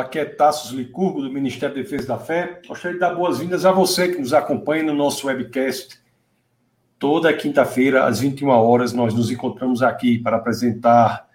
[0.00, 2.62] Aqui é Tassos Licurgo, do Ministério da Defesa da Fé.
[2.66, 6.00] Gostaria de dar boas-vindas a você que nos acompanha no nosso webcast.
[6.98, 11.28] Toda quinta-feira, às 21 horas, nós nos encontramos aqui para apresentar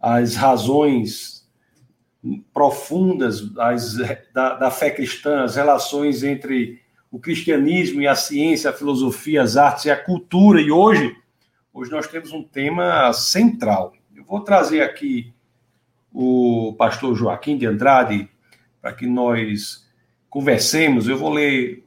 [0.00, 1.48] as razões
[2.52, 3.96] profundas as,
[4.34, 6.80] da, da fé cristã, as relações entre
[7.12, 10.60] o cristianismo e a ciência, a filosofia, as artes e a cultura.
[10.60, 11.16] E hoje,
[11.72, 13.92] hoje nós temos um tema central.
[14.16, 15.32] Eu vou trazer aqui
[16.12, 18.28] o pastor Joaquim de Andrade,
[18.80, 19.86] para que nós
[20.28, 21.08] conversemos.
[21.08, 21.84] Eu vou ler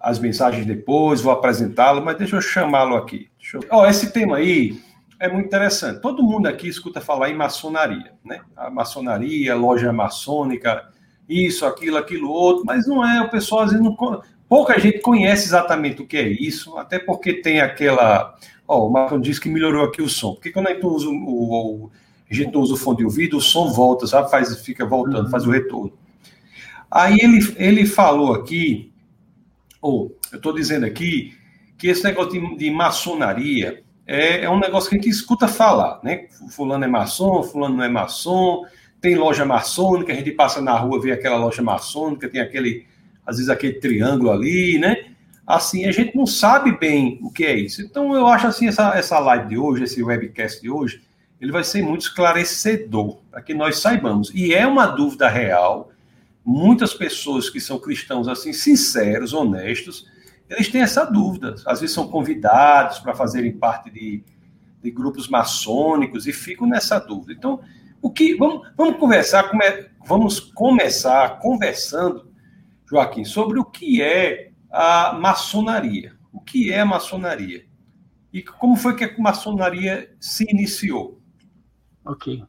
[0.00, 3.30] as mensagens depois, vou apresentá-lo, mas deixa eu chamá-lo aqui.
[3.52, 3.60] Eu...
[3.70, 4.78] Oh, esse tema aí
[5.18, 6.00] é muito interessante.
[6.00, 8.40] Todo mundo aqui escuta falar em maçonaria, né?
[8.54, 10.88] A maçonaria, loja maçônica,
[11.28, 14.22] isso, aquilo, aquilo outro, mas não é, o pessoal às vezes não.
[14.46, 18.36] Pouca gente conhece exatamente o que é isso, até porque tem aquela.
[18.68, 20.34] Ó, oh, o Marcão disse que melhorou aqui o som.
[20.34, 21.90] Porque quando a gente usa o, o,
[22.40, 24.30] a gente não usa o fone de ouvido, o som volta, sabe?
[24.30, 25.52] Faz, fica voltando, faz o uhum.
[25.52, 25.92] retorno.
[26.90, 28.92] Aí ele, ele falou aqui,
[29.80, 31.34] ou eu estou dizendo aqui,
[31.76, 35.98] que esse negócio de, de maçonaria é, é, um negócio que a gente escuta falar,
[36.02, 36.26] né?
[36.50, 38.64] Fulano é maçom, fulano não é maçom,
[39.00, 42.86] tem loja maçônica, a gente passa na rua, vê aquela loja maçônica, tem aquele,
[43.26, 45.06] às vezes aquele triângulo ali, né?
[45.46, 47.82] Assim, a gente não sabe bem o que é isso.
[47.82, 51.02] Então, eu acho assim, essa, essa live de hoje, esse webcast de hoje,
[51.40, 54.30] ele vai ser muito esclarecedor, para que nós saibamos.
[54.34, 55.90] E é uma dúvida real.
[56.44, 60.06] Muitas pessoas que são cristãos, assim, sinceros, honestos,
[60.48, 61.54] eles têm essa dúvida.
[61.66, 64.22] Às vezes são convidados para fazerem parte de,
[64.82, 67.32] de grupos maçônicos e ficam nessa dúvida.
[67.32, 67.60] Então,
[68.00, 69.64] o que vamos, vamos conversar, come,
[70.06, 72.30] vamos começar conversando,
[72.88, 76.12] Joaquim, sobre o que é a maçonaria.
[76.32, 77.64] O que é a maçonaria?
[78.32, 81.20] E como foi que a maçonaria se iniciou?
[82.04, 82.44] Ok.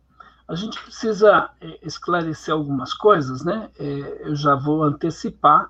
[0.48, 3.70] A gente precisa é, esclarecer algumas coisas, né?
[3.80, 5.70] É, eu já vou antecipar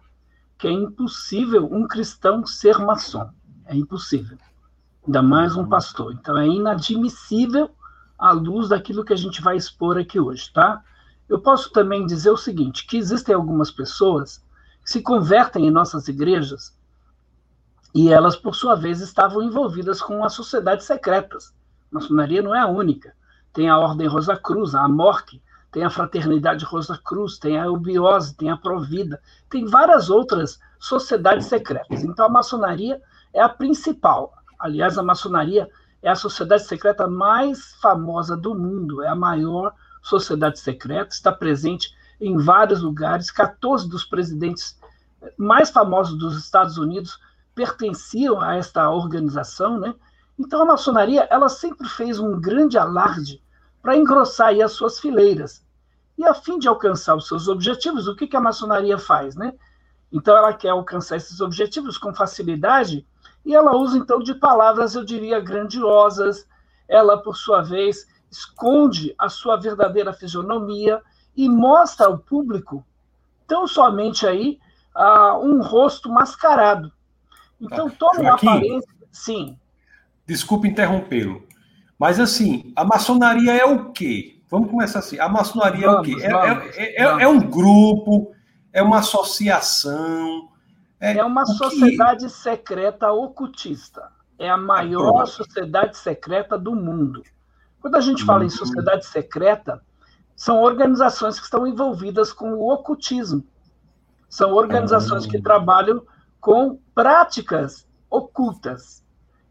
[0.58, 3.30] que é impossível um cristão ser maçom.
[3.66, 4.38] É impossível.
[5.06, 6.14] Ainda mais um pastor.
[6.14, 7.70] Então é inadmissível
[8.18, 10.84] à luz daquilo que a gente vai expor aqui hoje, tá?
[11.30, 14.44] Eu posso também dizer o seguinte, que existem algumas pessoas
[14.84, 16.76] que se convertem em nossas igrejas
[17.94, 21.54] e elas, por sua vez, estavam envolvidas com as sociedades secretas.
[21.92, 23.14] A maçonaria não é a única
[23.56, 28.36] tem a Ordem Rosa Cruz, a Amorque, tem a Fraternidade Rosa Cruz, tem a Eubiose,
[28.36, 32.04] tem a Provida, tem várias outras sociedades secretas.
[32.04, 33.02] Então a maçonaria
[33.34, 34.34] é a principal.
[34.60, 35.70] Aliás, a maçonaria
[36.04, 39.74] é a sociedade secreta mais famosa do mundo, é a maior
[40.04, 43.32] sociedade secreta, está presente em vários lugares.
[43.32, 44.78] 14 dos presidentes
[45.38, 47.18] mais famosos dos Estados Unidos
[47.56, 49.96] pertenciam a esta organização, né?
[50.38, 53.42] Então a maçonaria, ela sempre fez um grande alarde
[53.86, 55.64] para engrossar as suas fileiras.
[56.18, 59.54] E a fim de alcançar os seus objetivos, o que, que a maçonaria faz, né?
[60.12, 63.06] Então ela quer alcançar esses objetivos com facilidade
[63.46, 66.48] e ela usa então de palavras, eu diria, grandiosas.
[66.88, 71.00] Ela, por sua vez, esconde a sua verdadeira fisionomia
[71.38, 72.84] e mostra ao público
[73.46, 74.58] tão somente aí
[74.96, 76.92] uh, um rosto mascarado.
[77.62, 77.98] Então tá.
[78.00, 78.90] toma uma aparência.
[79.12, 79.60] Sim.
[80.26, 81.45] Desculpe interrompê-lo.
[81.98, 84.42] Mas assim, a maçonaria é o quê?
[84.50, 85.20] Vamos começar assim.
[85.20, 86.26] A maçonaria vamos, é o quê?
[86.26, 88.34] É, vamos, é, é, é, um grupo,
[88.72, 90.50] é uma associação.
[91.00, 94.12] É, é uma sociedade secreta ocultista.
[94.38, 97.24] É a maior ah, sociedade secreta do mundo.
[97.80, 98.52] Quando a gente fala em hum.
[98.52, 99.82] sociedade secreta,
[100.36, 103.46] são organizações que estão envolvidas com o ocultismo.
[104.28, 105.42] São organizações que ah.
[105.42, 106.04] trabalham
[106.42, 109.05] com práticas ocultas.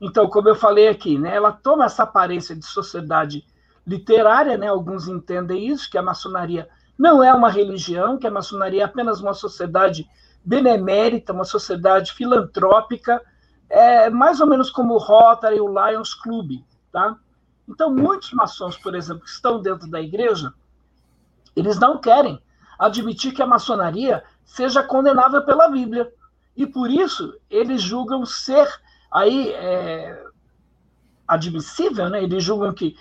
[0.05, 3.43] Então, como eu falei aqui, né, ela toma essa aparência de sociedade
[3.87, 8.83] literária, né, alguns entendem isso, que a maçonaria não é uma religião, que a maçonaria
[8.83, 10.07] é apenas uma sociedade
[10.45, 13.19] benemérita, uma sociedade filantrópica,
[13.71, 16.63] é mais ou menos como o Rotary e o Lions Club,
[16.93, 17.17] tá?
[17.67, 20.53] Então, muitos maçons, por exemplo, que estão dentro da igreja,
[21.57, 22.39] eles não querem
[22.79, 26.13] admitir que a maçonaria seja condenável pela Bíblia.
[26.55, 28.69] E por isso, eles julgam ser
[29.15, 30.25] aí é
[31.27, 32.23] admissível, né?
[32.23, 32.97] Eles julgam que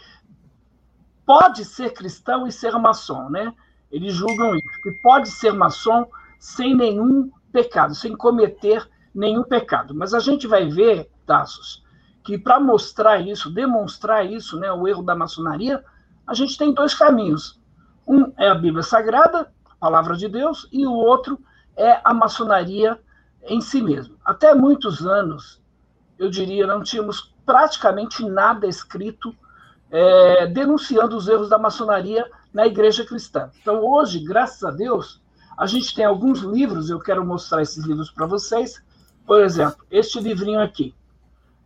[1.26, 3.54] pode ser cristão e ser maçom, né?
[3.92, 6.08] Eles julgam que pode ser maçom
[6.40, 9.94] sem nenhum pecado, sem cometer nenhum pecado.
[9.96, 11.84] Mas a gente vai ver, Tassos,
[12.24, 15.84] que para mostrar isso, demonstrar isso, né, o erro da maçonaria,
[16.26, 17.60] a gente tem dois caminhos.
[18.08, 21.40] Um é a Bíblia Sagrada, a palavra de Deus, e o outro
[21.76, 23.00] é a maçonaria
[23.44, 24.18] em si mesmo.
[24.24, 25.62] Até muitos anos,
[26.24, 29.36] eu diria, não tínhamos praticamente nada escrito
[29.92, 33.52] é, denunciando os erros da maçonaria na igreja cristã.
[33.62, 35.22] Então, hoje, graças a Deus,
[35.58, 38.82] a gente tem alguns livros, eu quero mostrar esses livros para vocês.
[39.26, 40.96] Por exemplo, este livrinho aqui,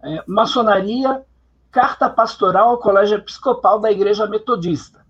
[0.04, 1.24] é, Maçonaria,
[1.72, 5.06] Carta Pastoral ao Colégio Episcopal da Igreja Metodista.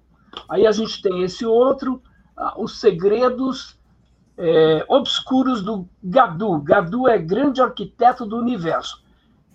[0.49, 2.01] Aí a gente tem esse outro,
[2.57, 3.77] Os Segredos
[4.37, 6.59] é, Obscuros do Gadu.
[6.61, 9.03] Gadu é grande arquiteto do universo.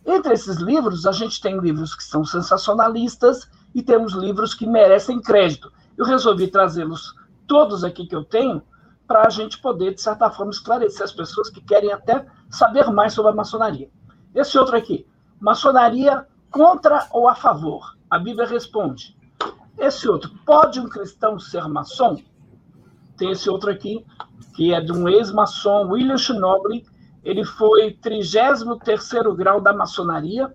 [0.05, 5.21] Entre esses livros, a gente tem livros que são sensacionalistas e temos livros que merecem
[5.21, 5.73] crédito.
[5.97, 7.15] Eu resolvi trazê-los
[7.47, 8.63] todos aqui que eu tenho
[9.07, 13.13] para a gente poder, de certa forma, esclarecer as pessoas que querem até saber mais
[13.13, 13.91] sobre a maçonaria.
[14.35, 15.07] Esse outro aqui,
[15.39, 17.97] maçonaria contra ou a favor?
[18.09, 19.17] A Bíblia responde.
[19.79, 22.23] Esse outro, pode um cristão ser maçom?
[23.17, 24.05] Tem esse outro aqui,
[24.55, 26.85] que é de um ex-maçom, William Schnoble.
[27.25, 30.53] Ele foi 33º grau da maçonaria.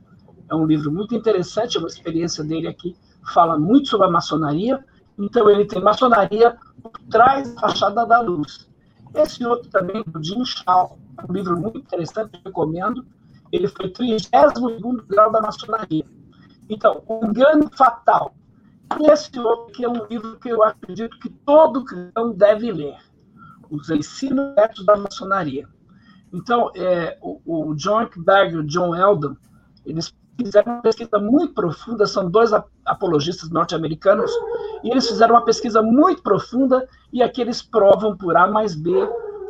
[0.49, 2.95] É um livro muito interessante, é uma experiência dele aqui.
[3.33, 4.83] Fala muito sobre a maçonaria.
[5.17, 8.67] Então, ele tem maçonaria por trás da fachada da luz.
[9.13, 10.97] Esse outro também, do Jim Shaw,
[11.27, 13.05] um livro muito interessante, recomendo.
[13.51, 16.05] Ele foi 32 grau da maçonaria.
[16.69, 18.35] Então, o engano fatal.
[18.99, 22.97] E esse outro que é um livro que eu acredito que todo cristão deve ler.
[23.69, 24.53] Os ensinos
[24.85, 25.67] da maçonaria.
[26.33, 29.35] Então, é, o, o John Berg e o John Eldon,
[29.85, 32.51] eles fizeram uma pesquisa muito profunda, são dois
[32.85, 34.31] apologistas norte-americanos,
[34.83, 38.91] e eles fizeram uma pesquisa muito profunda, e aqui eles provam por A mais B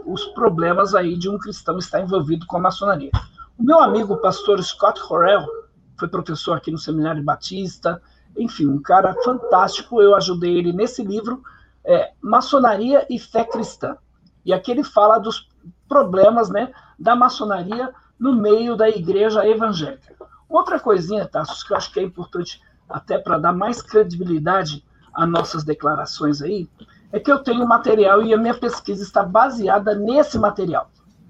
[0.05, 3.11] os problemas aí de um cristão estar envolvido com a maçonaria.
[3.57, 5.45] O meu amigo, o pastor Scott Horrell,
[5.97, 8.01] foi professor aqui no Seminário Batista,
[8.37, 11.41] enfim, um cara fantástico, eu ajudei ele nesse livro,
[11.83, 13.97] é, Maçonaria e Fé Cristã.
[14.45, 15.49] E aqui ele fala dos
[15.87, 20.15] problemas né, da maçonaria no meio da igreja evangélica.
[20.49, 25.27] Outra coisinha, Tassos, que eu acho que é importante até para dar mais credibilidade às
[25.27, 26.69] nossas declarações aí,
[27.11, 30.89] é que eu tenho material e a minha pesquisa está baseada nesse material,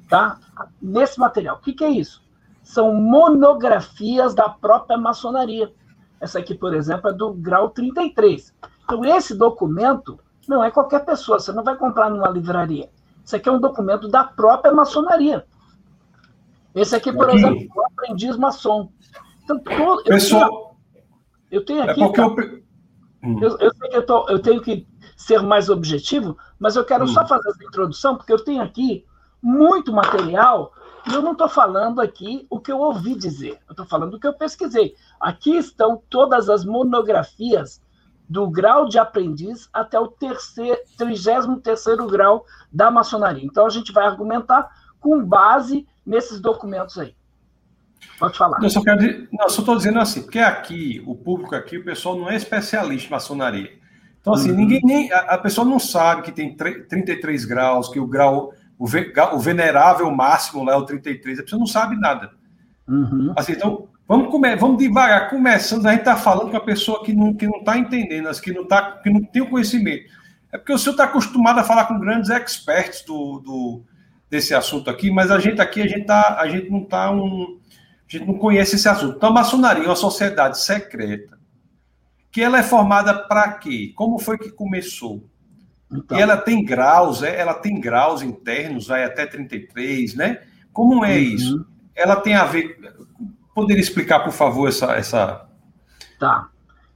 [0.10, 0.40] tá?
[0.82, 1.58] Nesse material.
[1.58, 2.24] O que, que é isso?
[2.64, 5.72] São monografias da própria maçonaria.
[6.20, 8.54] Essa aqui, por exemplo, é do grau 33.
[8.84, 12.90] Então, esse documento não é qualquer pessoa, você não vai comprar numa livraria.
[13.28, 15.46] Isso aqui é um documento da própria maçonaria.
[16.74, 17.36] Esse aqui, por aqui.
[17.36, 18.90] exemplo, é o aprendiz maçom.
[19.44, 20.78] Então, todo, Pessoal,
[21.52, 22.04] eu, tenho, tenho aqui.
[22.04, 22.64] É cara, eu...
[23.22, 23.40] Hum.
[23.42, 23.58] Eu,
[23.92, 24.88] eu, tô, eu, tenho que
[25.18, 27.08] ser mais objetivo, mas eu quero hum.
[27.08, 29.06] só fazer essa introdução, porque eu tenho aqui
[29.44, 30.72] muito material
[31.06, 34.20] e eu não estou falando aqui o que eu ouvi dizer, eu estou falando o
[34.22, 34.96] que eu pesquisei.
[35.20, 37.82] Aqui estão todas as monografias
[38.30, 43.46] do grau de aprendiz até o terceiro, 33 grau da maçonaria.
[43.46, 44.70] Então a gente vai argumentar
[45.00, 47.16] com base nesses documentos aí.
[48.20, 48.62] Pode falar.
[48.62, 52.18] Eu só quero não, só estou dizendo assim, porque aqui, o público aqui, o pessoal
[52.18, 53.72] não é especialista em maçonaria.
[54.20, 54.58] Então, assim, uhum.
[54.58, 55.12] ninguém nem.
[55.12, 59.40] A, a, pessoa não sabe que tem 33 graus, que o grau, o, ve, o
[59.40, 62.32] venerável máximo lá é o 33, a pessoa não sabe nada.
[62.88, 63.34] Uhum.
[63.36, 67.14] Assim, então, vamos, come, vamos devagar, começando, a gente está falando com a pessoa que
[67.14, 70.12] não está que não tá entendendo, que não, tá, que não tem o conhecimento.
[70.52, 73.84] É porque o senhor está acostumado a falar com grandes experts do, do,
[74.30, 77.60] desse assunto aqui, mas a gente aqui, a gente, tá, a gente não está um
[78.08, 79.18] a gente não conhece esse assunto.
[79.18, 81.38] Então, a maçonaria é uma sociedade secreta,
[82.32, 83.92] que ela é formada para quê?
[83.96, 85.28] Como foi que começou?
[85.92, 90.42] Então, e ela tem graus, é, ela tem graus internos, vai até 33, né?
[90.72, 91.24] Como é uhum.
[91.24, 91.66] isso?
[91.94, 92.78] Ela tem a ver.
[93.58, 94.92] Poderia explicar, por favor, essa.
[94.92, 95.48] essa...
[96.20, 96.48] Tá.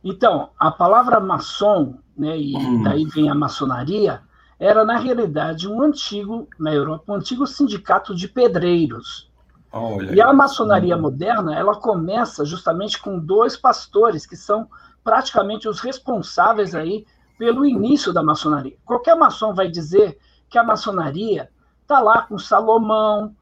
[0.03, 2.83] Então, a palavra maçom, né, e uhum.
[2.83, 4.21] daí vem a maçonaria,
[4.59, 9.31] era, na realidade, um antigo, na Europa, um antigo sindicato de pedreiros.
[9.71, 10.13] Olha.
[10.13, 14.69] E a maçonaria moderna, ela começa justamente com dois pastores que são
[15.03, 17.07] praticamente os responsáveis aí
[17.39, 18.77] pelo início da maçonaria.
[18.85, 20.15] Qualquer maçom vai dizer
[20.47, 21.49] que a maçonaria
[21.81, 23.35] está lá com Salomão,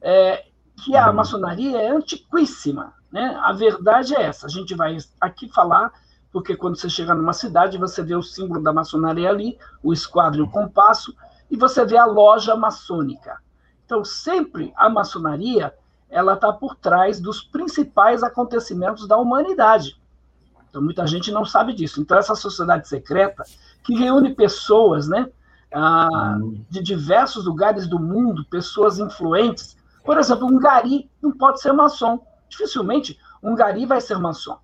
[0.00, 0.46] é,
[0.84, 2.92] que a maçonaria é antiquíssima.
[3.10, 3.38] Né?
[3.42, 4.46] A verdade é essa.
[4.46, 5.92] A gente vai aqui falar,
[6.32, 10.40] porque quando você chega numa cidade, você vê o símbolo da maçonaria ali, o esquadro
[10.40, 11.14] e o compasso,
[11.50, 13.38] e você vê a loja maçônica.
[13.84, 15.72] Então, sempre a maçonaria
[16.08, 19.98] ela está por trás dos principais acontecimentos da humanidade.
[20.68, 22.00] Então, muita gente não sabe disso.
[22.00, 23.44] Então, essa sociedade secreta,
[23.82, 25.28] que reúne pessoas né,
[25.72, 26.38] ah,
[26.70, 29.76] de diversos lugares do mundo, pessoas influentes.
[30.04, 32.20] Por exemplo, um gari não pode ser maçom.
[32.48, 34.58] Dificilmente um gari vai ser maçom.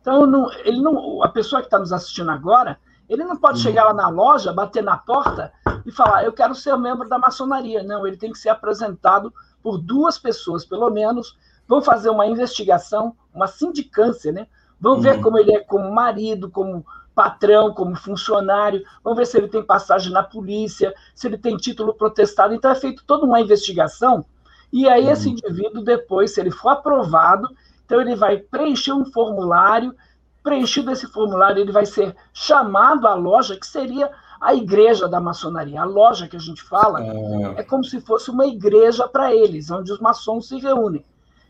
[0.00, 3.84] Então, não, ele não, a pessoa que está nos assistindo agora, ele não pode chegar
[3.84, 5.52] lá na loja, bater na porta
[5.86, 7.82] e falar, eu quero ser membro da maçonaria.
[7.82, 9.32] Não, ele tem que ser apresentado
[9.62, 14.46] por duas pessoas, pelo menos, vão fazer uma investigação, uma sindicância, né?
[14.80, 15.22] Vão ver uhum.
[15.22, 16.84] como ele é como marido, como
[17.14, 21.94] patrão, como funcionário, vamos ver se ele tem passagem na polícia, se ele tem título
[21.94, 22.52] protestado.
[22.52, 24.24] Então é feita toda uma investigação,
[24.72, 25.34] e aí esse uhum.
[25.34, 27.48] indivíduo, depois, se ele for aprovado,
[27.84, 29.94] então ele vai preencher um formulário,
[30.42, 35.80] preenchido esse formulário, ele vai ser chamado à loja, que seria a igreja da maçonaria.
[35.80, 39.70] A loja que a gente fala é, é como se fosse uma igreja para eles,
[39.70, 41.04] onde os maçons se reúnem.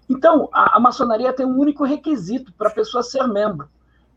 [0.09, 3.69] Então, a, a maçonaria tem um único requisito para a pessoa ser membro.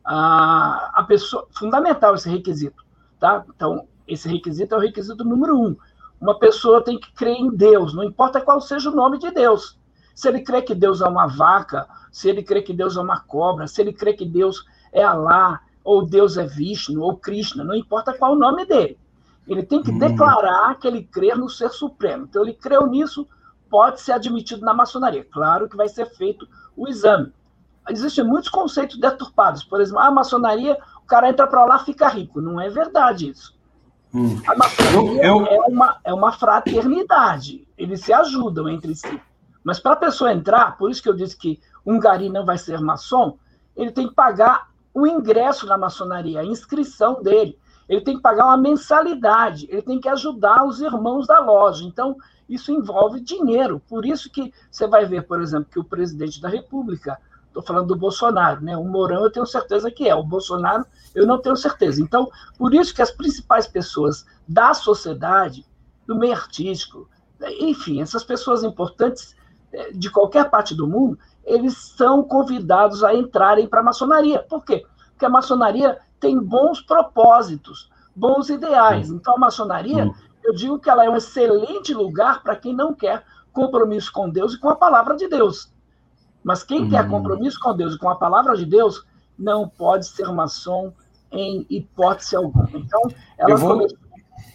[0.05, 2.85] A, a pessoa, fundamental esse requisito,
[3.19, 3.43] tá?
[3.55, 5.75] Então, esse requisito é o requisito número um.
[6.19, 9.77] Uma pessoa tem que crer em Deus, não importa qual seja o nome de Deus.
[10.15, 13.19] Se ele crê que Deus é uma vaca, se ele crê que Deus é uma
[13.19, 17.75] cobra, se ele crê que Deus é Alá, ou Deus é Vishnu, ou Krishna, não
[17.75, 18.99] importa qual o nome dele.
[19.47, 19.97] Ele tem que hum.
[19.97, 22.25] declarar que ele crê no ser supremo.
[22.25, 23.27] Então, ele creu nisso,
[23.69, 25.23] pode ser admitido na maçonaria.
[25.23, 27.31] Claro que vai ser feito o exame.
[27.89, 29.63] Existem muitos conceitos deturpados.
[29.63, 32.41] Por exemplo, a maçonaria, o cara entra para lá fica rico.
[32.41, 33.56] Não é verdade isso.
[34.17, 34.41] Hum.
[34.47, 35.45] A maçonaria eu, eu...
[35.45, 37.67] É, uma, é uma fraternidade.
[37.77, 39.21] Eles se ajudam entre si.
[39.63, 42.57] Mas para a pessoa entrar, por isso que eu disse que um gari não vai
[42.57, 43.37] ser maçom,
[43.75, 47.59] ele tem que pagar o ingresso na maçonaria, a inscrição dele.
[47.87, 51.83] Ele tem que pagar uma mensalidade, ele tem que ajudar os irmãos da loja.
[51.83, 52.17] Então,
[52.49, 53.81] isso envolve dinheiro.
[53.87, 57.87] Por isso que você vai ver, por exemplo, que o presidente da República, estou falando
[57.87, 58.75] do Bolsonaro, né?
[58.77, 60.85] O Mourão eu tenho certeza que é, o Bolsonaro
[61.15, 62.01] eu não tenho certeza.
[62.01, 65.65] Então, por isso que as principais pessoas da sociedade,
[66.05, 67.09] do meio artístico,
[67.59, 69.35] enfim, essas pessoas importantes
[69.73, 74.43] eh, de qualquer parte do mundo, eles são convidados a entrarem para a maçonaria.
[74.43, 74.85] Por quê?
[75.11, 79.09] Porque a maçonaria tem bons propósitos, bons ideais.
[79.09, 80.11] Então, a maçonaria
[80.43, 84.53] eu digo que ela é um excelente lugar para quem não quer compromisso com Deus
[84.53, 85.71] e com a palavra de Deus.
[86.47, 86.89] Mas quem hum.
[86.89, 89.05] quer compromisso com Deus e com a palavra de Deus
[89.37, 90.93] não pode ser maçom
[91.29, 92.69] em hipótese alguma.
[92.73, 93.01] Então,
[93.37, 93.71] ela vou...
[93.71, 93.97] começou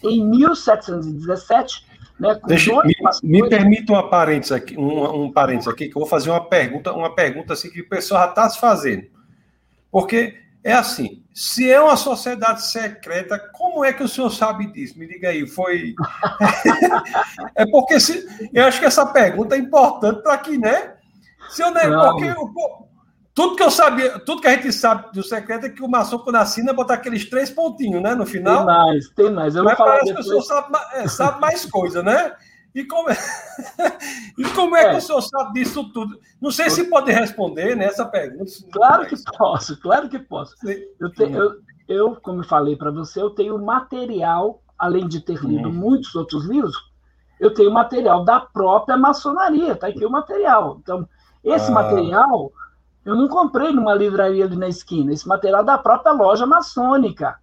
[0.03, 1.85] em 1717,
[2.19, 6.09] né, Deixa, me, me permita uma parênteses aqui, um, um parênteses aqui, que eu vou
[6.09, 9.05] fazer uma pergunta, uma pergunta assim que o pessoal já está se fazendo.
[9.91, 14.97] Porque é assim, se é uma sociedade secreta, como é que o senhor sabe disso?
[14.97, 15.93] Me diga aí, foi.
[17.55, 18.49] é porque se...
[18.51, 20.92] eu acho que essa pergunta é importante para que, né?
[21.49, 22.11] Se eu não...
[22.11, 22.33] Porque
[23.33, 26.19] tudo que eu sabia, tudo que a gente sabe do secreto é que o maçom,
[26.19, 28.13] quando assina, botar aqueles três pontinhos, né?
[28.13, 28.57] No final.
[28.57, 29.55] Tem mais, tem mais.
[29.55, 30.27] Eu Mas parece depois...
[30.27, 32.33] que o senhor sabe, é, sabe mais coisa, né?
[32.75, 33.15] E como é,
[34.37, 36.19] e como é, é, que o senhor sabe disso tudo?
[36.39, 38.51] Não sei se pode responder nessa pergunta.
[38.71, 40.55] Claro que posso, claro que posso.
[40.99, 41.55] Eu, te, eu,
[41.87, 45.73] eu como eu falei para você, eu tenho material, além de ter lido hum.
[45.73, 46.75] muitos outros livros,
[47.39, 50.77] eu tenho material da própria maçonaria, tá aqui o material.
[50.81, 51.07] Então,
[51.43, 51.73] esse ah.
[51.73, 52.51] material
[53.05, 57.37] eu não comprei numa livraria ali na esquina, esse material é da própria loja maçônica.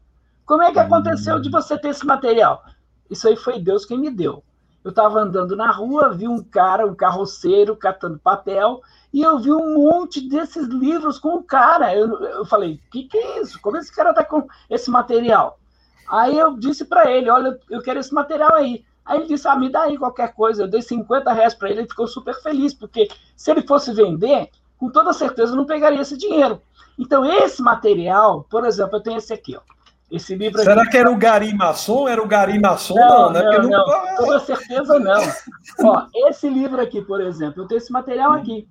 [0.46, 2.64] Como é que aconteceu de você ter esse material?
[3.10, 4.42] Isso aí foi Deus quem me deu.
[4.82, 8.80] Eu estava andando na rua, vi um cara, um carroceiro, catando papel,
[9.12, 11.94] e eu vi um monte desses livros com o cara.
[11.94, 13.60] Eu, eu falei, o que, que é isso?
[13.60, 15.58] Como esse cara está com esse material?
[16.08, 18.82] Aí eu disse para ele, olha, eu quero esse material aí.
[19.04, 20.62] Aí ele disse, ah, me dá aí qualquer coisa.
[20.62, 24.50] Eu dei 50 reais para ele, ele ficou super feliz, porque se ele fosse vender,
[24.78, 26.60] com toda certeza não pegaria esse dinheiro.
[26.98, 29.60] Então, esse material, por exemplo, eu tenho esse aqui, ó.
[30.10, 30.90] Esse livro Será aqui...
[30.90, 32.08] que era o Gari Maçom?
[32.08, 32.96] Era o Gari Maçom?
[32.96, 33.58] Não, não, né?
[33.58, 33.84] não, não.
[33.84, 35.20] Com toda certeza não.
[35.88, 38.68] Ó, esse livro aqui, por exemplo, eu tenho esse material aqui.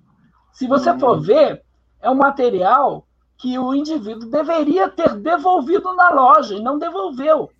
[0.52, 1.20] Se você for hum.
[1.22, 1.62] ver,
[2.02, 3.06] é um material
[3.38, 7.50] que o indivíduo deveria ter devolvido na loja e não devolveu.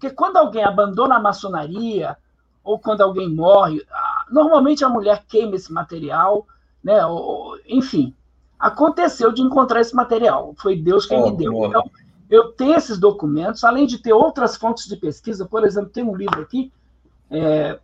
[0.00, 2.16] Porque quando alguém abandona a maçonaria,
[2.64, 3.84] ou quando alguém morre,
[4.30, 6.46] normalmente a mulher queima esse material,
[6.82, 7.04] né?
[7.04, 8.14] Ou, enfim,
[8.58, 10.54] aconteceu de encontrar esse material.
[10.56, 11.66] Foi Deus quem oh, me deu.
[11.66, 11.90] Então,
[12.30, 16.16] eu tenho esses documentos, além de ter outras fontes de pesquisa, por exemplo, tem um
[16.16, 16.72] livro aqui,
[17.30, 17.78] é,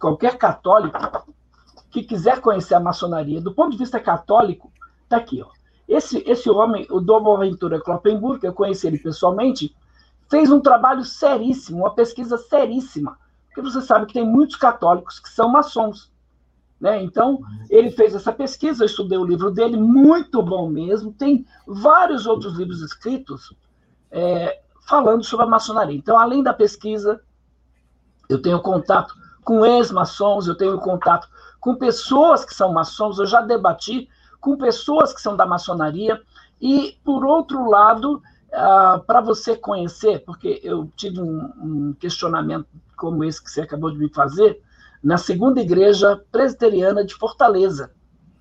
[0.00, 0.98] qualquer católico
[1.90, 4.72] que quiser conhecer a maçonaria, do ponto de vista católico,
[5.04, 5.42] está aqui.
[5.42, 5.48] Ó.
[5.86, 9.76] Esse, esse homem, o Dom Boaventura Kloppenburg, eu conheci ele pessoalmente,
[10.28, 15.28] fez um trabalho seríssimo, uma pesquisa seríssima, porque você sabe que tem muitos católicos que
[15.28, 16.12] são maçons.
[16.80, 17.02] Né?
[17.02, 21.12] Então, ele fez essa pesquisa, eu estudei o livro dele, muito bom mesmo.
[21.12, 23.52] Tem vários outros livros escritos
[24.10, 25.96] é, falando sobre a maçonaria.
[25.96, 27.20] Então, além da pesquisa,
[28.28, 33.40] eu tenho contato com ex-maçons, eu tenho contato com pessoas que são maçons, eu já
[33.40, 34.08] debati
[34.40, 36.20] com pessoas que são da maçonaria.
[36.60, 43.24] E, por outro lado, ah, para você conhecer, porque eu tive um, um questionamento como
[43.24, 44.60] esse que você acabou de me fazer,
[45.02, 47.92] na segunda igreja presbiteriana de Fortaleza,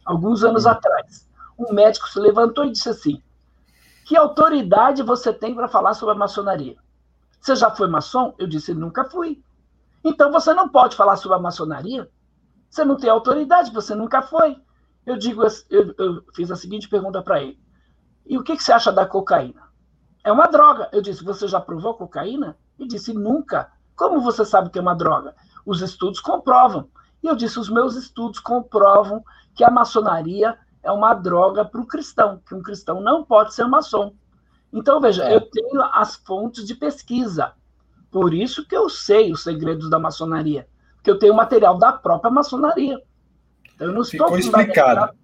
[0.05, 0.71] alguns anos uhum.
[0.71, 1.27] atrás.
[1.57, 3.21] Um médico se levantou e disse assim:
[4.05, 6.77] Que autoridade você tem para falar sobre a maçonaria?
[7.39, 8.33] Você já foi maçom?
[8.37, 9.41] Eu disse, nunca fui.
[10.03, 12.09] Então você não pode falar sobre a maçonaria?
[12.69, 14.57] Você não tem autoridade, você nunca foi.
[15.05, 17.59] Eu digo, eu, eu fiz a seguinte pergunta para ele.
[18.25, 19.66] E o que, que você acha da cocaína?
[20.27, 20.89] É uma droga.
[20.91, 22.57] Eu disse, você já provou cocaína?
[22.77, 23.71] Ele disse, nunca.
[23.95, 25.33] Como você sabe que é uma droga?
[25.65, 26.89] Os estudos comprovam.
[27.23, 29.23] E eu disse, os meus estudos comprovam
[29.55, 33.65] que a maçonaria é uma droga para o cristão, que um cristão não pode ser
[33.67, 34.15] maçom.
[34.73, 35.33] Então, veja, é.
[35.33, 37.53] eu tenho as fontes de pesquisa.
[38.11, 40.67] Por isso que eu sei os segredos da maçonaria.
[40.97, 43.01] Porque eu tenho material da própria maçonaria.
[43.79, 45.17] Eu não estou Ficou explicado.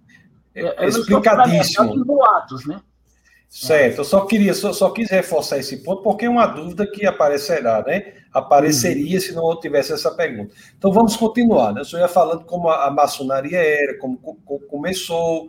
[0.54, 1.94] É, explicadíssimo.
[1.94, 2.80] Em boatos, né?
[3.56, 7.06] Certo, eu só queria, só, só quis reforçar esse ponto, porque é uma dúvida que
[7.06, 8.14] aparecerá, né?
[8.32, 9.20] Apareceria uhum.
[9.20, 10.52] se não tivesse essa pergunta.
[10.76, 11.82] Então vamos continuar, né?
[11.82, 15.48] O senhor ia falando como a, a maçonaria era, como, como começou.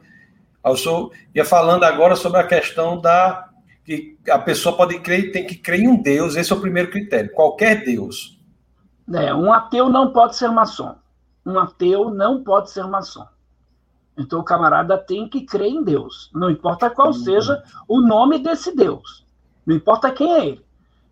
[0.64, 3.50] O senhor ia falando agora sobre a questão da
[3.84, 6.92] que a pessoa pode crer, tem que crer em um Deus, esse é o primeiro
[6.92, 8.40] critério, qualquer Deus.
[9.16, 10.94] É, um ateu não pode ser maçom.
[11.44, 13.26] Um ateu não pode ser maçom.
[14.18, 18.74] Então o camarada tem que crer em Deus, não importa qual seja o nome desse
[18.74, 19.26] Deus,
[19.66, 20.66] não importa quem é ele.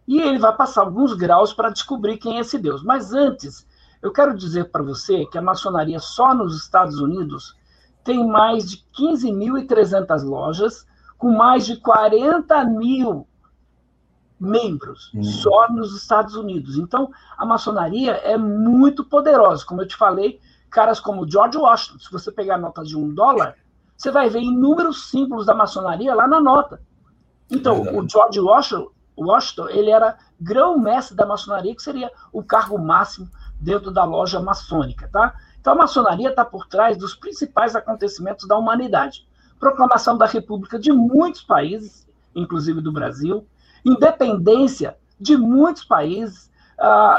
[0.08, 2.84] E ele vai passar alguns graus para descobrir quem é esse Deus.
[2.84, 3.66] Mas antes,
[4.02, 7.56] eu quero dizer para você que a maçonaria só nos Estados Unidos
[8.04, 10.86] tem mais de 15.300 lojas,
[11.18, 13.26] com mais de 40 mil
[14.38, 15.24] membros, hum.
[15.24, 16.78] só nos Estados Unidos.
[16.78, 19.66] Então, a maçonaria é muito poderosa.
[19.66, 20.40] Como eu te falei,
[20.74, 22.00] caras como George Washington.
[22.00, 23.56] Se você pegar a nota de um dólar,
[23.96, 26.82] você vai ver inúmeros símbolos da maçonaria lá na nota.
[27.50, 33.30] Então, o George Washington, Washington, ele era grão-mestre da maçonaria, que seria o cargo máximo
[33.60, 35.36] dentro da loja maçônica, tá?
[35.62, 39.28] Então, a maçonaria está por trás dos principais acontecimentos da humanidade.
[39.60, 43.46] Proclamação da República de muitos países, inclusive do Brasil,
[43.86, 46.52] independência de muitos países,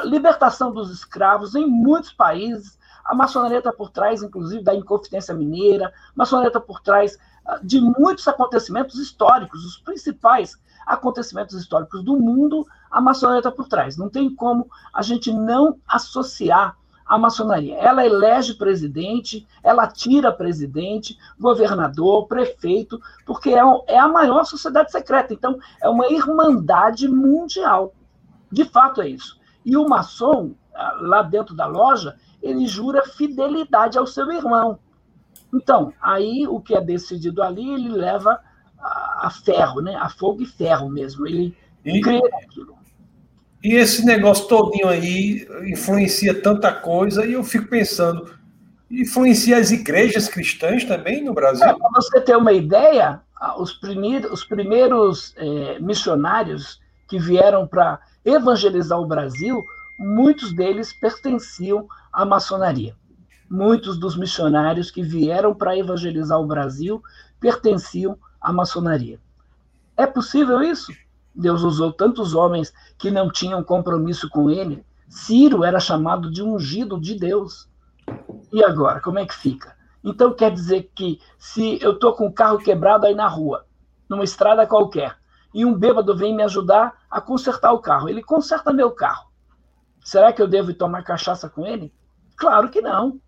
[0.04, 5.88] libertação dos escravos em muitos países, a maçonaria está por trás, inclusive, da Inconfidência Mineira,
[5.88, 12.18] a maçonaria está por trás ah, de muitos acontecimentos históricos, os principais acontecimentos históricos do
[12.18, 13.96] mundo, a maçonaria está por trás.
[13.96, 17.76] Não tem como a gente não associar a maçonaria.
[17.76, 25.34] Ela elege presidente, ela tira presidente, governador, prefeito, porque é, é a maior sociedade secreta.
[25.34, 27.92] Então, é uma irmandade mundial.
[28.50, 29.38] De fato, é isso.
[29.64, 34.78] E o maçom, ah, lá dentro da loja, ele jura fidelidade ao seu irmão.
[35.52, 38.38] Então, aí o que é decidido ali, ele leva
[38.78, 39.96] a, a ferro, né?
[39.96, 41.26] A fogo e ferro mesmo.
[41.26, 42.76] Ele e, crê naquilo.
[43.62, 48.34] E esse negócio todinho aí influencia tanta coisa, e eu fico pensando,
[48.90, 51.64] influencia as igrejas cristãs também no Brasil?
[51.64, 53.22] É, Para você ter uma ideia,
[53.56, 56.78] os primeiros, os primeiros é, missionários
[57.08, 59.64] que vieram para evangelizar o Brasil,
[59.98, 62.96] muitos deles pertenciam à maçonaria.
[63.50, 67.02] Muitos dos missionários que vieram para evangelizar o Brasil
[67.38, 69.20] pertenciam à maçonaria.
[69.96, 70.92] É possível isso?
[71.34, 74.84] Deus usou tantos homens que não tinham compromisso com ele.
[75.08, 77.68] Ciro era chamado de ungido de Deus.
[78.52, 79.76] E agora, como é que fica?
[80.02, 83.66] Então quer dizer que se eu estou com o carro quebrado aí na rua,
[84.08, 85.16] numa estrada qualquer,
[85.52, 89.28] e um bêbado vem me ajudar a consertar o carro, ele conserta meu carro.
[90.04, 91.92] Será que eu devo tomar cachaça com ele?
[92.36, 93.20] Claro que não.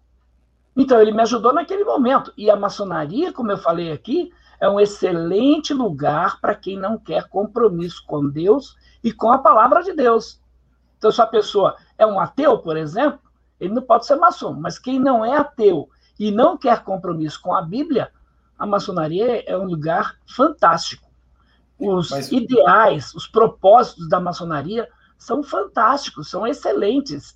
[0.76, 2.32] Então, ele me ajudou naquele momento.
[2.36, 7.28] E a maçonaria, como eu falei aqui, é um excelente lugar para quem não quer
[7.28, 10.40] compromisso com Deus e com a palavra de Deus.
[10.98, 13.20] Então, se a pessoa é um ateu, por exemplo,
[13.60, 14.52] ele não pode ser maçom.
[14.52, 15.88] Mas quem não é ateu
[16.18, 18.10] e não quer compromisso com a Bíblia,
[18.58, 21.06] a maçonaria é um lugar fantástico.
[21.78, 22.32] Os Mas...
[22.32, 24.88] ideais, os propósitos da maçonaria
[25.18, 27.35] são fantásticos, são excelentes.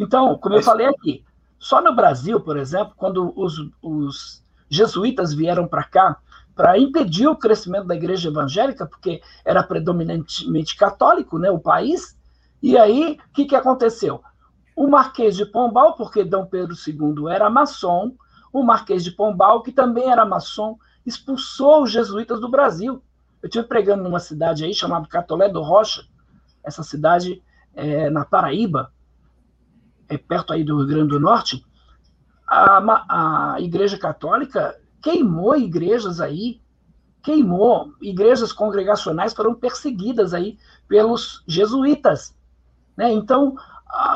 [0.00, 1.22] Então, como eu falei aqui,
[1.58, 6.16] só no Brasil, por exemplo, quando os, os jesuítas vieram para cá
[6.56, 12.18] para impedir o crescimento da igreja evangélica, porque era predominantemente católico né, o país,
[12.62, 14.22] e aí o que, que aconteceu?
[14.74, 18.14] O Marquês de Pombal, porque Dom Pedro II era maçom,
[18.50, 23.02] o Marquês de Pombal, que também era maçom, expulsou os jesuítas do Brasil.
[23.42, 26.06] Eu estive pregando numa cidade aí chamada Catolé do Rocha,
[26.64, 27.42] essa cidade
[27.74, 28.90] é, na Paraíba,
[30.10, 31.64] é perto aí do Rio Grande do Norte,
[32.46, 36.60] a, a Igreja Católica queimou igrejas aí,
[37.22, 42.34] queimou igrejas congregacionais foram perseguidas aí pelos jesuítas,
[42.96, 43.12] né?
[43.12, 43.54] Então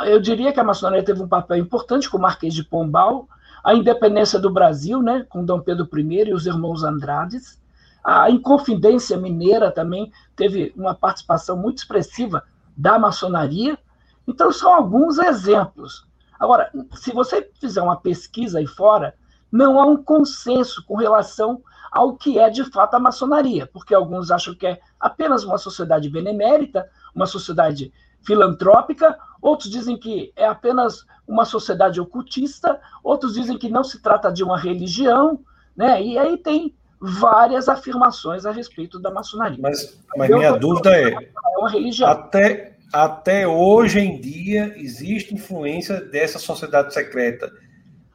[0.06, 3.28] eu diria que a maçonaria teve um papel importante com o Marquês de Pombal,
[3.62, 7.58] a independência do Brasil, né, com Dom Pedro I e os irmãos Andrades,
[8.04, 12.44] A Inconfidência Mineira também teve uma participação muito expressiva
[12.76, 13.78] da maçonaria.
[14.26, 16.06] Então, são alguns exemplos.
[16.38, 19.14] Agora, se você fizer uma pesquisa aí fora,
[19.50, 24.30] não há um consenso com relação ao que é de fato a maçonaria, porque alguns
[24.30, 27.92] acham que é apenas uma sociedade benemérita, uma sociedade
[28.26, 34.32] filantrópica, outros dizem que é apenas uma sociedade ocultista, outros dizem que não se trata
[34.32, 35.38] de uma religião,
[35.76, 36.02] né?
[36.02, 39.58] E aí tem várias afirmações a respeito da maçonaria.
[39.60, 42.10] Mas, mas minha dúvida é, é uma religião.
[42.10, 47.52] Até, até hoje em dia existe influência dessa sociedade secreta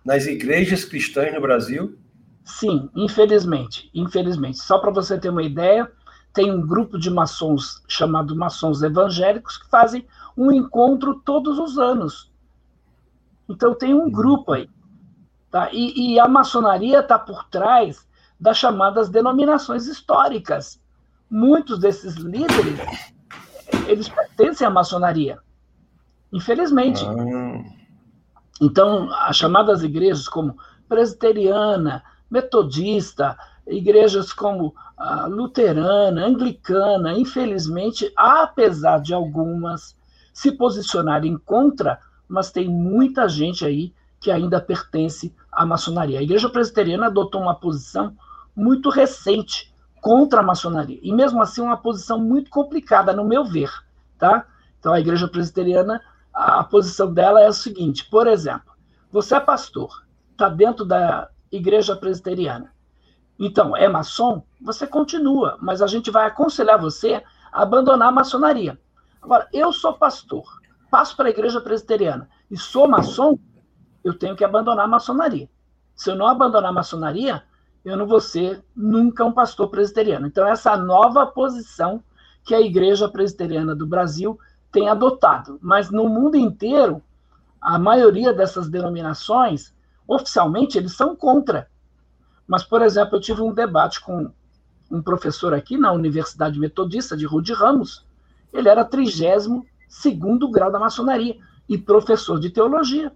[0.06, 2.00] nas igrejas cristãs no Brasil?
[2.46, 4.58] Sim, infelizmente, infelizmente.
[4.60, 5.92] Só para você ter uma ideia,
[6.34, 12.32] tem um grupo de maçons chamado maçons evangélicos que fazem um encontro todos os anos.
[13.50, 14.70] Então tem um grupo aí.
[15.52, 15.70] Tá?
[15.74, 18.08] E, e a maçonaria está por trás
[18.40, 20.82] das chamadas denominações históricas.
[21.30, 22.80] Muitos desses líderes,
[23.88, 25.40] eles pertencem à maçonaria.
[26.32, 27.04] Infelizmente.
[27.06, 27.64] Ah.
[28.62, 34.76] Então, as chamadas igrejas como presbiteriana, metodista, igrejas como
[35.30, 39.98] luterana, anglicana, infelizmente, apesar de algumas
[40.34, 46.20] se posicionarem contra, mas tem muita gente aí que ainda pertence à maçonaria.
[46.20, 48.16] A igreja presbiteriana adotou uma posição
[48.56, 49.69] muito recente
[50.02, 53.72] contra a maçonaria, e mesmo assim uma posição muito complicada, no meu ver,
[54.18, 54.46] tá?
[54.80, 56.02] Então a igreja presbiteriana,
[56.34, 58.74] a posição dela é a seguinte, por exemplo,
[59.12, 62.72] você é pastor, está dentro da igreja presbiteriana,
[63.40, 64.44] então, é maçom?
[64.62, 68.78] Você continua, mas a gente vai aconselhar você a abandonar a maçonaria.
[69.22, 70.44] Agora, eu sou pastor,
[70.92, 73.40] passo para a igreja presbiteriana e sou maçom,
[74.04, 75.50] eu tenho que abandonar a maçonaria.
[75.96, 77.42] Se eu não abandonar a maçonaria,
[77.84, 80.28] eu não vou ser nunca um pastor presbiteriano.
[80.28, 82.04] Então, essa nova posição
[82.44, 84.40] que a igreja presbiteriana do Brasil
[84.72, 85.58] tem adotado.
[85.62, 87.02] Mas no mundo inteiro,
[87.62, 89.74] a maioria dessas denominações,
[90.08, 91.70] oficialmente, eles são contra.
[92.48, 94.32] Mas, por exemplo, eu tive um debate com
[94.90, 98.06] um professor aqui na Universidade Metodista de Rude Ramos.
[98.52, 99.64] Ele era 32
[100.52, 101.38] grau da maçonaria
[101.68, 103.14] e professor de teologia.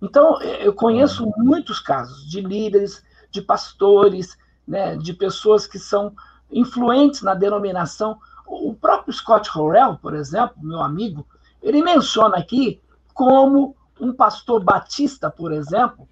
[0.00, 6.14] Então, eu conheço muitos casos de líderes, de pastores, né, de pessoas que são
[6.50, 8.18] influentes na denominação.
[8.46, 11.26] O próprio Scott Horrell, por exemplo, meu amigo,
[11.62, 12.80] ele menciona aqui
[13.14, 16.08] como um pastor batista, por exemplo,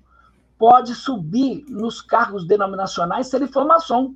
[0.59, 4.14] pode subir nos cargos denominacionais se ele for maçom.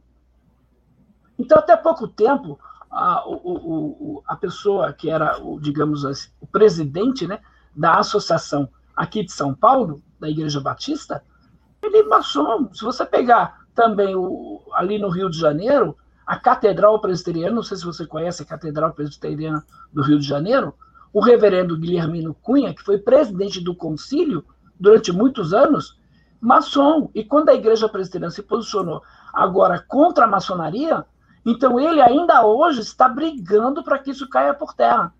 [1.38, 2.59] Então, até pouco tempo,
[2.91, 7.41] a, o, o, a pessoa que era, o, digamos assim, o presidente né,
[7.75, 11.25] da associação aqui de São Paulo, da Igreja Batista,
[11.92, 12.68] ele maçom.
[12.72, 17.76] Se você pegar também o, ali no Rio de Janeiro, a Catedral Presbiteriana, não sei
[17.76, 20.74] se você conhece a Catedral Presbiteriana do Rio de Janeiro,
[21.12, 24.44] o reverendo Guilhermino Cunha, que foi presidente do concílio
[24.78, 25.98] durante muitos anos,
[26.40, 27.11] maçom.
[27.14, 29.02] E quando a igreja presbiteriana se posicionou
[29.33, 31.05] agora contra a maçonaria,
[31.44, 35.12] então ele ainda hoje está brigando para que isso caia por terra.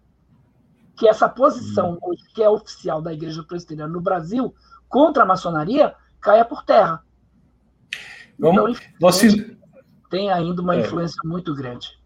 [0.96, 2.14] Que essa posição hum.
[2.35, 4.54] que é oficial da igreja presbiteriana no Brasil
[4.88, 7.02] contra a maçonaria caia por terra.
[8.38, 9.56] Vamos, então, você...
[10.11, 10.80] tem ainda uma é.
[10.80, 12.00] influência muito grande.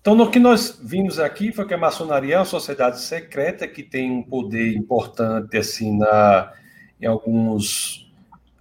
[0.00, 3.82] Então, no que nós vimos aqui foi que a maçonaria é uma sociedade secreta que
[3.82, 6.52] tem um poder importante assim na,
[7.00, 8.06] em alguns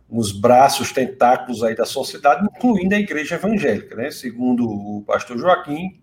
[0.10, 4.12] os braços, tentáculos aí da sociedade, incluindo a igreja evangélica, né?
[4.12, 6.00] Segundo o pastor Joaquim,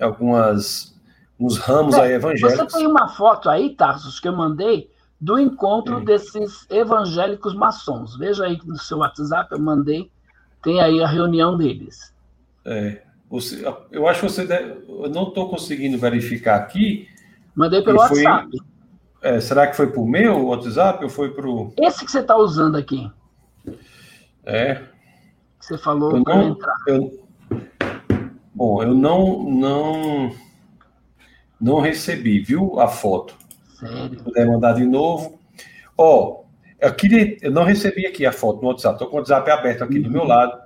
[0.00, 0.96] algumas
[1.38, 2.72] uns ramos é, aí evangélicos.
[2.72, 8.16] Você tem uma foto aí, Tarsos, que eu mandei do encontro desses evangélicos maçons.
[8.16, 10.10] Veja aí no seu WhatsApp, eu mandei,
[10.62, 12.14] tem aí a reunião deles.
[12.64, 17.08] É, você, eu acho que você deve, eu não estou conseguindo verificar aqui.
[17.54, 18.58] Mandei pelo foi, WhatsApp.
[19.20, 21.72] É, será que foi para o meu WhatsApp ou foi para o.
[21.76, 23.10] Esse que você está usando aqui.
[24.44, 24.82] É.
[25.58, 26.76] Você falou não, entrar.
[26.86, 27.26] Eu,
[28.54, 30.34] bom, eu não, não,
[31.60, 33.34] não recebi, viu, a foto.
[33.78, 34.22] Sério?
[34.22, 35.38] Puder mandar de novo.
[35.96, 36.44] Ó, oh,
[36.80, 38.94] eu queria, eu não recebi aqui a foto no WhatsApp.
[38.94, 40.02] Estou com o WhatsApp aberto aqui uhum.
[40.02, 40.28] do meu uhum.
[40.28, 40.58] lado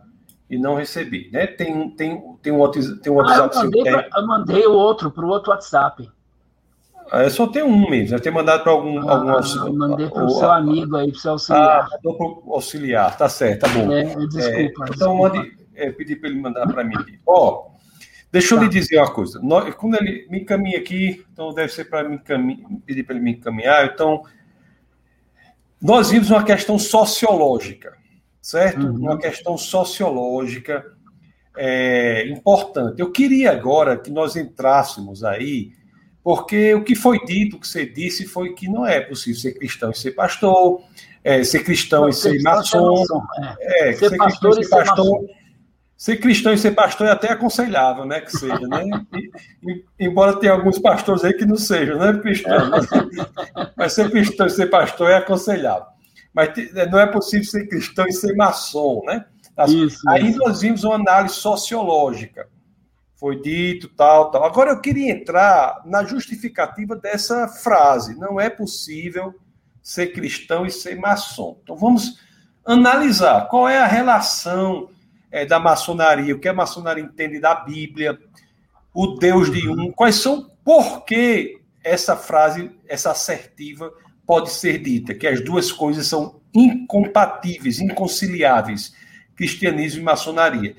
[0.49, 1.47] e não recebi, né?
[1.47, 4.73] Tem, tem, tem um WhatsApp, tem um WhatsApp ah, eu, mandei pra, eu mandei o
[4.73, 6.11] outro para o outro WhatsApp.
[7.11, 8.99] É só tem um mesmo, deve ter mandado para algum.
[9.07, 9.73] Ah, algum auxiliar.
[9.73, 11.89] mandei para o seu amigo aí, para o seu auxiliar.
[11.91, 13.93] Ah, para o auxiliar, tá certo, tá bom.
[13.93, 14.41] É, desculpa.
[14.41, 15.29] É, então, desculpa.
[15.29, 16.95] mande, é, pedir para ele mandar para mim.
[17.27, 17.72] Ó, oh,
[18.33, 18.65] deixa eu tá.
[18.65, 19.41] lhe dizer uma coisa.
[19.77, 22.09] Quando ele me encaminha aqui, então deve ser para
[22.87, 23.85] pedir para ele me encaminhar.
[23.85, 24.25] Então,
[25.81, 27.97] nós vimos uma questão sociológica,
[28.41, 28.87] certo?
[28.87, 29.01] Uhum.
[29.01, 30.85] Uma questão sociológica
[31.57, 33.01] é, importante.
[33.01, 35.73] Eu queria agora que nós entrássemos aí,
[36.23, 39.53] porque o que foi dito, o que você disse, foi que não é possível ser
[39.53, 40.81] cristão e ser pastor,
[41.25, 43.05] é, ser cristão não, e ser, ser maçom,
[43.61, 43.89] é.
[43.89, 45.27] é, ser, ser pastor e ser pastor.
[46.03, 48.21] Ser cristão e ser pastor é até aconselhável, né?
[48.23, 48.83] Que seja, né?
[49.63, 52.13] E, embora tenha alguns pastores aí que não sejam, né?
[52.15, 52.71] Cristão.
[52.71, 52.89] Mas,
[53.77, 55.87] mas ser cristão e ser pastor é aconselhável.
[56.35, 56.49] Mas
[56.91, 59.25] não é possível ser cristão e ser maçom, né?
[59.69, 60.41] Isso, Aí isso.
[60.41, 62.49] nós vimos uma análise sociológica.
[63.15, 64.43] Foi dito, tal, tal.
[64.43, 68.19] Agora eu queria entrar na justificativa dessa frase.
[68.19, 69.33] Não é possível
[69.81, 71.61] ser cristão e ser maçom.
[71.63, 72.19] Então vamos
[72.67, 74.91] analisar qual é a relação
[75.33, 78.19] é, da maçonaria, o que a maçonaria entende da Bíblia,
[78.95, 83.93] o Deus de um, quais são, por que essa frase, essa assertiva,
[84.25, 88.93] pode ser dita, que as duas coisas são incompatíveis, inconciliáveis
[89.35, 90.77] cristianismo e maçonaria.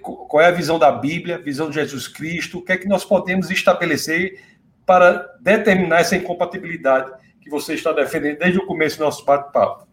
[0.00, 2.58] Qual é a visão da Bíblia, visão de Jesus Cristo?
[2.58, 4.40] O que é que nós podemos estabelecer
[4.84, 9.86] para determinar essa incompatibilidade que você está defendendo desde o começo do nosso bate-papo?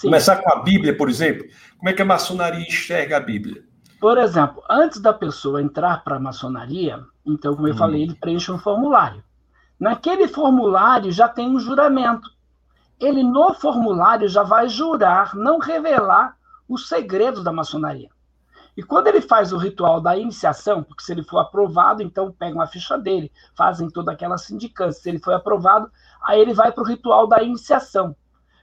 [0.00, 1.46] Começar com a Bíblia, por exemplo.
[1.76, 3.64] Como é que a maçonaria enxerga a Bíblia?
[4.00, 7.78] Por exemplo, antes da pessoa entrar para a maçonaria, então, como eu hum.
[7.78, 9.22] falei, ele preenche um formulário.
[9.78, 12.28] Naquele formulário já tem um juramento.
[13.00, 16.36] Ele, no formulário, já vai jurar não revelar
[16.68, 18.08] os segredos da maçonaria.
[18.76, 22.60] E quando ele faz o ritual da iniciação, porque se ele for aprovado, então pegam
[22.60, 25.02] a ficha dele, fazem toda aquela sindicância.
[25.02, 25.90] Se ele foi aprovado,
[26.22, 28.16] aí ele vai para o ritual da iniciação.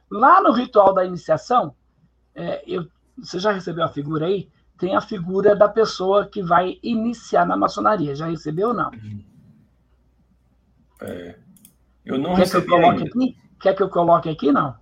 [0.10, 1.76] Lá no ritual da iniciação,
[2.34, 4.50] é, eu, você já recebeu a figura aí?
[4.78, 8.16] Tem a figura da pessoa que vai iniciar na maçonaria.
[8.16, 8.92] Já recebeu ou não?
[11.02, 11.36] É,
[12.06, 12.66] eu não Quer recebi.
[12.66, 13.38] Que eu coloque aqui?
[13.60, 14.52] Quer que eu coloque aqui?
[14.52, 14.76] Não.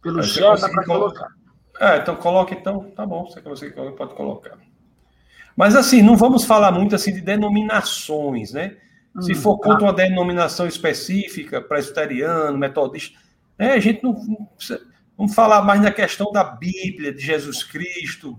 [0.00, 1.28] Pelo chat dá para colocar.
[1.80, 4.56] É, então coloca então, tá bom, você, você pode colocar.
[5.56, 8.76] Mas assim, não vamos falar muito assim de denominações, né?
[9.16, 9.84] Hum, Se for contra tá.
[9.86, 13.18] uma denominação específica, presbiteriano, metodista,
[13.58, 14.80] né, a gente não, não precisa,
[15.16, 18.38] vamos falar mais na questão da Bíblia, de Jesus Cristo.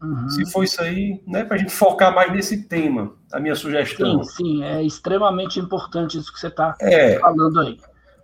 [0.00, 0.28] Uhum.
[0.28, 4.22] Se for isso aí, né, para a gente focar mais nesse tema, a minha sugestão.
[4.22, 7.18] Sim, sim, é extremamente importante isso que você está é.
[7.18, 7.78] falando aí.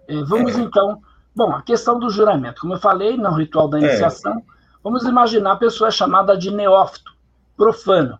[0.06, 0.60] É, vamos é.
[0.60, 1.00] então
[1.34, 3.82] Bom, a questão do juramento, como eu falei no ritual da é.
[3.82, 4.42] iniciação, é.
[4.82, 7.12] vamos imaginar a pessoa é chamada de neófito,
[7.56, 8.18] profano.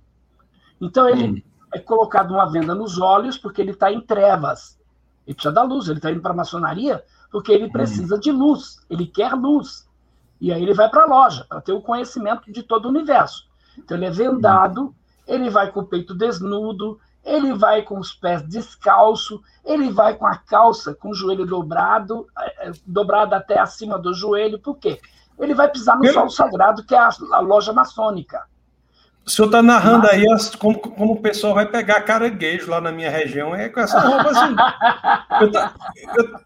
[0.81, 1.43] Então ele hum.
[1.73, 4.77] é colocado uma venda nos olhos porque ele está em trevas.
[5.25, 7.03] Ele precisa da luz, ele está indo para a maçonaria
[7.35, 7.73] porque ele hum.
[7.73, 9.89] precisa de luz, ele quer luz.
[10.41, 13.49] E aí ele vai para a loja para ter o conhecimento de todo o universo.
[13.77, 14.95] Então ele é vendado,
[15.27, 20.25] ele vai com o peito desnudo, ele vai com os pés descalço, ele vai com
[20.25, 25.01] a calça com o joelho dobrado, é, é, dobrado até acima do joelho, por quê?
[25.37, 28.45] Ele vai pisar no sol sagrado, que é a, a loja maçônica.
[29.27, 30.23] O senhor está narrando aí
[30.59, 34.31] como, como o pessoal vai pegar caranguejo lá na minha região, é com essa roupa
[34.31, 34.55] assim.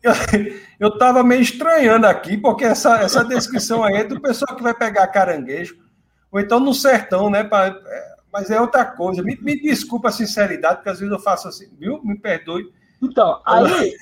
[0.78, 4.72] eu estava meio estranhando aqui, porque essa, essa descrição aí é do pessoal que vai
[4.72, 5.76] pegar caranguejo,
[6.30, 7.42] ou então no sertão, né?
[7.42, 9.24] Pra, é, mas é outra coisa.
[9.24, 12.00] Me, me desculpa a sinceridade, porque às vezes eu faço assim, viu?
[12.04, 12.72] Me perdoe.
[13.02, 13.96] Então, aí,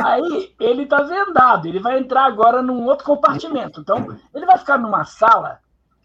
[0.00, 3.80] aí ele está vendado, ele vai entrar agora num outro compartimento.
[3.80, 5.60] Então, ele vai ficar numa sala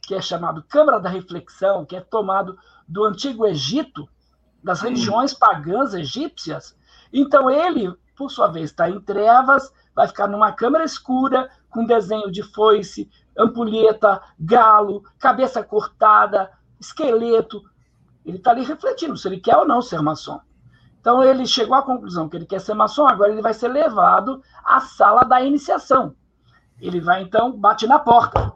[0.06, 4.08] que é chamado Câmara da Reflexão, que é tomado do Antigo Egito,
[4.63, 6.76] das religiões pagãs egípcias.
[7.12, 12.32] Então, ele, por sua vez, está em trevas, vai ficar numa câmara escura, com desenho
[12.32, 17.62] de foice, ampulheta, galo, cabeça cortada, esqueleto.
[18.26, 20.39] Ele está ali refletindo se ele quer ou não ser maçom.
[21.00, 24.42] Então ele chegou à conclusão que ele quer ser maçom, agora ele vai ser levado
[24.63, 26.16] à sala da iniciação.
[26.80, 28.54] Ele vai então bate na porta.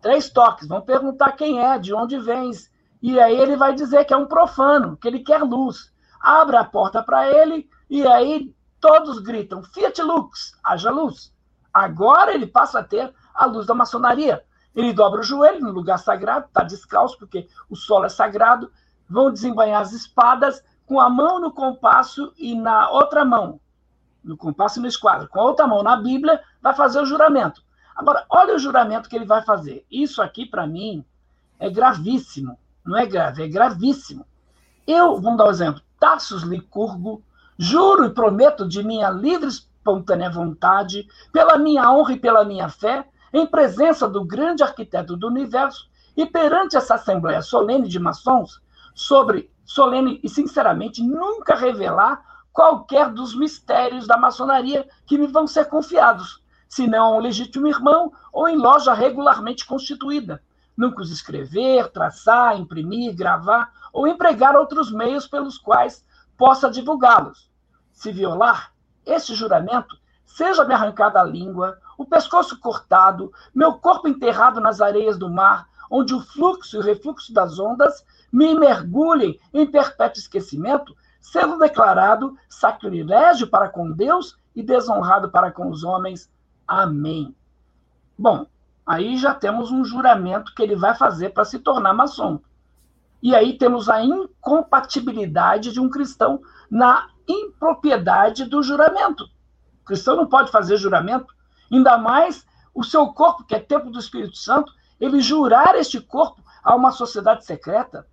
[0.00, 2.70] Três toques, vão perguntar quem é, de onde vens.
[3.00, 5.92] E aí ele vai dizer que é um profano, que ele quer luz.
[6.20, 11.32] Abre a porta para ele e aí todos gritam: Fiat Lux, haja luz.
[11.72, 14.42] Agora ele passa a ter a luz da maçonaria.
[14.74, 18.70] Ele dobra o joelho no lugar sagrado, está descalço, porque o solo é sagrado.
[19.08, 23.60] Vão desembanhar as espadas com a mão no compasso e na outra mão,
[24.24, 27.62] no compasso e no esquadro, com a outra mão na Bíblia, vai fazer o juramento.
[27.98, 29.84] Agora, olha o juramento que ele vai fazer.
[29.90, 31.04] Isso aqui, para mim,
[31.58, 32.56] é gravíssimo.
[32.86, 34.24] Não é grave, é gravíssimo.
[34.86, 37.20] Eu, vamos dar um exemplo, Tassos Licurgo,
[37.58, 43.04] juro e prometo de minha livre espontânea vontade, pela minha honra e pela minha fé,
[43.32, 48.62] em presença do grande arquiteto do universo e perante essa assembleia solene de maçons,
[48.94, 55.64] sobre solene e sinceramente nunca revelar qualquer dos mistérios da maçonaria que me vão ser
[55.66, 60.42] confiados, senão a um legítimo irmão ou em loja regularmente constituída,
[60.76, 66.04] nunca os escrever, traçar, imprimir, gravar ou empregar outros meios pelos quais
[66.36, 67.50] possa divulgá-los.
[67.92, 68.72] Se violar
[69.04, 75.28] este juramento, seja-me arrancada a língua, o pescoço cortado, meu corpo enterrado nas areias do
[75.28, 81.58] mar, onde o fluxo e o refluxo das ondas me mergulhem em perpétuo esquecimento, sendo
[81.58, 86.30] declarado sacrilégio para com Deus e desonrado para com os homens.
[86.68, 87.34] Amém.
[88.18, 88.46] Bom,
[88.86, 92.40] aí já temos um juramento que ele vai fazer para se tornar maçom.
[93.22, 99.24] E aí temos a incompatibilidade de um cristão na impropriedade do juramento.
[99.80, 101.34] O cristão não pode fazer juramento,
[101.72, 106.42] ainda mais o seu corpo, que é templo do Espírito Santo, ele jurar este corpo
[106.62, 108.06] a uma sociedade secreta.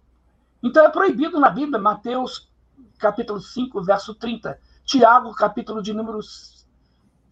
[0.64, 2.50] Então é proibido na Bíblia, Mateus
[2.98, 6.20] capítulo 5, verso 30, Tiago, capítulo de número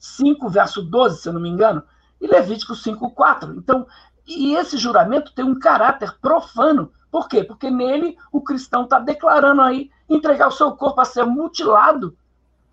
[0.03, 1.81] 5, verso 12, se eu não me engano,
[2.19, 3.55] e Levítico 5, 4.
[3.55, 3.87] Então,
[4.27, 6.91] e esse juramento tem um caráter profano.
[7.09, 7.41] Por quê?
[7.41, 12.17] Porque nele o cristão está declarando aí entregar o seu corpo a ser mutilado,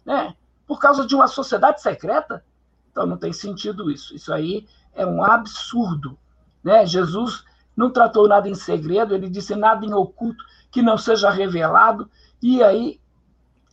[0.05, 0.35] né?
[0.67, 2.45] Por causa de uma sociedade secreta.
[2.91, 4.15] Então não tem sentido isso.
[4.15, 6.19] Isso aí é um absurdo.
[6.65, 6.85] Né?
[6.85, 7.45] Jesus
[7.77, 12.11] não tratou nada em segredo, ele disse nada em oculto que não seja revelado,
[12.43, 13.01] e aí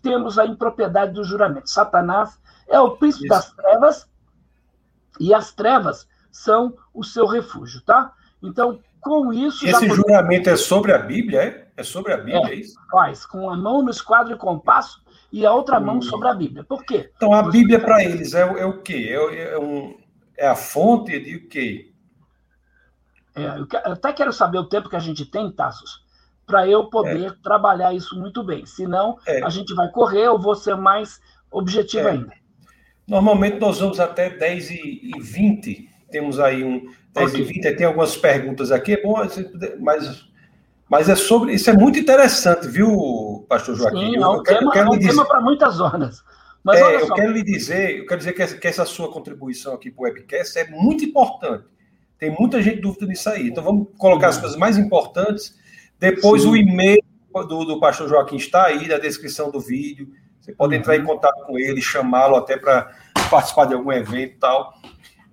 [0.01, 1.69] temos a impropriedade do juramento.
[1.69, 3.34] Satanás é o príncipe Isso.
[3.34, 4.10] das trevas,
[5.19, 8.13] e as trevas são o seu refúgio, tá?
[8.41, 9.65] Então, com isso.
[9.65, 11.67] Esse juramento é sobre a Bíblia, é?
[11.77, 12.75] É sobre a Bíblia, é, é isso?
[12.91, 15.01] Faz, com a mão no esquadro e compasso
[15.32, 16.01] e a outra mão hum.
[16.01, 16.63] sobre a Bíblia.
[16.63, 17.12] Por quê?
[17.15, 19.08] Então, a Bíblia para eles é, é, o quê?
[19.10, 19.97] É, é, um,
[20.36, 21.91] é a fonte de o quê?
[23.36, 26.03] É, eu até quero saber o tempo que a gente tem, Tassos,
[26.45, 27.36] para eu poder é.
[27.43, 28.65] trabalhar isso muito bem.
[28.65, 29.43] Senão, é.
[29.43, 31.19] a gente vai correr, eu vou ser mais
[31.51, 32.12] objetivo é.
[32.12, 32.34] ainda.
[33.07, 35.89] Normalmente nós vamos até 10 e 20.
[36.11, 37.41] Temos aí um 10 okay.
[37.41, 39.15] e 20, tem algumas perguntas aqui, é bom,
[39.79, 40.25] mas,
[40.89, 41.53] mas é sobre.
[41.53, 44.13] Isso é muito interessante, viu, pastor Joaquim?
[44.13, 46.23] Sim, é um tema, é um tema para muitas horas.
[46.63, 49.73] Mas é, eu quero lhe dizer, eu quero dizer que essa, que essa sua contribuição
[49.73, 51.65] aqui para o webcast é muito importante
[52.19, 53.47] tem muita gente dúvida nisso aí.
[53.47, 55.55] Então vamos colocar as coisas mais importantes.
[55.99, 56.49] Depois Sim.
[56.49, 60.11] o e-mail do, do pastor Joaquim está aí na descrição do vídeo.
[60.47, 60.79] Você pode uhum.
[60.79, 62.89] entrar em contato com ele, chamá-lo até para
[63.29, 64.73] participar de algum evento e tal.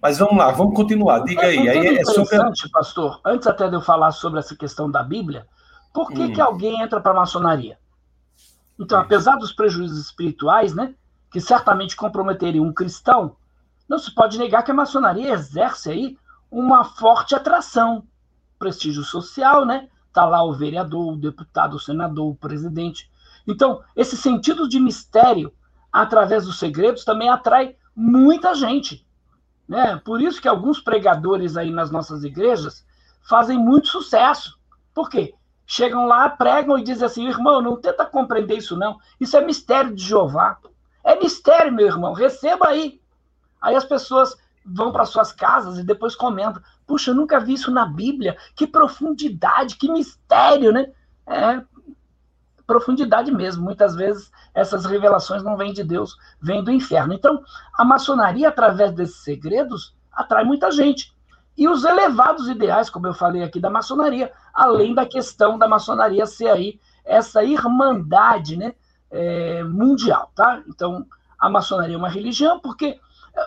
[0.03, 1.21] Mas vamos lá, vamos continuar.
[1.21, 1.69] Diga aí.
[1.69, 2.37] É, aí é sobre...
[2.73, 3.21] pastor.
[3.25, 5.47] Antes até de eu falar sobre essa questão da Bíblia,
[5.93, 6.33] por que, hum.
[6.33, 7.79] que alguém entra para a maçonaria?
[8.77, 10.97] Então, apesar dos prejuízos espirituais, né,
[11.31, 13.37] que certamente comprometeriam um cristão,
[13.89, 16.19] não se pode negar que a maçonaria exerce aí
[16.51, 18.03] uma forte atração,
[18.59, 19.89] prestígio social, né?
[20.13, 23.09] Tá lá o vereador, o deputado, o senador, o presidente.
[23.47, 25.53] Então, esse sentido de mistério
[25.93, 29.07] através dos segredos também atrai muita gente,
[29.69, 30.01] né?
[30.05, 32.85] Por isso que alguns pregadores aí nas nossas igrejas
[33.29, 34.59] fazem muito sucesso.
[34.93, 35.35] Por quê?
[35.67, 38.99] Chegam lá, pregam e dizem assim, irmão, não tenta compreender isso não.
[39.21, 40.59] Isso é mistério de Jeová.
[41.03, 42.13] É mistério, meu irmão.
[42.13, 43.01] Receba aí.
[43.61, 47.71] Aí as pessoas vão para suas casas e depois comentam: puxa, eu nunca vi isso
[47.71, 50.91] na Bíblia, que profundidade, que mistério, né?
[51.27, 51.63] É
[52.67, 53.65] profundidade mesmo.
[53.65, 57.13] Muitas vezes essas revelações não vêm de Deus, vêm do inferno.
[57.13, 57.43] Então,
[57.77, 61.15] a maçonaria, através desses segredos, atrai muita gente.
[61.57, 66.27] E os elevados ideais, como eu falei aqui, da maçonaria, além da questão da maçonaria
[66.27, 68.75] ser aí essa irmandade né,
[69.11, 70.63] é, mundial, tá?
[70.69, 71.07] Então,
[71.39, 72.99] a maçonaria é uma religião porque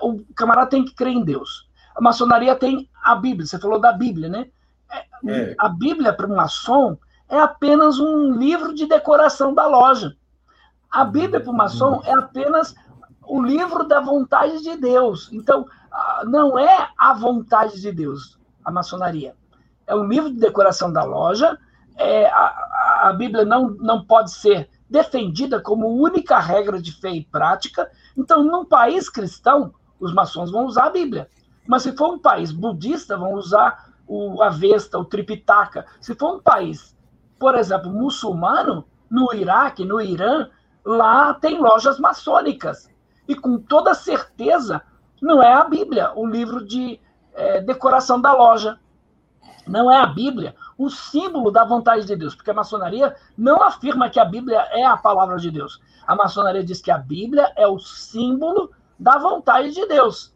[0.01, 1.67] o camarada tem que crer em Deus.
[1.95, 4.47] A maçonaria tem a Bíblia, você falou da Bíblia, né?
[4.89, 5.05] É.
[5.27, 5.55] é.
[5.57, 6.97] A Bíblia para um maçom
[7.29, 10.15] é apenas um livro de decoração da loja.
[10.89, 12.73] A Bíblia para o maçom é apenas
[13.27, 15.29] o livro da vontade de Deus.
[15.33, 15.65] Então,
[16.25, 19.35] não é a vontade de Deus, a maçonaria.
[19.85, 21.57] É um livro de decoração da loja.
[21.97, 27.25] É, a, a Bíblia não, não pode ser defendida como única regra de fé e
[27.25, 27.89] prática.
[28.15, 31.29] Então, num país cristão, os maçons vão usar a Bíblia.
[31.67, 35.85] Mas se for um país budista, vão usar o Avesta, o Tripitaka.
[35.99, 36.95] Se for um país,
[37.39, 40.49] por exemplo, muçulmano, no Iraque, no Irã,
[40.85, 42.89] lá tem lojas maçônicas.
[43.27, 44.81] E com toda certeza,
[45.21, 46.99] não é a Bíblia, o livro de
[47.33, 48.79] é, decoração da loja.
[49.67, 54.09] Não é a Bíblia o símbolo da vontade de Deus, porque a maçonaria não afirma
[54.09, 55.81] que a Bíblia é a palavra de Deus.
[56.05, 60.33] A maçonaria diz que a Bíblia é o símbolo da vontade de Deus.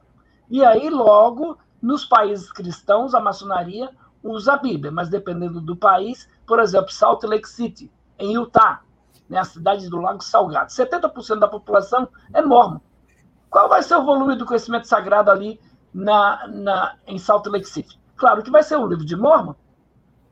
[0.49, 3.89] E aí, logo, nos países cristãos, a maçonaria
[4.23, 7.89] usa a Bíblia, mas dependendo do país, por exemplo, Salt Lake City,
[8.19, 8.81] em Utah,
[9.29, 12.81] né, a cidade do Lago Salgado, 70% da população é mormon.
[13.49, 15.61] Qual vai ser o volume do conhecimento sagrado ali
[15.93, 17.97] na, na, em Salt Lake City?
[18.17, 19.55] Claro que vai ser o livro de Mormon,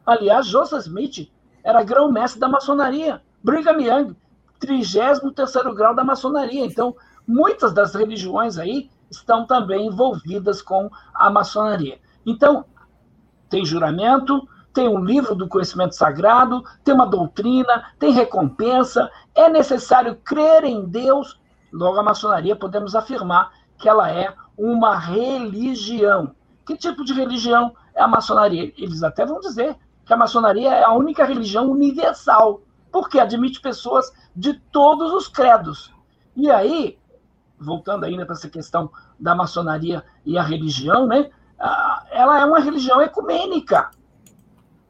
[0.06, 1.32] Aliás, Joseph Smith
[1.64, 3.22] era grão-mestre da maçonaria.
[3.42, 4.14] Brigham Young,
[4.60, 5.22] 33
[5.74, 6.66] grau da maçonaria.
[6.66, 6.94] Então,
[7.26, 11.98] muitas das religiões aí estão também envolvidas com a maçonaria.
[12.26, 12.66] Então,
[13.50, 20.16] tem juramento, tem um livro do conhecimento sagrado, tem uma doutrina, tem recompensa, é necessário
[20.24, 21.40] crer em Deus.
[21.72, 26.36] Logo, a maçonaria podemos afirmar que ela é uma religião.
[26.66, 28.74] Que tipo de religião é a maçonaria?
[28.78, 32.62] Eles até vão dizer que a maçonaria é a única religião universal,
[32.92, 35.94] porque admite pessoas de todos os credos.
[36.36, 36.98] E aí,
[37.60, 38.90] voltando ainda para essa questão
[39.20, 41.30] da maçonaria e a religião, né?
[42.12, 43.92] Ela é uma religião ecumênica.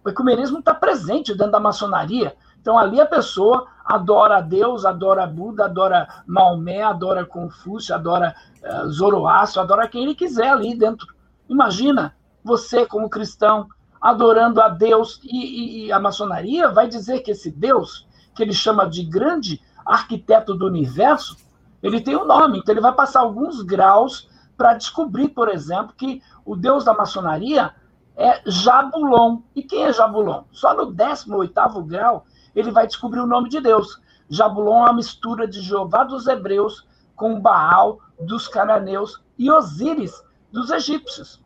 [0.03, 2.35] O ecumenismo está presente dentro da maçonaria.
[2.61, 8.89] Então ali a pessoa adora a Deus, adora Buda, adora Maomé, adora Confúcio, adora uh,
[8.89, 11.07] Zoroastro, adora quem ele quiser ali dentro.
[11.47, 13.67] Imagina você como cristão
[13.99, 18.53] adorando a Deus e, e, e a maçonaria vai dizer que esse Deus que ele
[18.53, 21.35] chama de grande arquiteto do universo,
[21.83, 26.21] ele tem um nome, então ele vai passar alguns graus para descobrir, por exemplo, que
[26.45, 27.73] o deus da maçonaria
[28.19, 29.39] é Jabulon.
[29.55, 30.43] E quem é Jabulon?
[30.51, 34.01] Só no 18º grau ele vai descobrir o nome de Deus.
[34.29, 40.69] Jabulon é uma mistura de Jeová dos hebreus com Baal dos cananeus e Osíris dos
[40.69, 41.41] egípcios.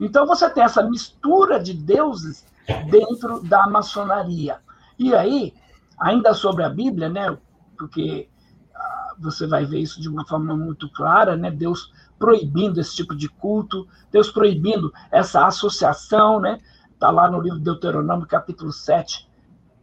[0.00, 2.46] Então você tem essa mistura de deuses
[2.90, 4.58] dentro da maçonaria.
[4.98, 5.52] E aí,
[5.98, 7.36] ainda sobre a Bíblia, né?
[7.76, 8.26] Porque
[8.74, 11.50] ah, você vai ver isso de uma forma muito clara, né?
[11.50, 16.60] Deus proibindo esse tipo de culto, Deus proibindo essa associação, né?
[16.92, 19.26] Está lá no livro de Deuteronômio, capítulo 7,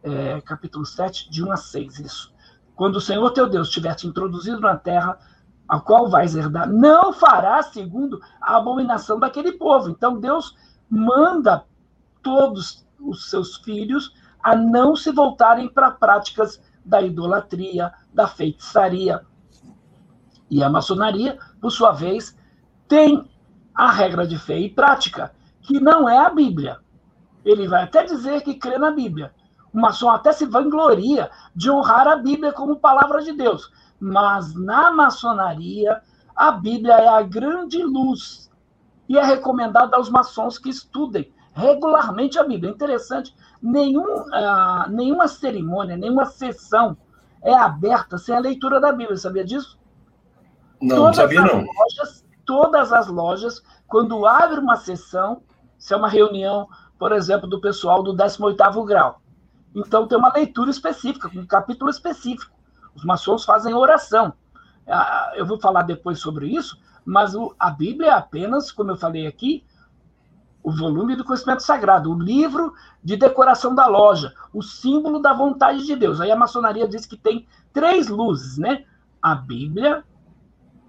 [0.03, 2.31] é, capítulo 7, de 1 a 6, isso.
[2.75, 5.17] Quando o Senhor teu Deus tiver te introduzido na terra,
[5.67, 9.89] a qual vais herdar, não fará segundo a abominação daquele povo.
[9.89, 10.55] Então Deus
[10.87, 11.65] manda
[12.21, 14.13] todos os seus filhos
[14.43, 19.25] a não se voltarem para práticas da idolatria, da feitiçaria.
[20.49, 22.37] E a maçonaria, por sua vez,
[22.87, 23.29] tem
[23.73, 25.31] a regra de fé e prática,
[25.61, 26.79] que não é a Bíblia.
[27.45, 29.31] Ele vai até dizer que crê na Bíblia.
[29.73, 33.71] O maçom até se vangloria de honrar a Bíblia como palavra de Deus.
[33.99, 36.01] Mas na maçonaria,
[36.35, 38.49] a Bíblia é a grande luz.
[39.07, 42.71] E é recomendado aos maçons que estudem regularmente a Bíblia.
[42.71, 46.97] É interessante, nenhum, uh, nenhuma cerimônia, nenhuma sessão
[47.41, 49.17] é aberta sem a leitura da Bíblia.
[49.17, 49.77] Sabia disso?
[50.81, 51.65] Não, todas não sabia não.
[51.65, 55.41] Lojas, todas as lojas, quando abre uma sessão,
[55.77, 56.67] se é uma reunião,
[56.97, 59.21] por exemplo, do pessoal do 18º grau,
[59.75, 62.51] então tem uma leitura específica, um capítulo específico.
[62.95, 64.33] Os maçons fazem oração.
[64.87, 69.27] Ah, eu vou falar depois sobre isso, mas a Bíblia é apenas, como eu falei
[69.27, 69.63] aqui,
[70.63, 75.85] o volume do conhecimento sagrado, o livro de decoração da loja, o símbolo da vontade
[75.85, 76.19] de Deus.
[76.19, 78.83] Aí a maçonaria diz que tem três luzes, né?
[79.21, 80.03] A Bíblia,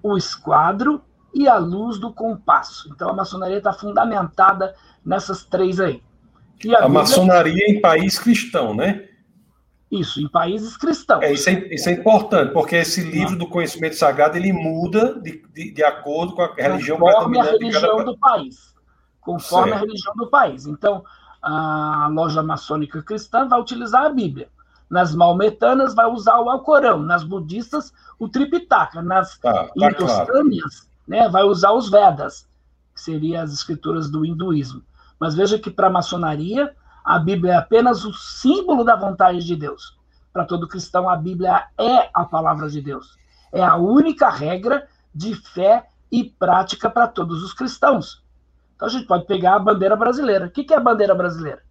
[0.02, 1.02] o esquadro
[1.34, 2.90] e a luz do compasso.
[2.94, 4.74] Então a maçonaria está fundamentada
[5.04, 6.02] nessas três aí.
[6.76, 9.08] a, a maçonaria em país cristão, né?
[9.90, 11.22] Isso, em países cristãos.
[11.22, 15.42] É, isso, é, isso é importante, porque esse livro do conhecimento sagrado ele muda de,
[15.54, 18.04] de, de acordo com a religião conforme a religião cada...
[18.04, 18.74] do país.
[19.20, 19.82] Conforme certo.
[19.82, 20.66] a religião do país.
[20.66, 21.02] Então,
[21.40, 24.50] a loja maçônica cristã vai utilizar a Bíblia.
[24.90, 27.00] Nas maometanas vai usar o Alcorão.
[27.00, 29.02] Nas budistas, o Tripitaka.
[29.02, 30.44] Nas tá, tá claro.
[31.06, 32.46] né, vai usar os Vedas,
[32.94, 34.82] que seriam as escrituras do hinduísmo.
[35.18, 36.74] Mas veja que para a maçonaria
[37.04, 39.96] a Bíblia é apenas o símbolo da vontade de Deus.
[40.32, 43.16] Para todo cristão, a Bíblia é a palavra de Deus.
[43.50, 48.22] É a única regra de fé e prática para todos os cristãos.
[48.76, 50.46] Então a gente pode pegar a bandeira brasileira.
[50.46, 51.62] O que é a bandeira brasileira?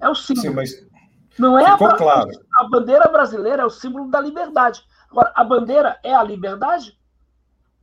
[0.00, 0.48] É o símbolo.
[0.48, 0.93] Sim, mas
[1.38, 2.30] não é Ficou a, claro.
[2.58, 4.84] a bandeira brasileira é o símbolo da liberdade.
[5.10, 6.98] Agora, a bandeira é a liberdade?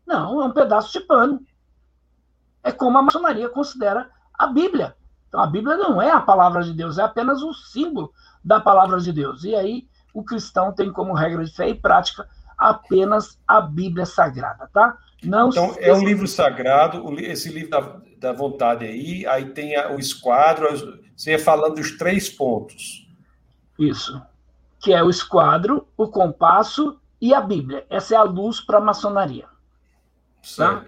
[0.06, 1.42] Não, é um pedaço de pano.
[2.64, 4.96] É como a maçonaria considera a Bíblia.
[5.28, 8.12] Então a Bíblia não é a palavra de Deus, é apenas um símbolo
[8.44, 9.44] da palavra de Deus.
[9.44, 12.28] E aí o cristão tem como regra de fé e prática
[12.58, 14.98] apenas a Bíblia Sagrada, tá?
[15.24, 20.00] Não então é um livro sagrado, esse livro da, da vontade aí, aí tem o
[20.00, 20.68] esquadro,
[21.16, 23.08] você ia falando dos três pontos.
[23.84, 24.22] Isso.
[24.80, 27.86] Que é o esquadro, o compasso e a Bíblia.
[27.90, 29.48] Essa é a luz para a maçonaria.
[30.56, 30.86] Tá?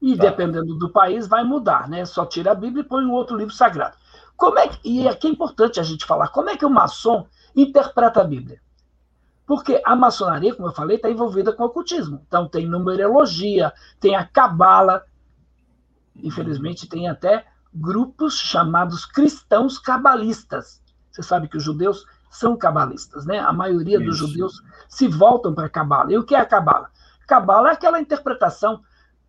[0.00, 0.24] E tá.
[0.24, 2.04] dependendo do país, vai mudar, né?
[2.04, 3.96] Só tira a Bíblia e põe um outro livro sagrado.
[4.36, 7.26] Como é que, e aqui é importante a gente falar, como é que o maçom
[7.54, 8.60] interpreta a Bíblia?
[9.46, 12.22] Porque a maçonaria, como eu falei, está envolvida com o ocultismo.
[12.26, 15.04] Então tem numerologia, tem a cabala,
[16.16, 20.82] infelizmente tem até grupos chamados cristãos cabalistas.
[21.10, 22.04] Você sabe que os judeus
[22.34, 23.38] são cabalistas, né?
[23.38, 24.06] A maioria Isso.
[24.06, 26.12] dos judeus se voltam para a cabala.
[26.12, 26.90] E o que é a cabala?
[27.26, 28.80] Cabala é aquela interpretação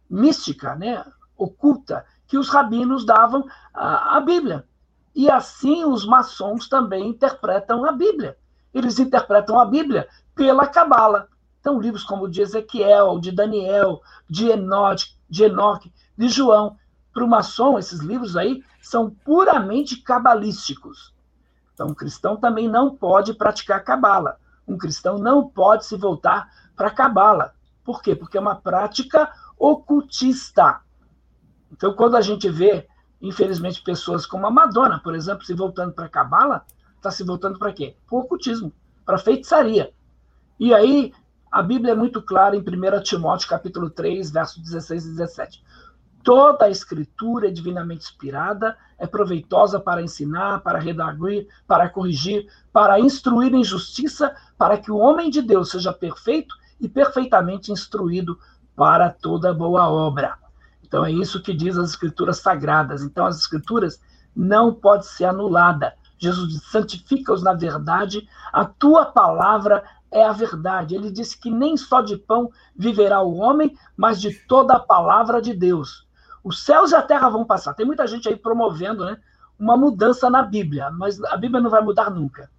[0.10, 1.06] mística, né?
[1.38, 4.66] oculta, que os rabinos davam à, Bíblia.
[5.14, 8.38] E assim os maçons também interpretam a Bíblia.
[8.74, 11.28] Eles interpretam a Bíblia pela cabala.
[11.60, 16.78] Então, livros como de Ezequiel, de Daniel, de Enoch, de, Enoch, de João,
[17.14, 21.15] para o maçom, esses livros aí são puramente cabalísticos.
[21.76, 24.40] Então, um cristão também não pode praticar cabala.
[24.66, 27.54] Um cristão não pode se voltar para cabala.
[27.84, 28.16] Por quê?
[28.16, 30.80] Porque é uma prática ocultista.
[31.72, 32.88] Então, quando a gente vê,
[33.22, 36.66] infelizmente, pessoas como a Madonna, por exemplo, se voltando para cabala,
[36.96, 37.98] está se voltando para quê?
[38.08, 38.72] Para o ocultismo,
[39.06, 39.94] para feitiçaria.
[40.58, 41.14] E aí,
[41.52, 45.64] a Bíblia é muito clara em 1 Timóteo, capítulo 3, versos 16 e 17.
[46.26, 53.00] Toda a escritura é divinamente inspirada, é proveitosa para ensinar, para redarguir, para corrigir, para
[53.00, 58.40] instruir em justiça, para que o homem de Deus seja perfeito e perfeitamente instruído
[58.76, 60.36] para toda boa obra.
[60.84, 63.04] Então é isso que diz as escrituras sagradas.
[63.04, 64.02] Então as escrituras
[64.36, 65.94] não pode ser anulada.
[66.18, 70.96] Jesus diz, santifica-os na verdade, a tua palavra é a verdade.
[70.96, 75.40] Ele disse que nem só de pão viverá o homem, mas de toda a palavra
[75.40, 76.05] de Deus.
[76.46, 77.74] Os céus e a terra vão passar.
[77.74, 79.18] Tem muita gente aí promovendo né,
[79.58, 82.52] uma mudança na Bíblia, mas a Bíblia não vai mudar nunca.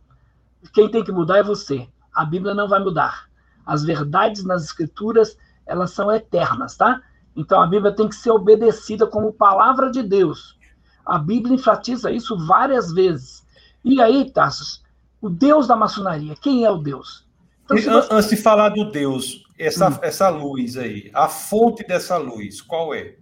[0.73, 1.89] Quem tem que mudar é você.
[2.13, 3.29] A Bíblia não vai mudar.
[3.65, 7.01] As verdades nas Escrituras, elas são eternas, tá?
[7.37, 10.59] Então a Bíblia tem que ser obedecida como palavra de Deus.
[11.05, 13.47] A Bíblia enfatiza isso várias vezes.
[13.85, 14.83] E aí, Tassos,
[15.21, 17.25] o Deus da maçonaria, quem é o Deus?
[17.65, 18.09] Então, você...
[18.11, 19.99] Antes de falar do Deus, essa, hum.
[20.03, 23.15] essa luz aí, a fonte dessa luz, qual é?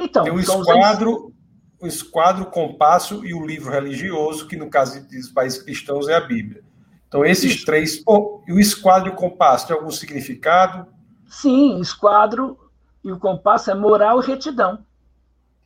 [0.00, 1.32] Então, tem o esquadro,
[1.78, 6.14] o esquadro, o compasso e o livro religioso, que no caso dos países cristãos é
[6.14, 6.62] a Bíblia.
[7.06, 7.66] Então, esses Isso.
[7.66, 8.02] três.
[8.06, 10.86] Oh, e o esquadro e o compasso tem algum significado?
[11.26, 12.56] Sim, esquadro
[13.04, 14.78] e o compasso é moral e retidão.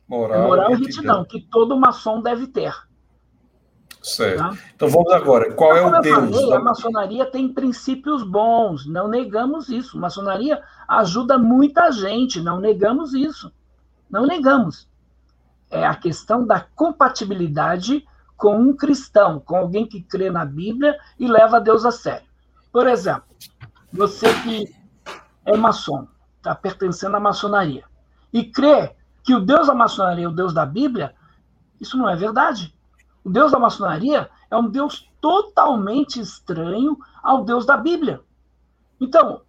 [0.07, 1.21] Moral, é moral e retidão.
[1.21, 2.73] retidão, que todo maçom deve ter.
[4.01, 4.37] Certo.
[4.37, 4.57] Tá?
[4.75, 5.51] Então vamos agora.
[5.53, 6.35] Qual então, é o Deus?
[6.35, 6.57] Falei, da...
[6.57, 9.97] A maçonaria tem princípios bons, não negamos isso.
[9.97, 13.51] A maçonaria ajuda muita gente, não negamos isso.
[14.15, 14.87] Não negamos.
[15.69, 18.07] É a questão da compatibilidade
[18.37, 22.25] com um cristão, com alguém que crê na Bíblia e leva Deus a sério.
[22.71, 23.25] Por exemplo,
[23.91, 24.73] você que
[25.43, 26.07] é maçom,
[26.37, 27.83] está pertencendo à maçonaria,
[28.31, 31.13] e crê que o Deus da maçonaria é o Deus da Bíblia,
[31.81, 32.73] isso não é verdade.
[33.21, 38.21] O Deus da maçonaria é um Deus totalmente estranho ao Deus da Bíblia.
[38.97, 39.41] Então,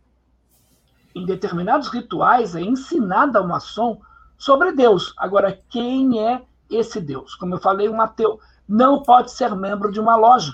[1.15, 4.01] em determinados rituais é ensinado ao maçom
[4.39, 5.15] sobre Deus.
[5.17, 7.35] Agora, quem é esse Deus?
[7.35, 10.53] Como eu falei, um ateu não pode ser membro de uma loja.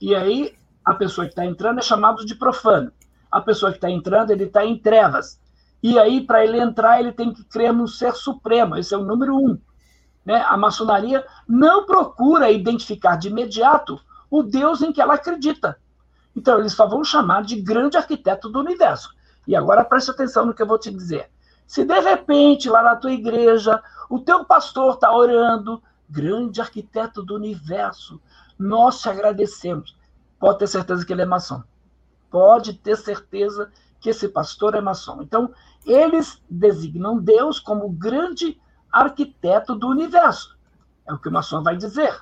[0.00, 0.54] E aí,
[0.84, 2.92] a pessoa que está entrando é chamado de profano.
[3.30, 5.40] A pessoa que está entrando, ele está em trevas.
[5.82, 8.76] E aí, para ele entrar, ele tem que crer no ser supremo.
[8.76, 9.58] Esse é o número um.
[10.24, 10.42] Né?
[10.46, 14.00] A maçonaria não procura identificar de imediato
[14.30, 15.78] o Deus em que ela acredita.
[16.34, 19.10] Então, eles só vão chamar de grande arquiteto do universo.
[19.46, 21.30] E agora preste atenção no que eu vou te dizer.
[21.68, 27.34] Se de repente lá na tua igreja o teu pastor está orando, grande arquiteto do
[27.34, 28.18] universo,
[28.58, 29.94] nós te agradecemos.
[30.40, 31.62] Pode ter certeza que ele é maçom.
[32.30, 35.20] Pode ter certeza que esse pastor é maçom.
[35.20, 35.52] Então,
[35.84, 38.58] eles designam Deus como grande
[38.90, 40.56] arquiteto do universo.
[41.06, 42.18] É o que o maçom vai dizer.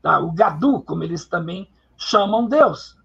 [0.00, 0.20] Tá?
[0.20, 2.96] O Gadu, como eles também chamam Deus.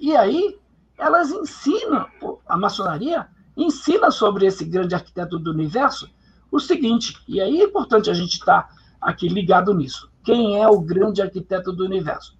[0.00, 0.58] E aí,
[0.98, 2.08] elas ensinam,
[2.48, 6.08] a maçonaria ensina sobre esse grande arquiteto do universo
[6.52, 10.10] o seguinte, e aí é importante a gente estar tá aqui ligado nisso.
[10.22, 12.36] Quem é o grande arquiteto do universo?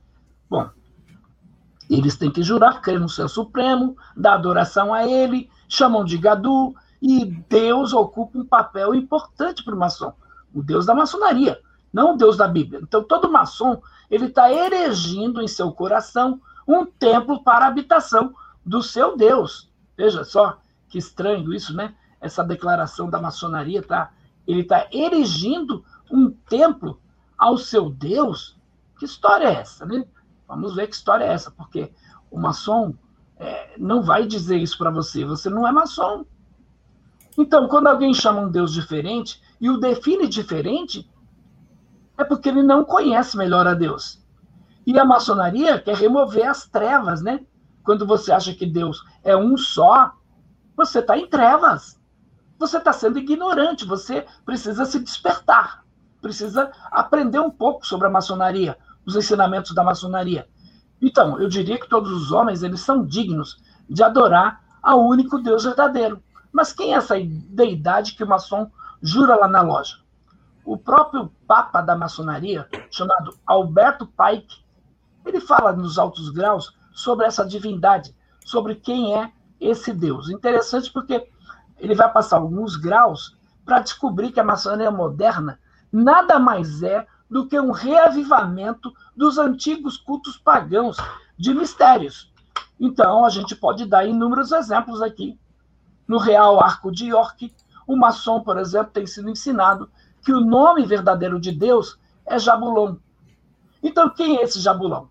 [0.50, 0.68] Bom,
[1.88, 6.74] eles têm que jurar crer no Ser Supremo, dar adoração a ele, chamam de Gadu,
[7.00, 10.12] e Deus ocupa um papel importante para o maçom,
[10.54, 11.58] o Deus da maçonaria,
[11.92, 12.80] não o Deus da Bíblia.
[12.82, 18.34] Então, todo maçom ele está erigindo em seu coração um templo para a habitação
[18.64, 19.70] do seu Deus.
[19.96, 20.58] Veja só,
[20.92, 21.94] que estranho isso, né?
[22.20, 24.12] Essa declaração da maçonaria, tá?
[24.46, 27.00] Ele está erigindo um templo
[27.38, 28.60] ao seu Deus.
[28.98, 30.04] Que história é essa, né?
[30.46, 31.90] Vamos ver que história é essa, porque
[32.30, 32.94] o maçom
[33.38, 35.24] é, não vai dizer isso para você.
[35.24, 36.26] Você não é maçom.
[37.38, 41.10] Então, quando alguém chama um Deus diferente e o define diferente,
[42.18, 44.22] é porque ele não conhece melhor a Deus.
[44.86, 47.40] E a maçonaria quer remover as trevas, né?
[47.82, 50.12] Quando você acha que Deus é um só,
[50.76, 52.00] você está em trevas.
[52.58, 55.84] você está sendo ignorante, você precisa se despertar,
[56.20, 60.48] precisa aprender um pouco sobre a maçonaria, os ensinamentos da maçonaria.
[61.00, 63.60] Então, eu diria que todos os homens eles são dignos
[63.90, 66.22] de adorar ao único Deus verdadeiro.
[66.52, 68.70] Mas quem é essa deidade que o maçom
[69.02, 69.96] jura lá na loja?
[70.64, 74.62] O próprio Papa da maçonaria, chamado Alberto Pike,
[75.26, 78.14] ele fala nos altos graus sobre essa divindade,
[78.44, 79.32] sobre quem é
[79.66, 80.28] esse Deus.
[80.28, 81.28] Interessante porque
[81.78, 85.58] ele vai passar alguns graus para descobrir que a maçonaria moderna
[85.92, 90.96] nada mais é do que um reavivamento dos antigos cultos pagãos
[91.38, 92.32] de mistérios.
[92.78, 95.38] Então, a gente pode dar inúmeros exemplos aqui.
[96.06, 97.54] No Real Arco de York,
[97.86, 99.90] o maçom, por exemplo, tem sido ensinado
[100.24, 102.96] que o nome verdadeiro de Deus é Jabulon.
[103.82, 105.06] Então, quem é esse Jabulon?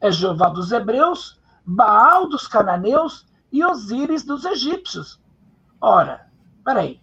[0.00, 5.20] É Jeová dos Hebreus, Baal dos cananeus e Osíris dos egípcios.
[5.80, 6.28] Ora,
[6.64, 7.00] peraí.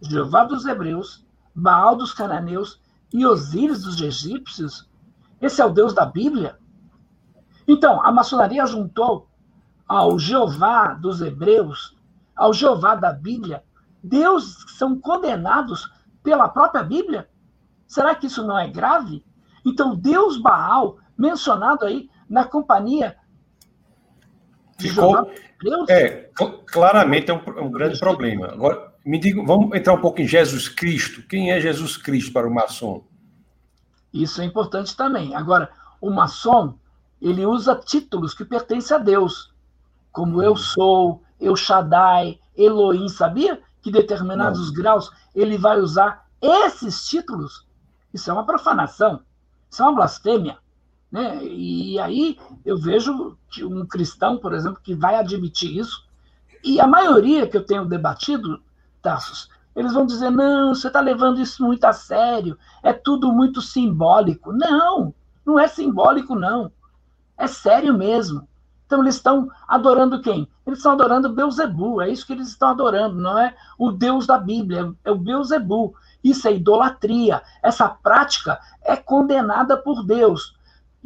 [0.00, 2.80] Jeová dos Hebreus, Baal dos cananeus
[3.12, 4.88] e Osíris dos egípcios?
[5.40, 6.58] Esse é o Deus da Bíblia?
[7.66, 9.28] Então, a maçonaria juntou
[9.86, 11.96] ao Jeová dos Hebreus,
[12.36, 13.64] ao Jeová da Bíblia,
[14.02, 15.90] deuses que são condenados
[16.22, 17.28] pela própria Bíblia?
[17.86, 19.24] Será que isso não é grave?
[19.64, 23.16] Então, Deus Baal, mencionado aí na companhia
[24.80, 25.30] Ficou.
[25.88, 26.30] É,
[26.66, 28.46] claramente é um, é um grande problema.
[28.46, 31.22] Agora, me diga, vamos entrar um pouco em Jesus Cristo.
[31.22, 33.04] Quem é Jesus Cristo para o maçom?
[34.12, 35.34] Isso é importante também.
[35.34, 35.70] Agora,
[36.00, 36.74] o maçom,
[37.20, 39.52] ele usa títulos que pertencem a Deus,
[40.12, 43.60] como eu sou, eu Shaddai, Elohim, sabia?
[43.82, 44.74] Que determinados Não.
[44.74, 47.66] graus ele vai usar esses títulos.
[48.12, 49.20] Isso é uma profanação,
[49.70, 50.58] isso é uma blasfêmia.
[51.10, 51.42] Né?
[51.44, 56.06] E aí eu vejo um cristão, por exemplo, que vai admitir isso,
[56.62, 58.60] e a maioria que eu tenho debatido,
[59.00, 63.62] Tassos, eles vão dizer: não, você está levando isso muito a sério, é tudo muito
[63.62, 64.52] simbólico.
[64.52, 65.14] Não,
[65.46, 66.72] não é simbólico, não.
[67.36, 68.48] É sério mesmo.
[68.84, 70.48] Então eles estão adorando quem?
[70.66, 74.38] Eles estão adorando Beuzebu, é isso que eles estão adorando, não é o Deus da
[74.38, 75.94] Bíblia, é o Beuzebu.
[76.24, 77.42] Isso é idolatria.
[77.62, 80.57] Essa prática é condenada por Deus.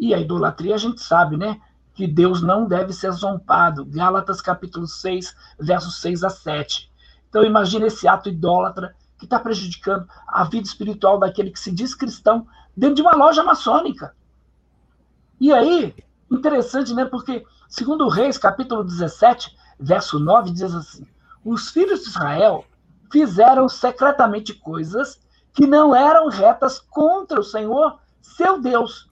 [0.02, 1.60] E a idolatria a gente sabe, né?
[1.94, 3.84] Que Deus não deve ser zombado.
[3.84, 6.90] Gálatas capítulo 6, versos 6 a 7.
[7.28, 11.94] Então imagine esse ato idólatra que está prejudicando a vida espiritual daquele que se diz
[11.94, 14.12] cristão dentro de uma loja maçônica.
[15.40, 15.94] E aí,
[16.28, 17.04] interessante, né?
[17.04, 21.06] Porque, segundo Reis, capítulo 17, verso 9, diz assim:
[21.44, 22.64] Os filhos de Israel
[23.08, 25.20] fizeram secretamente coisas
[25.54, 29.11] que não eram retas contra o Senhor, seu Deus,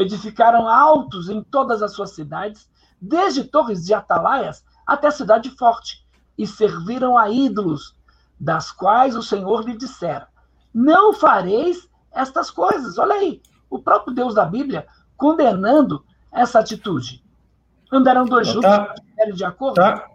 [0.00, 2.68] Edificaram altos em todas as suas cidades,
[3.00, 6.04] desde torres de atalaias até a cidade forte,
[6.38, 7.94] e serviram a ídolos,
[8.38, 10.26] das quais o Senhor lhe dissera:
[10.72, 12.96] Não fareis estas coisas.
[12.96, 14.86] Olha aí, o próprio Deus da Bíblia
[15.16, 17.22] condenando essa atitude.
[17.92, 18.94] Andarão dois juntos tá,
[19.34, 19.74] de acordo?
[19.74, 20.08] Tá,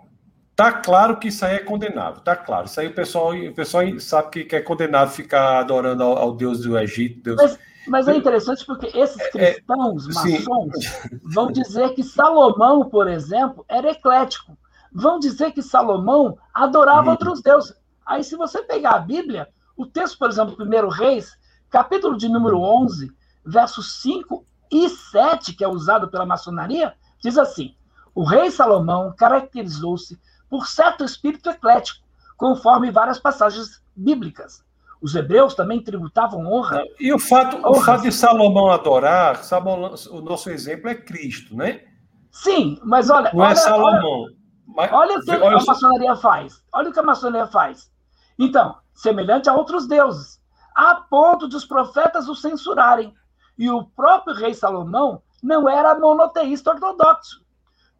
[0.56, 2.66] tá claro que isso aí é condenável, tá claro.
[2.66, 6.62] Isso aí o pessoal, o pessoal sabe que é condenável ficar adorando ao, ao Deus
[6.62, 7.22] do Egito.
[7.22, 7.38] Deus...
[7.40, 12.90] Mas, mas é interessante porque esses é, é, cristãos é, maçons vão dizer que Salomão,
[12.90, 14.58] por exemplo, era eclético.
[14.92, 17.12] Vão dizer que Salomão adorava hum.
[17.12, 17.76] outros deuses.
[18.06, 21.38] Aí, se você pegar a Bíblia, o texto, por exemplo, 1 Reis,
[21.70, 23.12] capítulo de número 11,
[23.46, 27.76] versos 5 e 7, que é usado pela maçonaria, diz assim:
[28.14, 30.20] O rei Salomão caracterizou-se
[30.50, 32.06] por certo espírito eclético,
[32.38, 34.65] conforme várias passagens bíblicas.
[35.06, 36.84] Os hebreus também tributavam honra.
[37.00, 41.84] E o fato, o fato de Salomão adorar, Salomão, o nosso exemplo é Cristo, né?
[42.32, 43.32] Sim, mas olha.
[43.32, 44.22] Não é olha, é Salomão.
[44.24, 44.36] Olha,
[44.66, 46.64] mas, olha o que olha, a maçonaria faz.
[46.74, 47.92] Olha o que a maçonaria faz.
[48.40, 50.42] Então, semelhante a outros deuses,
[50.76, 53.14] a ponto de os profetas o censurarem.
[53.60, 57.46] E o próprio rei Salomão não era monoteísta ortodoxo.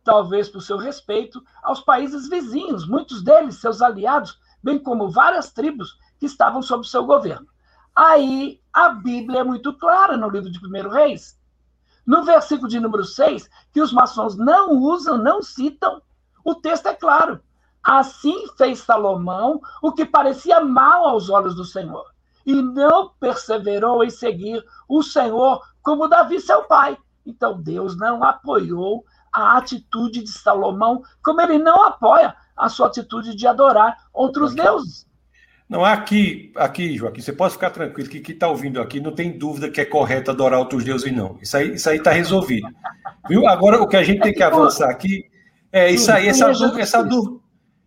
[0.04, 6.00] Talvez por seu respeito aos países vizinhos, muitos deles, seus aliados, bem como várias tribos
[6.20, 7.48] que estavam sob seu governo.
[7.96, 11.40] Aí a Bíblia é muito clara no livro de 1 Reis.
[12.06, 16.02] No versículo de número 6, que os maçons não usam, não citam,
[16.44, 17.40] o texto é claro.
[17.84, 22.06] Assim fez Salomão o que parecia mal aos olhos do Senhor,
[22.46, 26.98] e não perseverou em seguir o Senhor como Davi, seu pai.
[27.26, 33.36] Então Deus não apoiou a atitude de Salomão, como ele não apoia a sua atitude
[33.36, 35.08] de adorar outros deuses.
[35.68, 39.36] Não, aqui, aqui, Joaquim, você pode ficar tranquilo que quem está ouvindo aqui não tem
[39.36, 41.40] dúvida que é correto adorar outros deuses, não.
[41.42, 42.68] Isso aí isso está resolvido.
[43.28, 43.48] Viu?
[43.48, 45.26] Agora, o que a gente tem que avançar aqui
[45.72, 47.40] é isso aí, essa, essa, dúvida,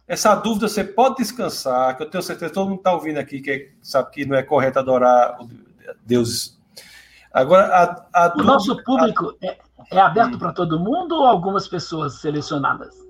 [0.06, 3.40] essa dúvida você pode descansar, que eu tenho certeza que todo mundo está ouvindo aqui
[3.40, 5.38] que é, sabe que não é correto adorar
[6.04, 6.58] Deus.
[7.32, 7.64] Agora,
[8.12, 9.46] a, a o dúvida, nosso público a...
[9.46, 9.58] é,
[9.92, 13.07] é, aberto para todo mundo ou algumas pessoas selecionadas?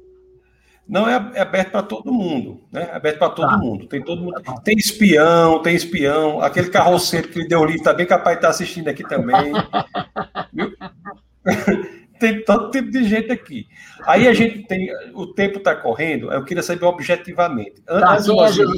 [0.88, 2.88] Não é, é aberto para todo mundo, né?
[2.90, 3.58] É aberto para todo tá.
[3.58, 3.86] mundo.
[3.86, 4.40] Tem todo mundo.
[4.64, 6.40] Tem espião, tem espião.
[6.40, 9.52] Aquele carroceiro que deu livro está bem capaz de estar tá assistindo aqui também.
[12.18, 13.66] tem todo tipo de gente aqui.
[14.06, 14.88] Aí a gente tem.
[15.14, 17.82] O tempo está correndo, eu queria saber objetivamente.
[17.82, 18.26] Tá, Antes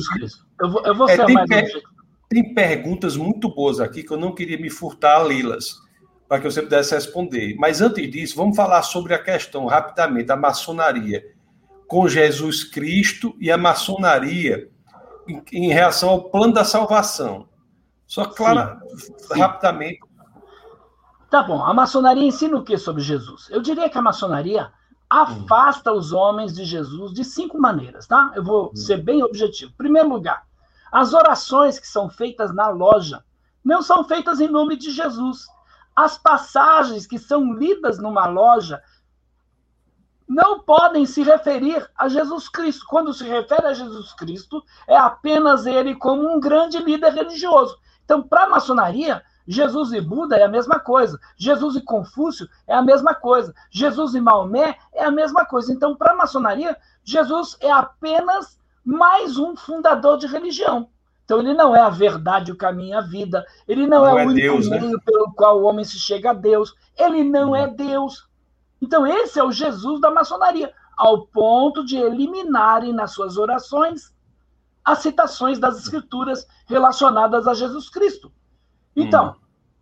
[0.09, 0.47] Cristo?
[0.61, 1.83] Eu vou, eu vou é, ser tem, per,
[2.29, 5.77] tem perguntas muito boas aqui que eu não queria me furtar a lê-las,
[6.29, 7.55] para que você pudesse responder.
[7.57, 11.25] Mas antes disso, vamos falar sobre a questão, rapidamente, da maçonaria
[11.91, 14.71] com Jesus Cristo e a maçonaria
[15.27, 17.49] em, em relação ao plano da salvação.
[18.07, 19.39] Só, claro, sim, sim.
[19.41, 19.99] rapidamente,
[21.29, 23.49] Tá bom, a maçonaria ensina o que sobre Jesus?
[23.51, 24.73] Eu diria que a maçonaria
[25.09, 28.33] afasta os homens de Jesus de cinco maneiras, tá?
[28.37, 29.73] Eu vou ser bem objetivo.
[29.77, 30.45] Primeiro lugar,
[30.93, 33.25] as orações que são feitas na loja
[33.65, 35.47] não são feitas em nome de Jesus.
[35.95, 38.81] As passagens que são lidas numa loja
[40.31, 42.87] não podem se referir a Jesus Cristo.
[42.89, 47.77] Quando se refere a Jesus Cristo, é apenas ele como um grande líder religioso.
[48.05, 51.19] Então, para a maçonaria, Jesus e Buda é a mesma coisa.
[51.37, 53.53] Jesus e Confúcio é a mesma coisa.
[53.73, 55.73] Jesus e Maomé é a mesma coisa.
[55.73, 60.89] Então, para a maçonaria, Jesus é apenas mais um fundador de religião.
[61.25, 63.45] Então, ele não é a verdade, o caminho, a vida.
[63.67, 64.99] Ele não, é não é, é, o único Deus, meio né?
[65.05, 66.73] pelo qual o homem se chega a Deus.
[66.97, 68.30] Ele não é Deus.
[68.81, 74.15] Então, esse é o Jesus da maçonaria, ao ponto de eliminarem nas suas orações
[74.85, 78.33] as citações das escrituras relacionadas a Jesus Cristo.
[78.97, 79.35] Então, hum.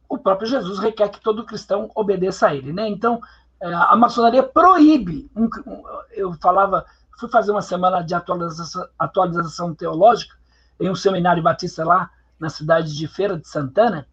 [0.08, 2.88] o próprio Jesus requer que todo cristão obedeça a ele, né?
[2.88, 3.20] Então,
[3.60, 5.30] é, a maçonaria proíbe.
[5.34, 5.82] Um, um,
[6.12, 6.84] eu falava,
[7.18, 10.36] fui fazer uma semana de atualização, atualização teológica
[10.80, 14.06] em um seminário batista lá na cidade de Feira de Santana.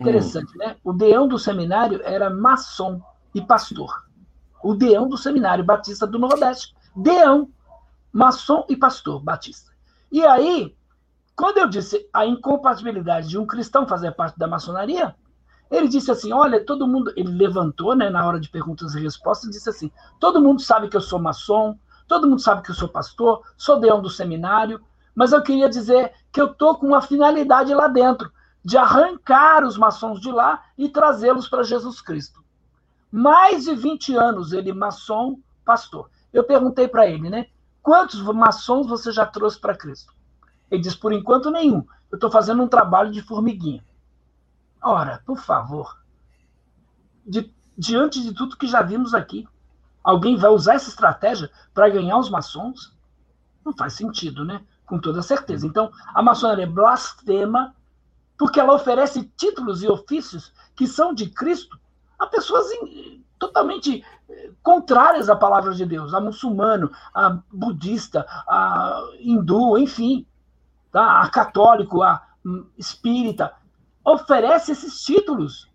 [0.00, 0.58] Interessante, hum.
[0.58, 0.76] né?
[0.84, 3.02] O deão do seminário era maçom
[3.34, 4.07] e pastor.
[4.62, 6.74] O deão do seminário batista do Nordeste.
[6.94, 7.50] Deão,
[8.12, 9.72] maçom e pastor batista.
[10.10, 10.76] E aí,
[11.36, 15.14] quando eu disse a incompatibilidade de um cristão fazer parte da maçonaria,
[15.70, 17.12] ele disse assim: olha, todo mundo.
[17.16, 20.88] Ele levantou, né, na hora de perguntas e respostas, e disse assim: todo mundo sabe
[20.88, 24.80] que eu sou maçom, todo mundo sabe que eu sou pastor, sou deão do seminário,
[25.14, 28.32] mas eu queria dizer que eu estou com uma finalidade lá dentro,
[28.64, 32.42] de arrancar os maçons de lá e trazê-los para Jesus Cristo.
[33.10, 36.10] Mais de 20 anos ele, maçom, pastor.
[36.32, 37.46] Eu perguntei para ele, né?
[37.82, 40.12] Quantos maçons você já trouxe para Cristo?
[40.70, 41.86] Ele diz, por enquanto nenhum.
[42.10, 43.84] Eu estou fazendo um trabalho de formiguinha.
[44.82, 45.98] Ora, por favor.
[47.26, 49.46] De, diante de tudo que já vimos aqui,
[50.04, 52.94] alguém vai usar essa estratégia para ganhar os maçons?
[53.64, 54.62] Não faz sentido, né?
[54.86, 55.66] Com toda certeza.
[55.66, 57.74] Então, a maçonaria blasfema
[58.38, 61.78] porque ela oferece títulos e ofícios que são de Cristo
[62.18, 62.66] a pessoas
[63.38, 70.26] totalmente eh, contrárias à palavra de Deus, a muçulmano, a budista, a hindu, enfim
[70.90, 71.20] tá?
[71.20, 72.22] a católico, a
[72.76, 73.52] espírita,
[74.04, 75.68] oferece esses títulos.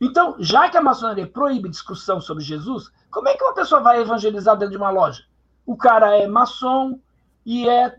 [0.00, 4.00] Então, já que a maçonaria proíbe discussão sobre Jesus, como é que uma pessoa vai
[4.00, 5.24] evangelizar dentro de uma loja?
[5.66, 6.98] O cara é maçom
[7.44, 7.98] e é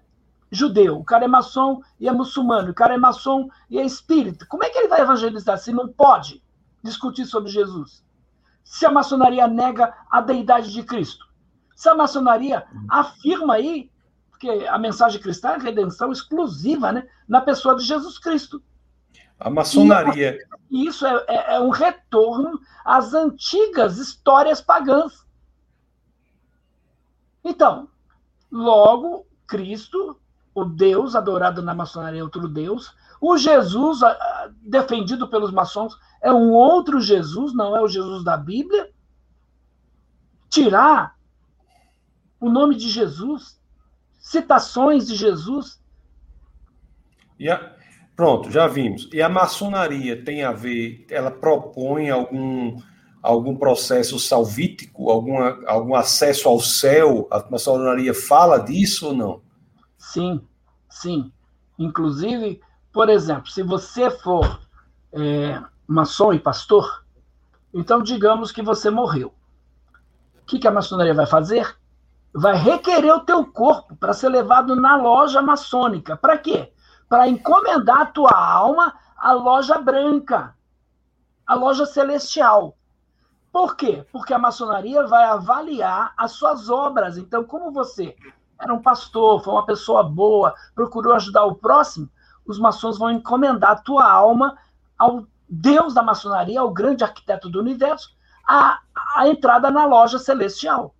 [0.51, 4.45] judeu, o cara é maçom e é muçulmano, o cara é maçom e é espírita.
[4.47, 6.43] Como é que ele vai evangelizar se não pode
[6.83, 8.03] discutir sobre Jesus?
[8.63, 11.25] Se a maçonaria nega a deidade de Cristo?
[11.75, 13.91] Se a maçonaria afirma aí
[14.41, 18.61] porque a mensagem cristã é redenção exclusiva né, na pessoa de Jesus Cristo.
[19.39, 20.35] A maçonaria.
[20.69, 25.27] E isso é, é, é um retorno às antigas histórias pagãs.
[27.43, 27.87] Então,
[28.51, 30.19] logo, Cristo,
[30.55, 33.99] o Deus adorado na maçonaria é outro Deus, o Jesus
[34.63, 38.89] defendido pelos maçons é um outro Jesus, não é o Jesus da Bíblia.
[40.49, 41.15] Tirar
[42.39, 43.61] o nome de Jesus
[44.19, 45.79] citações de Jesus.
[47.39, 47.75] E a...
[48.15, 49.09] Pronto, já vimos.
[49.11, 52.79] E a maçonaria tem a ver, ela propõe algum,
[53.21, 57.27] algum processo salvítico, alguma, algum acesso ao céu?
[57.31, 59.41] A maçonaria fala disso ou não?
[59.97, 60.39] Sim,
[60.87, 61.31] sim.
[61.79, 62.61] Inclusive,
[62.91, 64.59] por exemplo, se você for
[65.13, 67.05] é, maçom e pastor,
[67.73, 69.33] então digamos que você morreu.
[70.41, 71.75] O que, que a maçonaria vai fazer?
[72.33, 76.15] vai requerer o teu corpo para ser levado na loja maçônica.
[76.15, 76.71] Para quê?
[77.09, 80.55] Para encomendar a tua alma à loja branca,
[81.45, 82.77] à loja celestial.
[83.51, 84.05] Por quê?
[84.11, 87.17] Porque a maçonaria vai avaliar as suas obras.
[87.17, 88.15] Então, como você
[88.57, 92.09] era um pastor, foi uma pessoa boa, procurou ajudar o próximo,
[92.45, 94.57] os maçons vão encomendar a tua alma
[94.97, 98.09] ao Deus da maçonaria, ao grande arquiteto do universo,
[98.47, 98.79] a,
[99.15, 100.95] a entrada na loja celestial.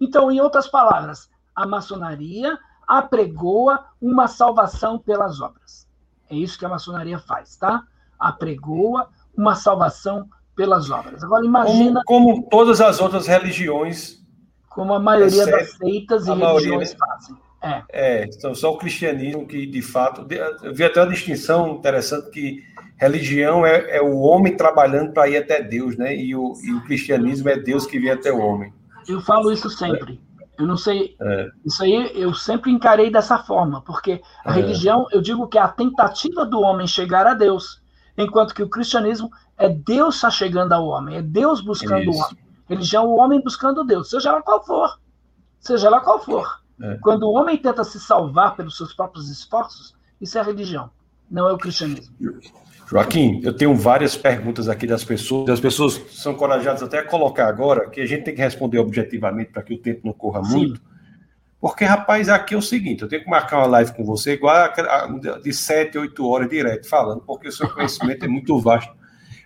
[0.00, 5.88] Então, em outras palavras, a maçonaria apregoa uma salvação pelas obras.
[6.30, 7.82] É isso que a maçonaria faz, tá?
[8.18, 11.22] Apregoa uma salvação pelas obras.
[11.22, 12.02] Agora imagina.
[12.04, 14.18] Como, como todas as outras religiões.
[14.68, 17.36] Como a maioria das seitas e religiões maioria, fazem.
[17.60, 17.82] É.
[17.90, 20.26] é, então só o cristianismo que, de fato.
[20.62, 22.62] Eu vi até uma distinção interessante que
[22.96, 26.14] religião é, é o homem trabalhando para ir até Deus, né?
[26.14, 28.72] E o, e o cristianismo é Deus que vem até o homem.
[29.08, 30.20] Eu falo isso sempre.
[30.58, 31.16] Eu não sei.
[31.20, 31.48] É.
[31.64, 34.54] Isso aí eu sempre encarei dessa forma, porque a é.
[34.60, 37.80] religião, eu digo que é a tentativa do homem chegar a Deus,
[38.16, 42.20] enquanto que o cristianismo é Deus está chegando ao homem, é Deus buscando isso.
[42.20, 42.38] o homem.
[42.68, 44.98] Religião, o homem buscando Deus, seja lá qual for.
[45.60, 46.60] Seja lá qual for.
[46.80, 46.98] É.
[47.00, 50.90] Quando o homem tenta se salvar pelos seus próprios esforços, isso é religião,
[51.30, 52.14] não é o cristianismo.
[52.88, 55.50] Joaquim, eu tenho várias perguntas aqui das pessoas.
[55.50, 59.52] As pessoas são corajadas até a colocar agora, que a gente tem que responder objetivamente
[59.52, 60.56] para que o tempo não corra Sim.
[60.56, 60.80] muito.
[61.60, 64.54] Porque, rapaz, aqui é o seguinte: eu tenho que marcar uma live com você igual
[64.54, 68.96] a, de 7, 8 horas direto falando, porque o seu conhecimento é muito vasto.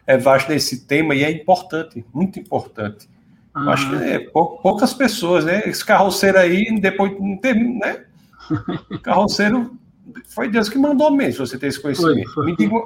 [0.07, 3.09] É vasto nesse tema e é importante, muito importante.
[3.55, 3.70] Uhum.
[3.70, 5.62] Acho que é, poucas pessoas, né?
[5.66, 8.05] Esse carroceiro aí, depois não termina, né?
[9.03, 9.78] Carroceiro
[10.26, 12.30] foi Deus que mandou mesmo, você ter esse conhecimento.
[12.32, 12.46] Foi, foi.
[12.46, 12.76] Me diga,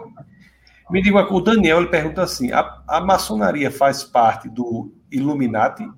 [0.90, 5.88] me diga, o Daniel ele pergunta assim: a, a maçonaria faz parte do Illuminati?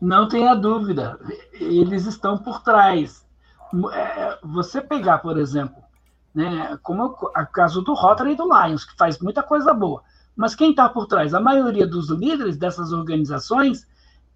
[0.00, 1.18] Não tenha dúvida,
[1.52, 3.24] eles estão por trás.
[3.92, 5.82] É, você pegar, por exemplo,
[6.34, 10.02] né, como o caso do Rotary e do Lions, que faz muita coisa boa,
[10.36, 11.34] mas quem está por trás?
[11.34, 13.86] A maioria dos líderes dessas organizações,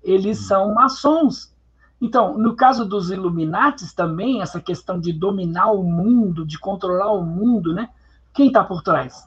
[0.03, 0.45] eles hum.
[0.45, 1.55] são maçons.
[2.01, 7.25] Então, no caso dos Illuminatis também, essa questão de dominar o mundo, de controlar o
[7.25, 7.89] mundo, né?
[8.35, 9.27] Quem está por trás?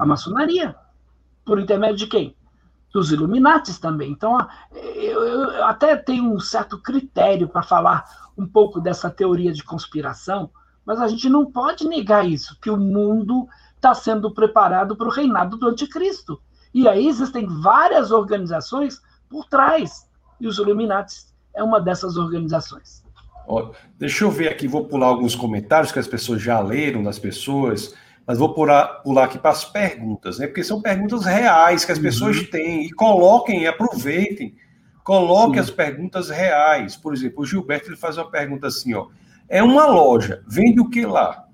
[0.00, 0.74] A maçonaria.
[1.44, 2.36] Por intermédio de quem?
[2.92, 4.10] Dos Illuminatis também.
[4.10, 4.36] Então,
[4.72, 8.04] eu, eu até tenho um certo critério para falar
[8.36, 10.50] um pouco dessa teoria de conspiração,
[10.84, 13.46] mas a gente não pode negar isso, que o mundo
[13.78, 16.40] está sendo preparado para o reinado do anticristo.
[16.74, 20.06] E aí existem várias organizações por trás,
[20.40, 21.14] e os Illuminati
[21.54, 23.02] é uma dessas organizações.
[23.98, 27.94] Deixa eu ver aqui, vou pular alguns comentários que as pessoas já leram das pessoas
[28.28, 30.46] mas vou pular, pular aqui para as perguntas, né?
[30.46, 32.44] Porque são perguntas reais que as pessoas uhum.
[32.44, 34.54] têm e coloquem, aproveitem,
[35.02, 35.60] coloquem Sim.
[35.60, 36.94] as perguntas reais.
[36.94, 39.06] Por exemplo, o Gilberto ele faz uma pergunta assim, ó:
[39.48, 41.47] é uma loja, vende o que lá?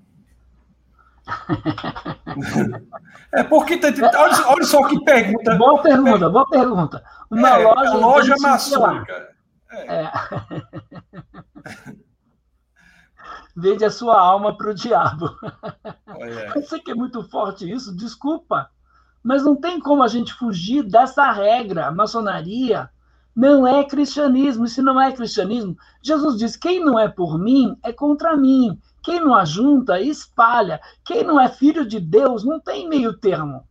[3.33, 5.55] É porque olha, olha, só que pergunta.
[5.55, 7.03] Boa pergunta, boa pergunta.
[7.31, 9.29] Uma é, loja, loja maçônica.
[9.71, 10.03] É.
[10.03, 10.11] é.
[13.55, 15.29] vende a sua alma para o diabo.
[16.53, 18.69] Eu sei que é muito forte isso, desculpa.
[19.23, 21.87] Mas não tem como a gente fugir dessa regra.
[21.87, 22.89] A maçonaria
[23.35, 24.65] não é cristianismo.
[24.65, 28.79] E se não é cristianismo, Jesus diz: quem não é por mim é contra mim.
[29.05, 30.81] Quem não ajunta, espalha.
[31.05, 33.63] Quem não é filho de Deus, não tem meio termo.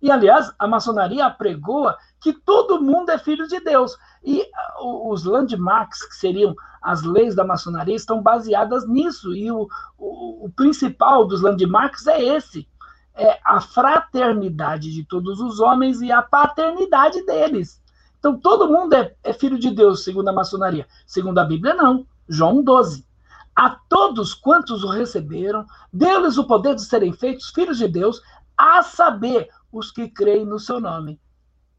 [0.00, 3.98] E, aliás, a maçonaria apregoa que todo mundo é filho de Deus.
[4.22, 4.42] E
[4.80, 9.34] uh, os landmarks, que seriam as leis da maçonaria, estão baseadas nisso.
[9.34, 9.68] E o,
[9.98, 12.68] o, o principal dos landmarks é esse:
[13.16, 17.82] é a fraternidade de todos os homens e a paternidade deles.
[18.20, 20.86] Então, todo mundo é, é filho de Deus, segundo a maçonaria.
[21.08, 22.06] Segundo a Bíblia, não.
[22.28, 23.09] João 12.
[23.54, 28.22] A todos quantos o receberam, deu-lhes o poder de serem feitos filhos de Deus,
[28.56, 31.20] a saber, os que creem no seu nome.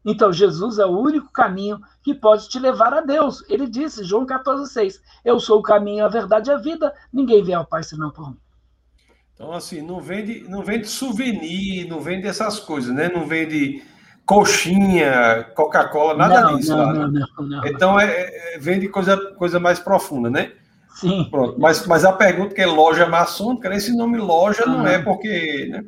[0.04, 3.44] Então, Jesus é o único caminho que pode te levar a Deus.
[3.48, 7.54] Ele disse, João 14,6: Eu sou o caminho, a verdade e a vida, ninguém vem
[7.54, 8.38] ao Pai senão por mim.
[9.34, 13.10] Então, assim, não vende, não vende souvenir, não vende essas coisas, né?
[13.12, 13.82] Não vende
[14.26, 16.76] coxinha, Coca-Cola, nada não, disso.
[16.76, 20.52] Não, não, Então, é, é, vende coisa, coisa mais profunda, né?
[20.94, 21.28] Sim.
[21.30, 21.58] Pronto.
[21.58, 25.68] Mas, mas a pergunta que é loja maçônica, esse nome loja não é porque.
[25.70, 25.84] Né?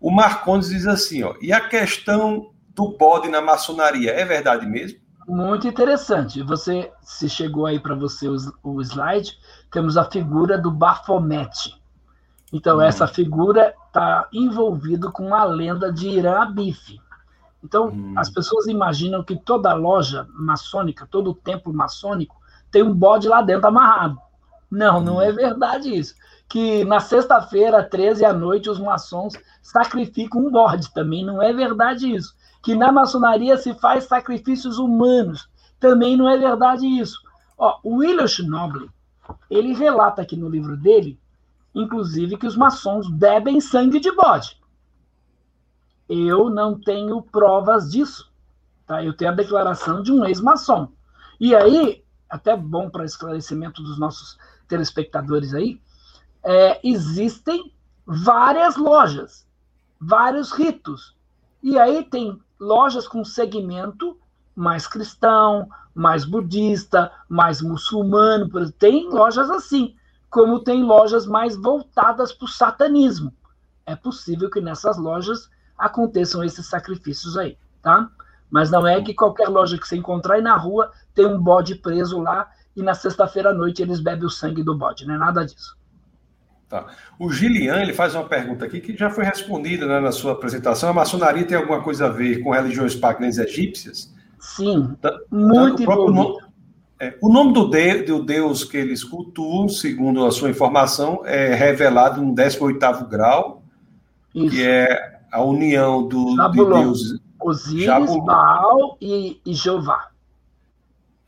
[0.00, 4.98] O Marcondes diz assim, ó, e a questão do bode na maçonaria, é verdade mesmo?
[5.28, 6.42] Muito interessante.
[6.42, 9.36] Você, se chegou aí para você o, o, slide,
[9.70, 11.78] temos a figura do Baphomet.
[12.52, 12.82] Então, hum.
[12.82, 16.98] essa figura está envolvida com a lenda de Irã Abif.
[17.62, 18.14] Então, hum.
[18.16, 22.39] as pessoas imaginam que toda loja maçônica, todo templo maçônico,
[22.70, 24.18] tem um bode lá dentro amarrado.
[24.70, 26.14] Não, não é verdade isso.
[26.48, 30.92] Que na sexta-feira, 13 à noite, os maçons sacrificam um bode.
[30.92, 35.48] Também não é verdade isso que na maçonaria se faz sacrifícios humanos.
[35.78, 37.18] Também não é verdade isso.
[37.56, 38.90] Ó, o William Schnoble,
[39.50, 41.18] ele relata aqui no livro dele,
[41.74, 44.60] inclusive, que os maçons bebem sangue de bode.
[46.08, 48.30] Eu não tenho provas disso.
[48.86, 49.02] Tá?
[49.02, 50.88] Eu tenho a declaração de um ex-maçom.
[51.38, 55.80] E aí, até bom para esclarecimento dos nossos telespectadores aí,
[56.42, 57.74] é, existem
[58.06, 59.46] várias lojas,
[60.00, 61.16] vários ritos.
[61.62, 64.16] E aí tem lojas com segmento
[64.54, 68.48] mais cristão, mais budista, mais muçulmano.
[68.72, 69.94] Tem lojas assim,
[70.28, 73.34] como tem lojas mais voltadas para o satanismo.
[73.84, 78.10] É possível que nessas lojas aconteçam esses sacrifícios aí, tá?
[78.50, 81.76] Mas não é que qualquer loja que você encontrar aí na rua tem um bode
[81.76, 85.18] preso lá e na sexta-feira à noite eles bebem o sangue do bode, não é
[85.18, 85.78] nada disso.
[86.68, 86.86] Tá.
[87.18, 90.88] O Gilian ele faz uma pergunta aqui que já foi respondida né, na sua apresentação.
[90.88, 94.14] A maçonaria tem alguma coisa a ver com religiões pagãs egípcias?
[94.38, 96.38] Sim, tá, muito tá, o, nome,
[97.00, 101.54] é, o nome do, de, do, deus que eles cultuam, segundo a sua informação, é
[101.54, 103.64] revelado no 18º grau,
[104.32, 104.54] Isso.
[104.54, 107.19] que é a união do, de Deus.
[107.40, 108.16] Osíris.
[108.24, 110.10] Baal e, e Jeová.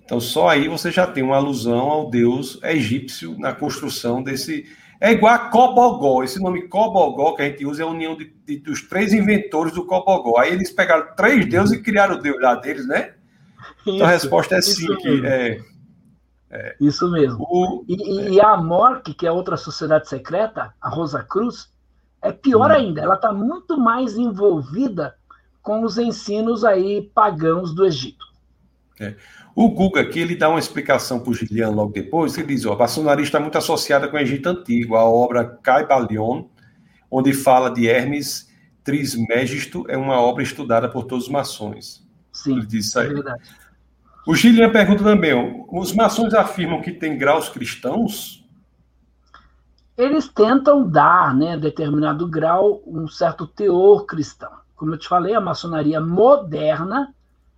[0.04, 4.66] Então, só aí você já tem uma alusão ao deus egípcio na construção desse.
[5.00, 6.22] É igual a Cobogó.
[6.22, 9.72] Esse nome Cobogó que a gente usa é a união de, de, dos três inventores
[9.72, 10.38] do Cobogó.
[10.38, 13.14] Aí eles pegaram três deuses e criaram o deus lá deles, né?
[13.80, 14.94] Isso, então a resposta é sim.
[14.96, 15.60] Que é,
[16.50, 17.46] é, isso mesmo.
[17.48, 18.30] O, e, é.
[18.32, 21.70] e, a Mork, que é outra sociedade secreta, a Rosa Cruz,
[22.20, 22.74] é pior hum.
[22.74, 23.00] ainda.
[23.00, 25.14] Ela está muito mais envolvida
[25.62, 28.26] com os ensinos aí pagãos do Egito.
[29.00, 29.14] É.
[29.54, 32.36] O Guga aqui ele dá uma explicação para o Gilian logo depois.
[32.36, 34.96] Ele diz: ó, a maçonaria está muito associada com o Egito Antigo.
[34.96, 36.44] A obra Caibalion,
[37.10, 38.50] onde fala de Hermes
[38.82, 42.06] Trismegisto, é uma obra estudada por todos os maçons.
[42.32, 43.08] Sim, ele diz isso aí.
[43.08, 43.42] é verdade.
[44.26, 48.42] O Gilian pergunta também: os maçons afirmam que tem graus cristãos?
[49.98, 54.61] Eles tentam dar, né, determinado grau, um certo teor cristão.
[54.82, 57.14] Como eu te falei, a maçonaria moderna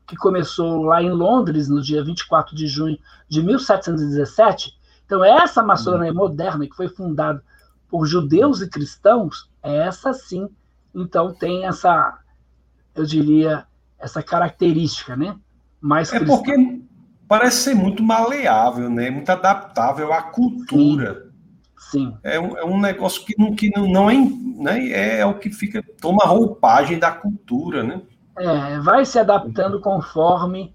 [0.07, 4.75] que começou lá em Londres no dia 24 de junho de 1717.
[5.07, 6.19] Então, essa maçonaria uhum.
[6.19, 7.43] moderna, que foi fundada
[7.89, 10.51] por judeus e cristãos, essa sim,
[10.95, 12.19] então tem essa,
[12.95, 13.65] eu diria,
[13.99, 15.35] essa característica, né?
[15.81, 16.37] Mais é cristã.
[16.37, 16.83] porque
[17.27, 19.09] parece ser muito maleável, né?
[19.09, 21.23] Muito adaptável à cultura.
[21.25, 21.34] Sim.
[21.95, 22.17] Sim.
[22.23, 24.89] É, um, é um negócio que não, que não, não é, né?
[24.89, 28.03] é, é o que fica, toma roupagem da cultura, né?
[28.39, 30.73] É, vai se adaptando conforme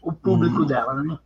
[0.00, 0.66] o público uhum.
[0.66, 1.18] dela, né?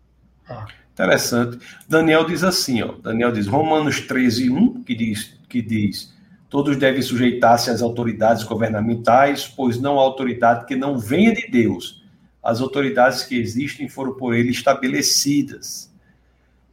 [0.49, 0.87] É.
[0.93, 1.59] Interessante.
[1.87, 2.93] Daniel diz assim, ó.
[3.03, 6.17] Daniel diz, Romanos 13, 1, que diz, que diz
[6.49, 12.03] todos devem sujeitar-se às autoridades governamentais, pois não há autoridade que não venha de Deus.
[12.43, 15.93] As autoridades que existem foram por ele estabelecidas.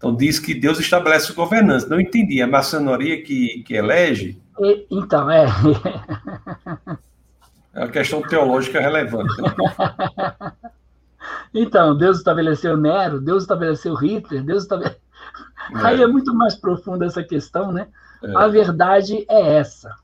[0.03, 1.87] Então diz que Deus estabelece o governança.
[1.87, 2.41] Não entendi.
[2.41, 4.37] A maçonaria que, que elege?
[4.59, 5.45] E, então, é.
[7.73, 9.33] É uma questão teológica relevante.
[9.41, 9.55] Né?
[11.55, 14.99] então, Deus estabeleceu Nero, Deus estabeleceu Hitler, Deus estabeleceu.
[15.73, 15.87] É.
[15.87, 17.87] Aí é muito mais profunda essa questão, né?
[18.21, 18.35] É.
[18.35, 19.95] A verdade é essa.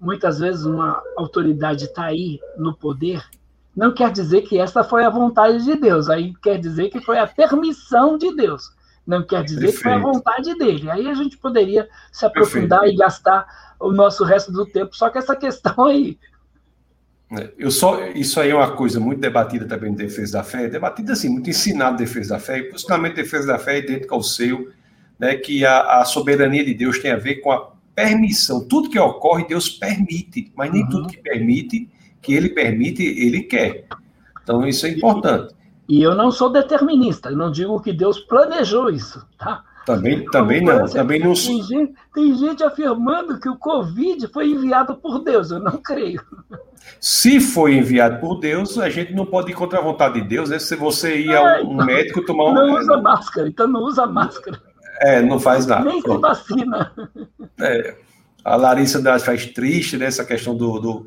[0.00, 3.22] Muitas vezes uma autoridade está aí no poder,
[3.76, 7.18] não quer dizer que essa foi a vontade de Deus, aí quer dizer que foi
[7.18, 8.74] a permissão de Deus,
[9.06, 9.76] não quer dizer Perfeito.
[9.76, 10.90] que foi a vontade dele.
[10.90, 13.02] Aí a gente poderia se aprofundar Perfeito.
[13.02, 13.46] e gastar
[13.78, 16.18] o nosso resto do tempo só que essa questão aí.
[17.32, 20.68] É, eu só, isso aí é uma coisa muito debatida também em defesa da fé,
[20.68, 24.14] debatida assim, muito ensinado em defesa da fé, e possivelmente defesa da fé é idêntica
[24.14, 24.70] ao seu,
[25.18, 28.66] né, que a, a, soberania de Deus tem a ver com a permissão.
[28.66, 30.88] Tudo que ocorre, Deus permite, mas nem uhum.
[30.90, 31.88] tudo que permite,
[32.20, 33.86] que ele permite, ele quer.
[34.42, 35.54] Então, isso é importante.
[35.88, 39.62] E, eu não sou determinista, eu não digo que Deus planejou isso, tá?
[39.84, 41.34] Também, também não, também não.
[41.34, 46.22] Tem gente, tem gente afirmando que o Covid foi enviado por Deus, eu não creio.
[46.98, 50.48] Se foi enviado por Deus, a gente não pode ir contra a vontade de Deus,
[50.48, 50.58] né?
[50.58, 52.54] Se você ir a um então, médico tomar um.
[52.54, 54.58] Não usa máscara, então não usa máscara.
[55.00, 55.84] É, não faz nada.
[55.84, 56.92] Nem se vacina.
[57.60, 57.96] É,
[58.44, 61.06] a Larissa faz triste nessa né, questão do, do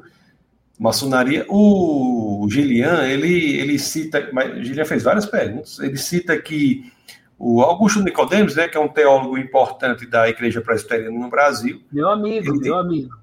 [0.77, 1.45] maçonaria.
[1.49, 5.79] O Gilian, ele, ele cita, mas Gilian fez várias perguntas.
[5.79, 6.91] Ele cita que
[7.39, 11.81] o Augusto Nicodemos, né, que é um teólogo importante da Igreja Presbiteriana no Brasil.
[11.91, 13.15] Meu amigo, ele, meu amigo.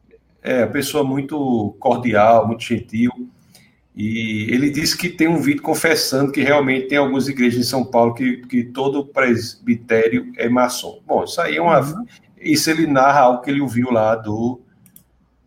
[0.42, 3.10] É, pessoa muito cordial, muito gentil.
[3.96, 7.84] E ele disse que tem um vídeo confessando que realmente tem algumas igrejas em São
[7.84, 11.00] Paulo que, que todo presbitério é maçom.
[11.06, 11.80] Bom, isso aí é uma.
[11.80, 12.04] Uhum.
[12.40, 14.60] Isso ele narra algo que ele ouviu lá do,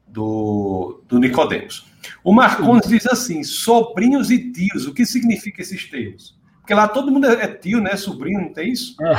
[0.07, 1.85] do, do Nicodemos.
[2.23, 6.37] O Marcones diz assim: sobrinhos e tios, o que significa esses termos?
[6.59, 7.95] Porque lá todo mundo é tio, né?
[7.95, 8.95] Sobrinho, não tem isso?
[9.01, 9.13] É.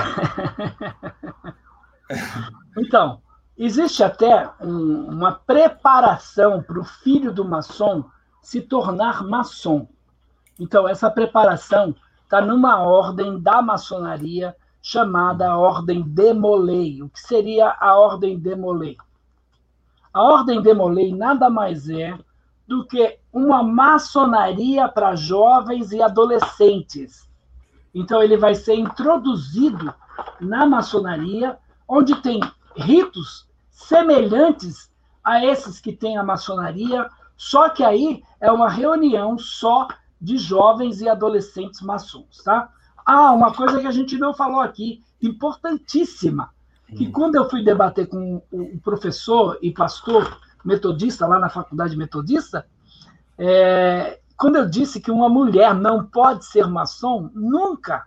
[2.78, 3.22] então,
[3.56, 8.04] existe até um, uma preparação para o filho do maçom
[8.42, 9.88] se tornar maçom.
[10.60, 17.02] Então, essa preparação está numa ordem da maçonaria chamada Ordem de Molay.
[17.02, 18.96] O que seria a Ordem de Molay?
[20.12, 22.18] A Ordem de Molay nada mais é
[22.68, 27.26] do que uma maçonaria para jovens e adolescentes.
[27.94, 29.92] Então, ele vai ser introduzido
[30.38, 31.58] na maçonaria,
[31.88, 32.40] onde tem
[32.76, 34.90] ritos semelhantes
[35.24, 39.88] a esses que tem a maçonaria, só que aí é uma reunião só
[40.20, 42.68] de jovens e adolescentes maçons, tá?
[43.06, 46.50] Ah, uma coisa que a gente não falou aqui, importantíssima,
[46.88, 50.38] que quando eu fui debater com o professor e pastor
[50.68, 52.66] metodista lá na faculdade metodista,
[53.38, 58.06] é, quando eu disse que uma mulher não pode ser maçom, nunca.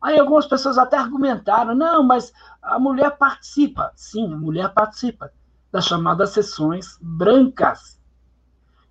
[0.00, 3.92] Aí algumas pessoas até argumentaram, não, mas a mulher participa.
[3.94, 5.30] Sim, a mulher participa
[5.70, 8.00] das chamadas sessões brancas.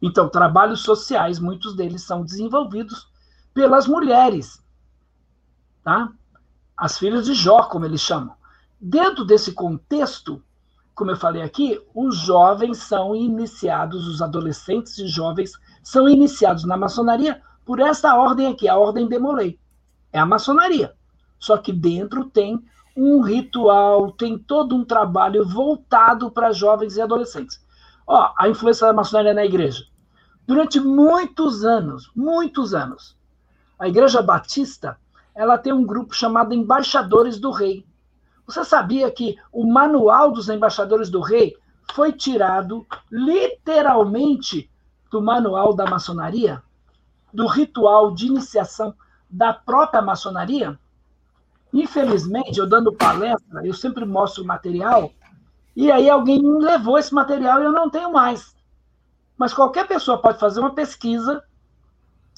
[0.01, 3.09] Então, trabalhos sociais, muitos deles são desenvolvidos
[3.53, 4.63] pelas mulheres.
[5.83, 6.11] Tá?
[6.77, 8.35] As filhas de Jó, como eles chamam.
[8.79, 10.43] Dentro desse contexto,
[10.95, 15.51] como eu falei aqui, os jovens são iniciados, os adolescentes e jovens
[15.83, 19.59] são iniciados na maçonaria por essa ordem aqui, a ordem de Molay.
[20.11, 20.93] É a maçonaria.
[21.37, 22.63] Só que dentro tem
[22.95, 27.63] um ritual, tem todo um trabalho voltado para jovens e adolescentes.
[28.07, 29.83] Ó, a influência da maçonaria na igreja.
[30.47, 33.17] Durante muitos anos, muitos anos,
[33.79, 34.97] a Igreja Batista,
[35.33, 37.85] ela tem um grupo chamado Embaixadores do Rei.
[38.45, 41.57] Você sabia que o manual dos embaixadores do rei
[41.93, 44.69] foi tirado literalmente
[45.09, 46.61] do manual da maçonaria,
[47.33, 48.93] do ritual de iniciação
[49.29, 50.79] da própria maçonaria?
[51.73, 55.11] Infelizmente, eu dando palestra, eu sempre mostro material,
[55.75, 58.55] e aí alguém levou esse material e eu não tenho mais.
[59.35, 61.43] Mas qualquer pessoa pode fazer uma pesquisa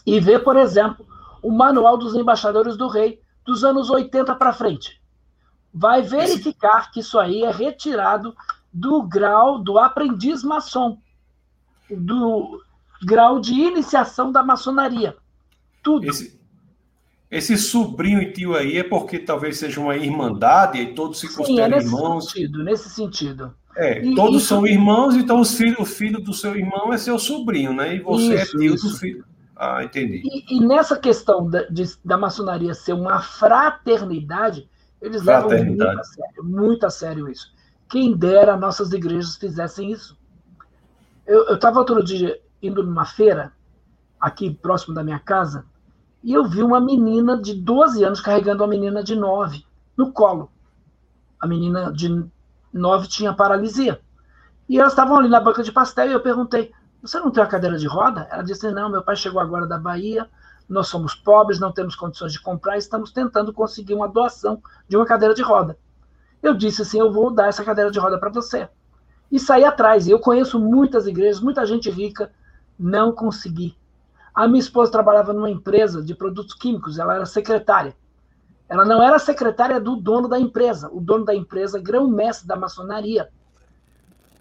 [0.05, 1.05] e ver, por exemplo,
[1.43, 4.99] o manual dos embaixadores do rei dos anos 80 para frente
[5.77, 8.35] vai verificar que isso aí é retirado
[8.73, 10.97] do grau do aprendiz maçom,
[11.89, 12.61] do
[13.03, 15.15] grau de iniciação da maçonaria.
[15.83, 16.09] Tudo.
[16.09, 16.39] Esse,
[17.29, 21.37] esse sobrinho e tio aí é porque talvez seja uma irmandade e todos se Sim,
[21.37, 22.25] consideram é nesse irmãos.
[22.25, 23.53] Sentido, nesse sentido.
[23.75, 24.47] É, e, todos isso...
[24.47, 27.95] são irmãos, então os filho, o filho do seu irmão é seu sobrinho, né?
[27.95, 28.89] E você é isso, é tio isso.
[28.89, 29.25] do filho.
[29.55, 30.21] Ah, entendi.
[30.23, 34.67] E, e nessa questão da, de, da maçonaria ser uma fraternidade,
[35.07, 37.53] eles levam muito a sério, muito a sério isso.
[37.89, 40.17] Quem dera nossas igrejas fizessem isso.
[41.25, 43.51] Eu estava outro dia indo numa feira,
[44.19, 45.65] aqui próximo da minha casa,
[46.23, 50.51] e eu vi uma menina de 12 anos carregando uma menina de 9 no colo.
[51.39, 52.25] A menina de
[52.73, 54.01] 9 tinha paralisia.
[54.67, 57.49] E elas estavam ali na banca de pastel e eu perguntei: Você não tem uma
[57.49, 58.27] cadeira de roda?
[58.31, 60.29] Ela disse: Não, meu pai chegou agora da Bahia,
[60.67, 65.05] nós somos pobres, não temos condições de comprar, estamos tentando conseguir uma doação de uma
[65.05, 65.77] cadeira de roda.
[66.41, 68.69] Eu disse assim: eu vou dar essa cadeira de roda para você.
[69.31, 70.07] E saí atrás.
[70.07, 72.31] Eu conheço muitas igrejas, muita gente rica,
[72.77, 73.77] não consegui.
[74.33, 77.95] A minha esposa trabalhava numa empresa de produtos químicos, ela era secretária.
[78.69, 83.29] Ela não era secretária do dono da empresa, o dono da empresa, grão-mestre da maçonaria.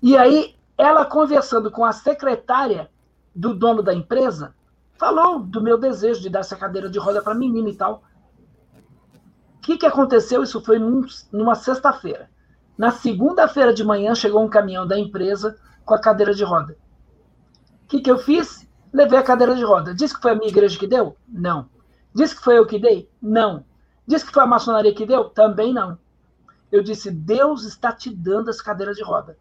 [0.02, 2.90] E aí, ela conversando com a secretária
[3.34, 4.54] do dono da empresa,
[4.98, 8.02] falou do meu desejo de dar essa cadeira de roda para a menina e tal.
[9.56, 10.42] O que, que aconteceu?
[10.42, 12.30] Isso foi num, numa sexta-feira.
[12.76, 16.76] Na segunda-feira de manhã chegou um caminhão da empresa com a cadeira de roda.
[17.84, 18.68] O que, que eu fiz?
[18.92, 19.94] Levei a cadeira de roda.
[19.94, 21.16] Disse que foi a minha igreja que deu?
[21.28, 21.68] Não.
[22.14, 23.10] Disse que foi eu que dei?
[23.20, 23.64] Não.
[24.06, 25.24] Disse que foi a maçonaria que deu?
[25.24, 25.98] Também não.
[26.70, 29.36] Eu disse: Deus está te dando essa cadeira de roda.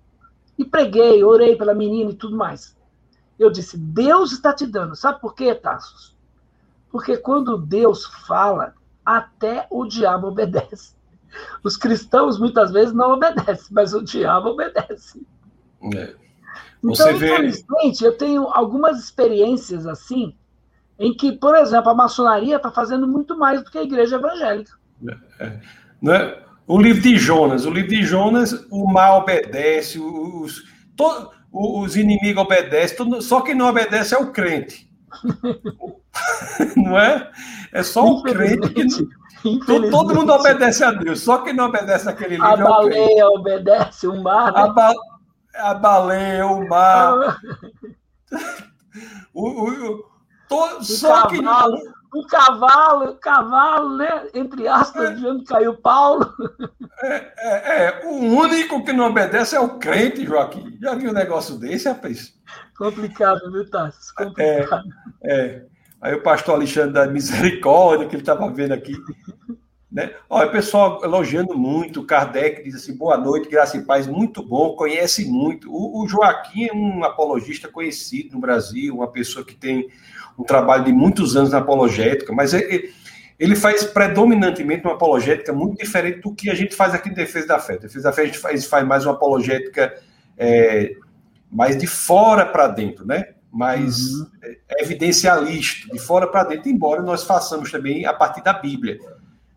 [0.57, 2.74] E preguei, orei pela menina e tudo mais.
[3.37, 4.95] Eu disse, Deus está te dando.
[4.95, 6.15] Sabe por quê, Tassos?
[6.89, 8.73] Porque quando Deus fala,
[9.05, 10.95] até o diabo obedece.
[11.63, 15.25] Os cristãos muitas vezes não obedecem, mas o diabo obedece.
[15.93, 16.15] É.
[16.83, 18.07] Então, infelizmente, vê...
[18.07, 20.35] eu tenho algumas experiências assim,
[20.97, 24.71] em que, por exemplo, a maçonaria está fazendo muito mais do que a igreja evangélica.
[25.07, 25.45] É.
[25.45, 25.61] é.
[26.01, 26.45] Não é?
[26.67, 30.63] O livro de Jonas, o livro de Jonas, o mal obedece, os,
[30.95, 34.89] todo, os inimigos obedecem, só quem não obedece é o crente.
[36.75, 37.31] não é?
[37.71, 39.07] É só o crente
[39.41, 42.45] que não, todo mundo obedece a Deus, só quem não obedece aquele livro.
[42.45, 44.55] A é baleia obedece, o mar.
[44.55, 44.93] A, ba,
[45.53, 47.39] a baleia, o mar.
[49.33, 50.03] o, o,
[50.49, 54.27] to, o só cavalo, que o cavalo, o cavalo, né?
[54.33, 55.13] Entre aspas, é.
[55.15, 56.33] de onde caiu Paulo.
[57.03, 60.77] É, é, é, o único que não obedece é o crente, Joaquim.
[60.81, 62.33] Já viu um negócio desse, rapaz?
[62.77, 64.11] Complicado, viu, Tassi?
[64.17, 64.83] É, Complicado.
[65.21, 65.65] É, é.
[66.01, 68.93] Aí o pastor Alexandre da Misericórdia, que ele estava vendo aqui.
[69.91, 70.13] Né?
[70.29, 74.75] Olha, o pessoal elogiando muito, Kardec diz assim, boa noite, graça e paz, muito bom,
[74.75, 75.71] conhece muito.
[75.71, 79.87] O, o Joaquim é um apologista conhecido no Brasil, uma pessoa que tem
[80.37, 82.93] um trabalho de muitos anos na apologética, mas ele,
[83.39, 87.47] ele faz predominantemente uma apologética muito diferente do que a gente faz aqui em Defesa
[87.47, 87.77] da Fé.
[87.77, 89.93] Defesa da Fé a gente faz, faz mais uma apologética
[90.37, 90.95] é,
[91.51, 93.35] mais de fora para dentro, né?
[93.55, 94.27] mais uhum.
[94.43, 98.99] É, evidencialista, de fora para dentro, embora nós façamos também a partir da Bíblia.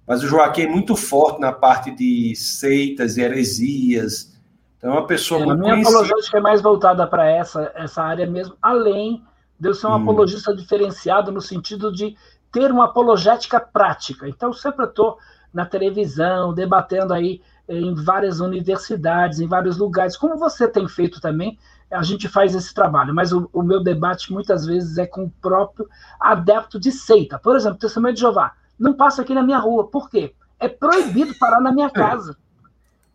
[0.07, 4.39] Mas o Joaquim é muito forte na parte de seitas e heresias.
[4.79, 5.67] Então, é uma pessoa é, muito.
[5.67, 9.25] A minha apologética é mais voltada para essa, essa área mesmo, além
[9.59, 10.03] de eu ser um hum.
[10.03, 12.17] apologista diferenciado no sentido de
[12.53, 14.29] ter uma apologética prática.
[14.29, 15.19] Então, sempre estou
[15.53, 21.59] na televisão, debatendo aí em várias universidades, em vários lugares, como você tem feito também,
[21.91, 25.31] a gente faz esse trabalho, mas o, o, meu debate muitas vezes é com o
[25.41, 25.89] próprio
[26.21, 27.39] adepto de seita.
[27.39, 29.89] Por exemplo, Testemunho de Jeová não passa aqui na minha rua.
[29.89, 30.35] Por quê?
[30.59, 32.37] É proibido parar na minha casa.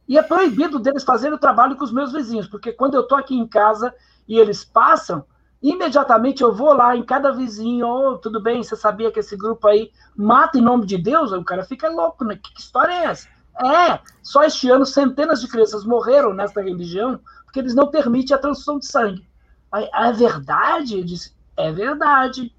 [0.08, 3.18] E é proibido deles fazerem o trabalho com os meus vizinhos, porque quando eu estou
[3.18, 3.94] aqui em casa
[4.28, 5.24] e eles passam,
[5.64, 9.68] imediatamente eu vou lá em cada vizinho, oh, tudo bem, você sabia que esse grupo
[9.68, 11.32] aí mata em nome de Deus?
[11.32, 12.38] O cara fica louco, né?
[12.42, 13.30] Que história é essa?
[13.60, 18.40] É, só este ano centenas de crianças morreram nesta religião porque eles não permitem a
[18.40, 19.28] transfusão de sangue.
[19.72, 20.98] Aí, é verdade?
[20.98, 22.54] Eu disse, é verdade.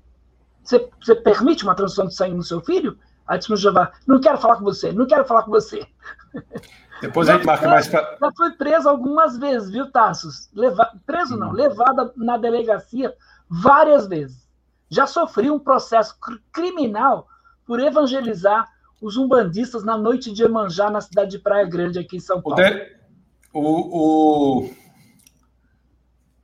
[0.62, 2.96] Você, você permite uma transfusão de sangue no seu filho?
[3.26, 5.86] Aí disse Jeová, não quero falar com você, não quero falar com você.
[7.00, 8.16] Depois a gente marca mais para.
[8.20, 10.48] Já foi preso algumas vezes, viu, Tassos?
[10.54, 10.90] Leva...
[11.04, 11.52] Preso não, hum.
[11.52, 13.14] levada na delegacia
[13.48, 14.48] várias vezes.
[14.88, 16.16] Já sofri um processo
[16.52, 17.26] criminal
[17.66, 18.68] por evangelizar
[19.00, 22.58] os umbandistas na noite de Emanjá, na cidade de Praia Grande, aqui em São Paulo.
[22.58, 22.96] O, de...
[23.52, 24.70] o, o...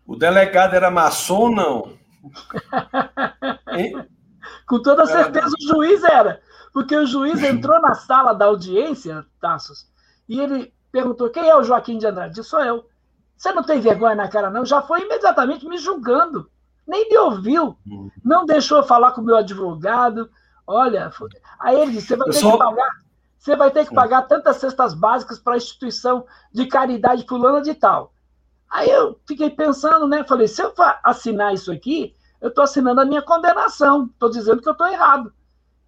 [0.07, 1.93] O delegado era maçom, não?
[4.67, 6.43] Com toda certeza o juiz era.
[6.73, 9.87] Porque o juiz entrou na sala da audiência, Tassos,
[10.31, 12.37] e ele perguntou: quem é o Joaquim de Andrade?
[12.37, 12.87] Disse, sou eu.
[13.37, 14.65] Você não tem vergonha na cara, não?
[14.65, 16.49] Já foi imediatamente me julgando.
[16.87, 17.77] Nem me ouviu.
[18.25, 20.31] Não deixou eu falar com o meu advogado.
[20.65, 21.11] Olha,
[21.59, 22.53] aí ele disse: você vai eu ter sou...
[22.53, 22.91] que pagar.
[23.39, 27.75] Você vai ter que pagar tantas cestas básicas para a instituição de caridade fulana de
[27.75, 28.13] tal.
[28.69, 30.23] Aí eu fiquei pensando, né?
[30.23, 34.69] Falei, se eu assinar isso aqui, eu estou assinando a minha condenação, estou dizendo que
[34.69, 35.33] eu estou errado.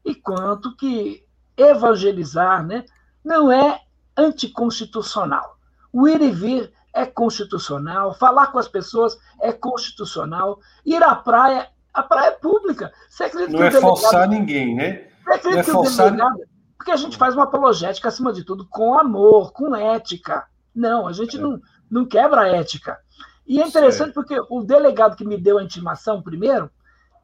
[0.04, 1.24] E quanto que
[1.56, 2.84] evangelizar né,
[3.22, 3.82] não é
[4.16, 5.56] anticonstitucional.
[5.92, 11.68] O ir e vir é constitucional, falar com as pessoas é constitucional, ir à praia,
[11.92, 12.92] a praia é pública.
[13.08, 15.08] Você acredita não é delegado, forçar ninguém, né?
[15.24, 16.10] Você acredita não é forçar...
[16.10, 16.40] Delegado,
[16.76, 20.46] porque a gente faz uma apologética, acima de tudo, com amor, com ética.
[20.74, 21.40] Não, a gente é.
[21.40, 21.60] não,
[21.90, 22.98] não quebra a ética.
[23.46, 26.70] E é interessante porque o delegado que me deu a intimação primeiro,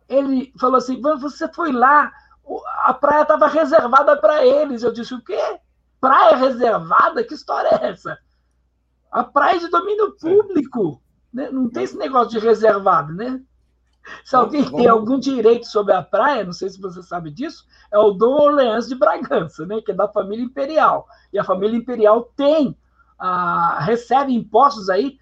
[0.09, 2.13] ele falou assim: você foi lá,
[2.85, 4.83] a praia estava reservada para eles.
[4.83, 5.59] Eu disse: o quê?
[6.01, 7.25] Praia reservada?
[7.25, 8.19] Que história é essa?
[9.11, 11.03] A praia é de domínio público.
[11.33, 11.51] Né?
[11.51, 13.41] Não tem esse negócio de reservado, né?
[14.25, 17.99] Se alguém tem algum direito sobre a praia, não sei se você sabe disso, é
[17.99, 19.81] o Dom Orleans de Bragança, né?
[19.83, 21.07] que é da família imperial.
[21.33, 22.77] E a família imperial tem
[23.19, 25.19] ah, recebe impostos aí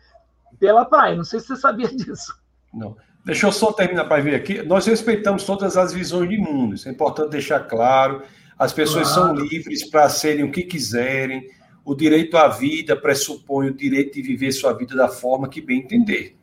[0.58, 1.16] pela praia.
[1.16, 2.38] Não sei se você sabia disso.
[2.72, 2.96] Não.
[3.24, 4.62] Deixa eu só terminar para ver aqui.
[4.62, 6.76] Nós respeitamos todas as visões de mundo.
[6.76, 8.22] Isso é importante deixar claro.
[8.58, 9.36] As pessoas claro.
[9.36, 11.48] são livres para serem o que quiserem.
[11.84, 15.80] O direito à vida pressupõe o direito de viver sua vida da forma que bem
[15.80, 16.36] entender.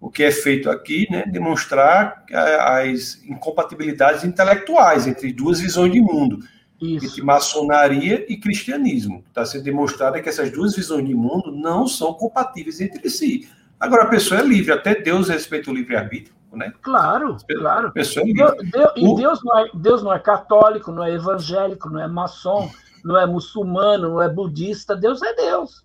[0.00, 6.40] O que é feito aqui, né, demonstrar as incompatibilidades intelectuais entre duas visões de mundo.
[6.80, 7.06] Isso.
[7.06, 9.22] entre maçonaria e cristianismo.
[9.28, 13.48] Está sendo demonstrado que essas duas visões de mundo não são compatíveis entre si.
[13.78, 16.34] Agora, a pessoa é livre, até Deus respeita o livre-arbítrio.
[16.52, 16.72] Né?
[16.82, 17.92] Claro, claro.
[17.92, 18.70] Pessoa é livre.
[18.70, 22.70] Deus, e Deus não, é, Deus não é católico, não é evangélico, não é maçom,
[23.02, 24.94] não é muçulmano, não é budista.
[24.94, 25.84] Deus é Deus.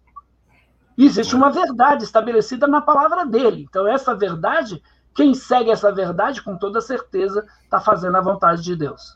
[0.98, 3.66] Existe uma verdade estabelecida na palavra dele.
[3.70, 4.82] Então, essa verdade,
[5.14, 9.16] quem segue essa verdade, com toda certeza, está fazendo a vontade de Deus.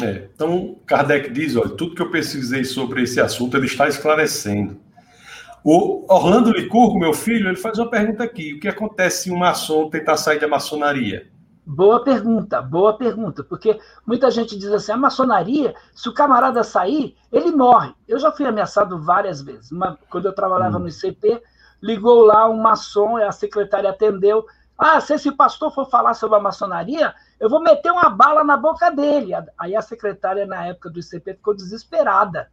[0.00, 4.80] É, então, Kardec diz: olha, tudo que eu pesquisei sobre esse assunto ele está esclarecendo.
[5.70, 9.36] O Orlando Licurgo, meu filho, ele faz uma pergunta aqui: o que acontece se um
[9.36, 11.30] maçom tentar sair da maçonaria?
[11.66, 17.14] Boa pergunta, boa pergunta, porque muita gente diz assim: a maçonaria, se o camarada sair,
[17.30, 17.92] ele morre.
[18.08, 19.70] Eu já fui ameaçado várias vezes.
[19.70, 20.84] Uma, quando eu trabalhava hum.
[20.84, 21.38] no ICP,
[21.82, 24.46] ligou lá um maçom, a secretária atendeu.
[24.78, 28.56] Ah, se esse pastor for falar sobre a maçonaria, eu vou meter uma bala na
[28.56, 29.32] boca dele.
[29.58, 32.48] Aí a secretária, na época do ICP, ficou desesperada.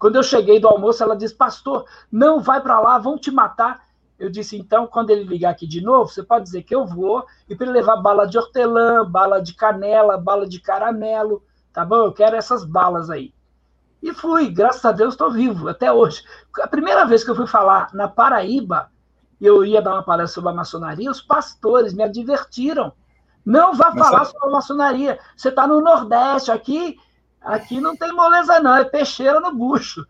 [0.00, 3.82] Quando eu cheguei do almoço, ela disse: Pastor, não vai para lá, vão te matar.
[4.18, 7.22] Eu disse: Então, quando ele ligar aqui de novo, você pode dizer que eu vou,
[7.46, 12.06] e para ele levar bala de hortelã, bala de canela, bala de caramelo, tá bom?
[12.06, 13.34] Eu quero essas balas aí.
[14.02, 16.24] E fui, graças a Deus estou vivo até hoje.
[16.62, 18.90] A primeira vez que eu fui falar na Paraíba,
[19.38, 22.94] eu ia dar uma palestra sobre a maçonaria, os pastores me advertiram.
[23.44, 25.18] Não vá Mas falar sobre a maçonaria.
[25.36, 26.98] Você está no Nordeste, aqui
[27.40, 30.06] aqui não tem moleza, não, é peixeira no bucho.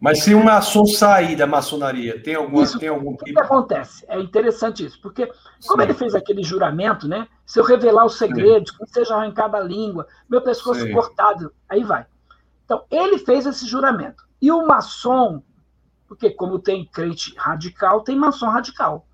[0.00, 3.30] Mas se um maçom sair da maçonaria, tem, alguma, isso, tem algum tipo?
[3.30, 4.04] O que acontece?
[4.08, 5.26] É interessante isso, porque
[5.66, 5.88] como Sim.
[5.88, 7.28] ele fez aquele juramento, né?
[7.46, 10.92] Se eu revelar os segredos, quando seja arrancada a língua, meu pescoço Sim.
[10.92, 12.06] cortado, aí vai.
[12.64, 14.24] Então, ele fez esse juramento.
[14.40, 15.42] E o maçom,
[16.08, 19.06] porque como tem crente radical, tem maçom radical.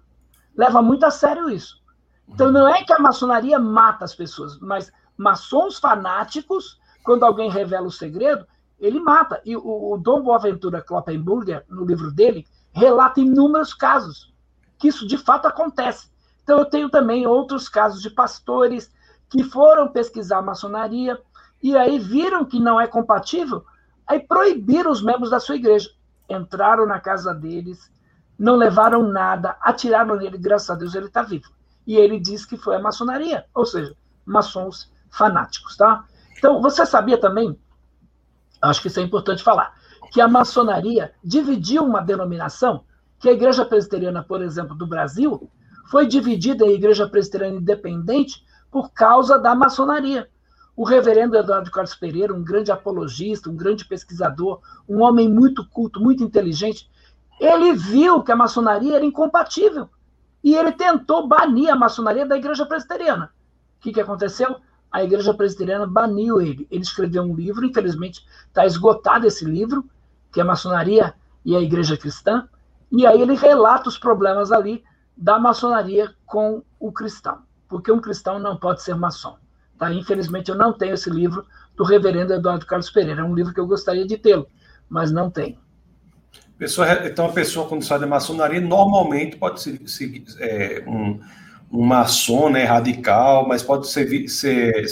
[0.56, 1.82] Leva muito a sério isso.
[2.28, 6.78] Então, não é que a maçonaria mata as pessoas, mas maçons fanáticos,
[7.08, 8.46] quando alguém revela o segredo,
[8.78, 9.40] ele mata.
[9.42, 14.30] E o, o Dom Boaventura Kloppenburger, no livro dele, relata inúmeros casos
[14.78, 16.10] que isso de fato acontece.
[16.42, 18.92] Então, eu tenho também outros casos de pastores
[19.30, 21.18] que foram pesquisar maçonaria
[21.62, 23.64] e aí viram que não é compatível,
[24.06, 25.88] aí proibiram os membros da sua igreja.
[26.28, 27.90] Entraram na casa deles,
[28.38, 31.50] não levaram nada, atiraram nele, graças a Deus ele está vivo.
[31.86, 36.04] E ele diz que foi a maçonaria, ou seja, maçons fanáticos, tá?
[36.38, 37.58] Então, você sabia também,
[38.62, 39.74] acho que isso é importante falar,
[40.12, 42.84] que a maçonaria dividiu uma denominação,
[43.18, 45.50] que a Igreja Presbiteriana, por exemplo, do Brasil,
[45.90, 50.28] foi dividida em Igreja Presbiteriana Independente por causa da maçonaria.
[50.76, 56.00] O reverendo Eduardo Carlos Pereira, um grande apologista, um grande pesquisador, um homem muito culto,
[56.00, 56.88] muito inteligente,
[57.40, 59.88] ele viu que a maçonaria era incompatível.
[60.42, 63.32] E ele tentou banir a maçonaria da igreja presbiteriana.
[63.78, 64.56] O que, que aconteceu?
[64.90, 66.66] A igreja presbiteriana baniu ele.
[66.70, 69.84] Ele escreveu um livro, infelizmente está esgotado esse livro,
[70.32, 72.48] que é maçonaria e a igreja cristã.
[72.90, 74.82] E aí ele relata os problemas ali
[75.16, 77.42] da maçonaria com o cristão.
[77.68, 79.36] Porque um cristão não pode ser maçom.
[79.78, 79.92] Tá?
[79.92, 81.46] Infelizmente, eu não tenho esse livro
[81.76, 83.20] do reverendo Eduardo Carlos Pereira.
[83.20, 84.46] É um livro que eu gostaria de tê-lo,
[84.88, 85.58] mas não tenho.
[86.58, 89.80] Pessoa, então, a pessoa, quando sai da maçonaria, normalmente pode ser
[90.40, 91.20] é, um,
[91.70, 94.84] um maçom né, radical, mas pode ser, ser,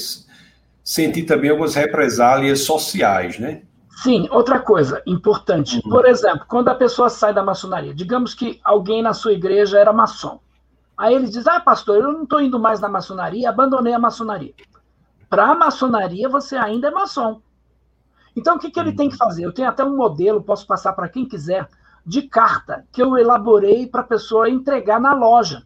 [0.85, 3.63] sentir também algumas represálias sociais, né?
[4.03, 5.81] Sim, outra coisa importante.
[5.85, 5.91] Uhum.
[5.91, 9.93] Por exemplo, quando a pessoa sai da maçonaria, digamos que alguém na sua igreja era
[9.93, 10.39] maçom.
[10.97, 14.53] Aí ele diz: Ah, pastor, eu não estou indo mais na maçonaria, abandonei a maçonaria.
[15.29, 17.41] Para a maçonaria, você ainda é maçom.
[18.37, 19.45] Então, o que, que ele tem que fazer?
[19.45, 21.67] Eu tenho até um modelo, posso passar para quem quiser,
[22.05, 25.63] de carta que eu elaborei para a pessoa entregar na loja.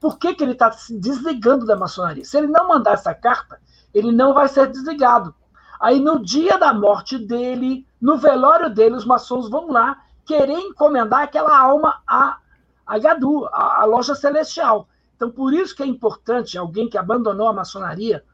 [0.00, 2.24] Por que, que ele está se desligando da maçonaria?
[2.24, 3.60] Se ele não mandar essa carta,
[3.92, 5.34] ele não vai ser desligado.
[5.80, 11.22] Aí, no dia da morte dele, no velório dele, os maçons vão lá querer encomendar
[11.22, 12.38] aquela alma a,
[12.86, 14.88] a Gadu, a, a loja celestial.
[15.16, 18.24] Então, por isso que é importante alguém que abandonou a maçonaria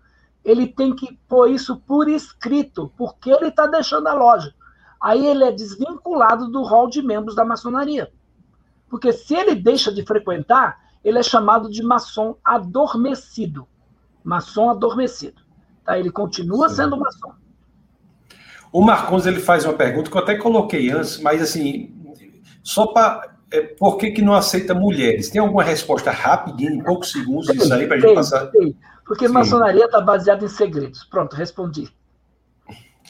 [0.45, 4.55] ele tem que pôr isso por escrito, porque ele está deixando a loja.
[5.01, 8.13] Aí ele é desvinculado do rol de membros da maçonaria.
[8.89, 13.69] Porque se ele deixa de frequentar, ele é chamado de maçom adormecido.
[14.25, 15.43] Maçom adormecido.
[15.85, 15.99] Tá?
[15.99, 16.77] Ele continua Sim.
[16.77, 17.33] sendo maçom.
[18.73, 21.95] O Marcons ele faz uma pergunta que eu até coloquei antes, mas assim,
[22.63, 23.35] só para.
[23.53, 25.31] É, por que, que não aceita mulheres?
[25.31, 28.47] Tem alguma resposta rapidinha, em poucos segundos, tem, isso aí, para a gente passar?
[28.47, 28.77] Tem.
[29.07, 29.35] Porque Sim.
[29.35, 31.05] maçonaria está baseada em segredos.
[31.05, 31.89] Pronto, respondi.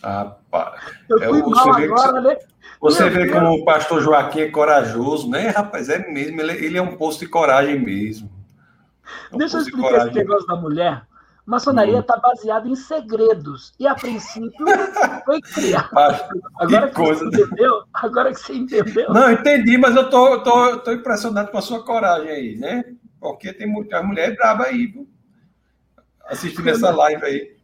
[0.04, 0.76] Ah, pá.
[1.20, 2.36] É, mal agora, né?
[2.80, 5.88] Você vê como o pastor Joaquim é corajoso, né, rapaz?
[5.88, 8.30] É mesmo, ele, ele é um posto de coragem mesmo.
[9.32, 11.06] É um Deixa eu explicar esse negócio da mulher.
[11.46, 12.20] Maçonaria está hum.
[12.20, 13.72] Tá baseada em segredos.
[13.78, 14.66] E a princípio
[15.24, 16.28] foi criada.
[16.58, 17.24] Agora que, que coisa.
[17.24, 17.82] você entendeu?
[17.94, 19.12] Agora que você entendeu.
[19.12, 22.84] Não, entendi, mas eu tô, tô, tô impressionado com a sua coragem aí, né?
[23.20, 25.08] Porque tem muita mulher braba aí, viu?
[26.26, 27.54] assistindo essa live aí.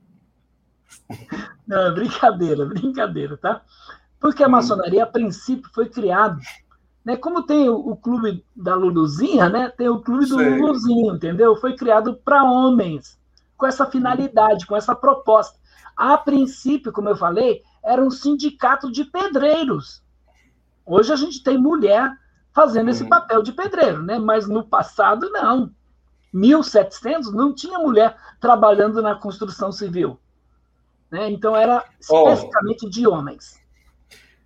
[1.70, 3.62] Não, brincadeira, brincadeira, tá?
[4.18, 4.52] Porque a uhum.
[4.52, 6.40] maçonaria, a princípio, foi criado.
[7.04, 7.16] Né?
[7.16, 9.68] Como tem o, o clube da Luluzinha, né?
[9.68, 10.58] Tem o clube do Sei.
[10.58, 11.54] Luluzinho, entendeu?
[11.54, 13.16] Foi criado para homens,
[13.56, 15.56] com essa finalidade, com essa proposta.
[15.96, 20.02] A princípio, como eu falei, era um sindicato de pedreiros.
[20.84, 22.12] Hoje a gente tem mulher
[22.52, 23.08] fazendo esse uhum.
[23.08, 24.18] papel de pedreiro, né?
[24.18, 25.70] Mas no passado, não.
[26.32, 30.18] 1700 não tinha mulher trabalhando na construção civil.
[31.10, 31.30] Né?
[31.30, 32.90] Então era especificamente oh.
[32.90, 33.60] de homens.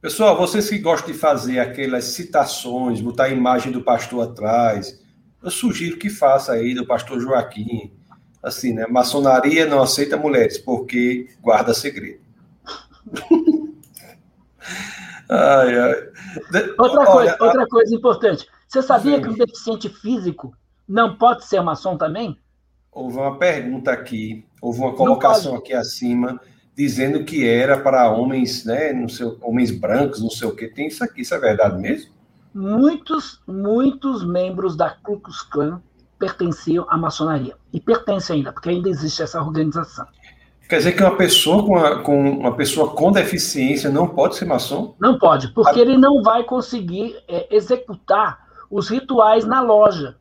[0.00, 5.02] Pessoal, vocês que gostam de fazer aquelas citações, botar a imagem do pastor atrás,
[5.42, 7.90] eu sugiro que faça aí do pastor Joaquim.
[8.42, 8.86] assim, né?
[8.86, 12.20] Maçonaria não aceita mulheres porque guarda segredo.
[15.28, 16.08] ai, ai.
[16.78, 17.44] Outra, Olha, coisa, a...
[17.44, 18.46] outra coisa importante.
[18.68, 19.22] Você sabia Sim.
[19.22, 20.54] que um deficiente físico
[20.86, 22.38] não pode ser maçom também?
[22.92, 26.40] Houve uma pergunta aqui, houve uma colocação aqui acima
[26.76, 30.68] dizendo que era para homens, né, não sei, homens brancos, não sei o que.
[30.68, 32.12] Tem isso aqui, isso é verdade mesmo?
[32.52, 35.80] Muitos, muitos membros da Ku Klux Klan
[36.18, 37.56] pertenciam à maçonaria.
[37.72, 40.06] E pertencem ainda, porque ainda existe essa organização.
[40.68, 44.46] Quer dizer que uma pessoa com, a, com uma pessoa com deficiência não pode ser
[44.46, 44.94] maçom?
[44.98, 50.16] Não pode, porque ele não vai conseguir é, executar os rituais na loja.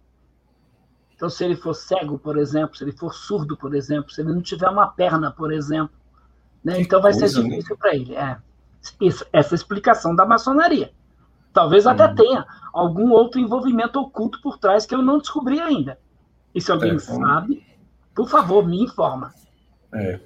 [1.15, 4.33] Então, se ele for cego, por exemplo, se ele for surdo, por exemplo, se ele
[4.33, 5.95] não tiver uma perna, por exemplo,
[6.63, 6.79] né?
[6.79, 7.49] Então vai coisa, ser né?
[7.49, 7.79] difícil né?
[7.79, 8.15] para ele.
[8.15, 8.37] É.
[9.01, 10.91] Isso, essa explicação da maçonaria.
[11.53, 12.15] Talvez até hum.
[12.15, 15.97] tenha algum outro envolvimento oculto por trás que eu não descobri ainda.
[16.53, 17.65] E se alguém é, sabe,
[18.13, 19.33] por favor, me informa.
[19.93, 20.19] É.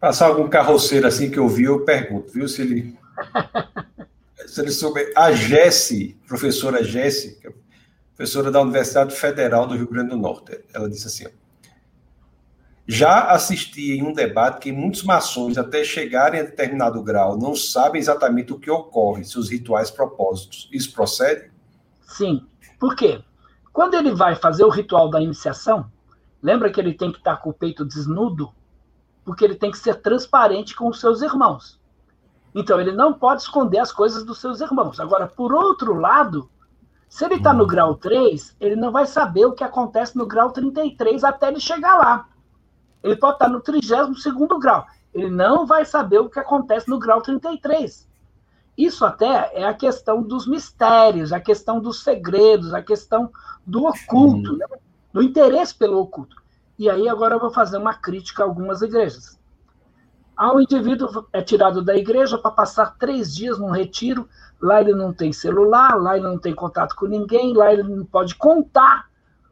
[0.00, 2.48] Passar algum carroceiro assim que eu vi, eu pergunto, viu?
[2.48, 2.98] Se ele.
[4.46, 5.12] se ele souber.
[5.16, 7.50] A Jesse, professora Jesse, é
[8.14, 11.30] professora da Universidade Federal do Rio Grande do Norte, ela disse assim: ó,
[12.86, 18.00] já assisti em um debate que muitos maçons, até chegarem a determinado grau, não sabem
[18.00, 20.68] exatamente o que ocorre, seus rituais propósitos.
[20.72, 21.50] Isso procede?
[22.02, 22.46] Sim.
[22.78, 23.20] Por quê?
[23.72, 25.90] Quando ele vai fazer o ritual da iniciação,
[26.40, 28.52] lembra que ele tem que estar com o peito desnudo?
[29.24, 31.80] Porque ele tem que ser transparente com os seus irmãos.
[32.54, 35.00] Então, ele não pode esconder as coisas dos seus irmãos.
[35.00, 36.48] Agora, por outro lado,
[37.08, 37.66] se ele está no hum.
[37.66, 41.96] grau 3, ele não vai saber o que acontece no grau 33 até ele chegar
[41.98, 42.28] lá.
[43.06, 44.24] Ele pode estar no 32
[44.60, 44.84] grau.
[45.14, 48.06] Ele não vai saber o que acontece no grau 33.
[48.76, 53.30] Isso até é a questão dos mistérios, a questão dos segredos, a questão
[53.64, 54.66] do oculto, né?
[55.12, 56.36] do interesse pelo oculto.
[56.76, 59.38] E aí agora eu vou fazer uma crítica a algumas igrejas.
[60.36, 64.28] Ao indivíduo é tirado da igreja para passar três dias num retiro,
[64.60, 68.04] lá ele não tem celular, lá ele não tem contato com ninguém, lá ele não
[68.04, 69.06] pode contar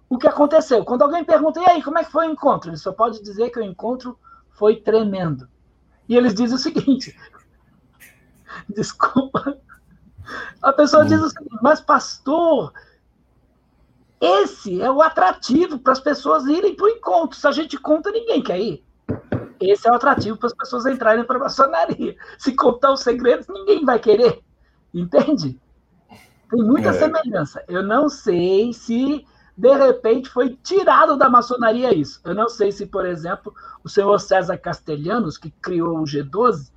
[0.09, 0.85] o que aconteceu.
[0.85, 2.71] Quando alguém pergunta, e aí, como é que foi o encontro?
[2.71, 4.19] Ele só pode dizer que o encontro
[4.51, 5.49] foi tremendo.
[6.09, 7.17] E eles dizem o seguinte:
[8.69, 9.59] desculpa.
[10.63, 12.73] A pessoa diz o seguinte, mas pastor,
[14.21, 17.39] esse é o atrativo para as pessoas irem para o encontro.
[17.39, 18.85] Se a gente conta, ninguém quer ir.
[19.61, 22.17] Esse é o atrativo para as pessoas entrarem para a maçonaria.
[22.39, 24.43] Se contar os segredos, ninguém vai querer.
[24.93, 25.61] Entende?
[26.51, 26.93] Tem muita é.
[26.95, 27.63] semelhança.
[27.69, 29.27] Eu não sei se
[29.57, 32.21] de repente foi tirado da maçonaria isso.
[32.25, 33.55] Eu não sei se, por exemplo,
[33.85, 36.71] o senhor César Castelhanos, que criou o G12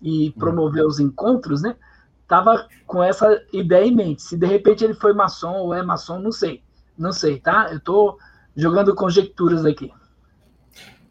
[0.00, 1.76] e promoveu os encontros, né,
[2.22, 4.22] estava com essa ideia em mente.
[4.22, 6.62] Se de repente ele foi maçom ou é maçom, não sei.
[6.96, 7.68] Não sei, tá?
[7.70, 8.18] Eu estou
[8.54, 9.92] jogando conjecturas aqui.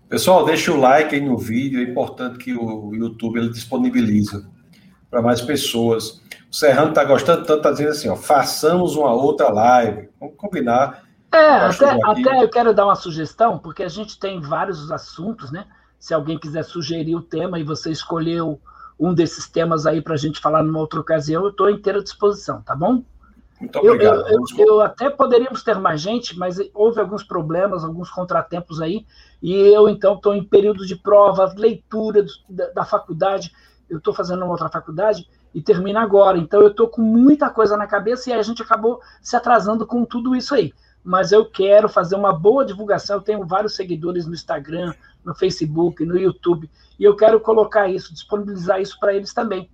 [0.07, 4.43] Pessoal, deixa o like aí no vídeo, é importante que o YouTube ele disponibilize
[5.09, 6.21] para mais pessoas.
[6.49, 10.09] O Serrano está gostando tanto, está dizendo assim, ó, façamos uma outra live.
[10.19, 14.91] Vamos combinar é, até, até eu quero dar uma sugestão, porque a gente tem vários
[14.91, 15.65] assuntos, né?
[15.99, 18.59] Se alguém quiser sugerir o tema e você escolheu
[18.99, 22.61] um desses temas aí para a gente falar numa outra ocasião, eu estou inteira disposição,
[22.61, 23.03] tá bom?
[23.59, 24.27] Muito obrigado.
[24.27, 29.05] Eu, eu, eu, até poderíamos ter mais gente, mas houve alguns problemas, alguns contratempos aí,
[29.41, 33.51] e eu então estou em período de prova, leitura da, da faculdade.
[33.89, 37.75] Eu estou fazendo uma outra faculdade e termina agora, então eu estou com muita coisa
[37.75, 40.73] na cabeça e a gente acabou se atrasando com tudo isso aí
[41.09, 43.15] mas eu quero fazer uma boa divulgação.
[43.15, 44.93] Eu tenho vários seguidores no Instagram,
[45.25, 46.69] no Facebook, no YouTube,
[46.99, 49.67] e eu quero colocar isso, disponibilizar isso para eles também.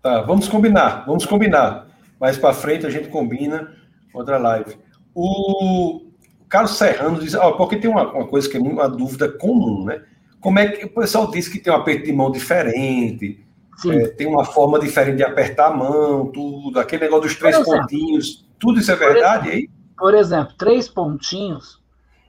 [0.00, 1.88] Tá, vamos combinar, vamos combinar.
[2.20, 3.74] Mais para frente a gente combina
[4.14, 4.78] outra live.
[5.12, 6.12] O
[6.48, 10.00] Carlos Serrano diz, ó, porque tem uma, uma coisa que é uma dúvida comum, né?
[10.40, 13.44] Como é que o pessoal diz que tem um aperto de mão diferente,
[13.88, 18.46] é, tem uma forma diferente de apertar a mão, tudo, aquele negócio dos três pontinhos,
[18.60, 19.79] tudo isso é verdade aí?
[20.00, 21.78] Por exemplo, três pontinhos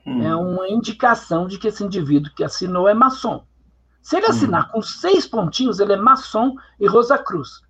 [0.06, 0.22] hum.
[0.22, 3.46] é uma indicação de que esse indivíduo que assinou é maçom.
[4.02, 4.30] Se ele hum.
[4.30, 4.72] assinar hum.
[4.72, 7.62] com seis pontinhos, ele é maçom e Rosa Cruz.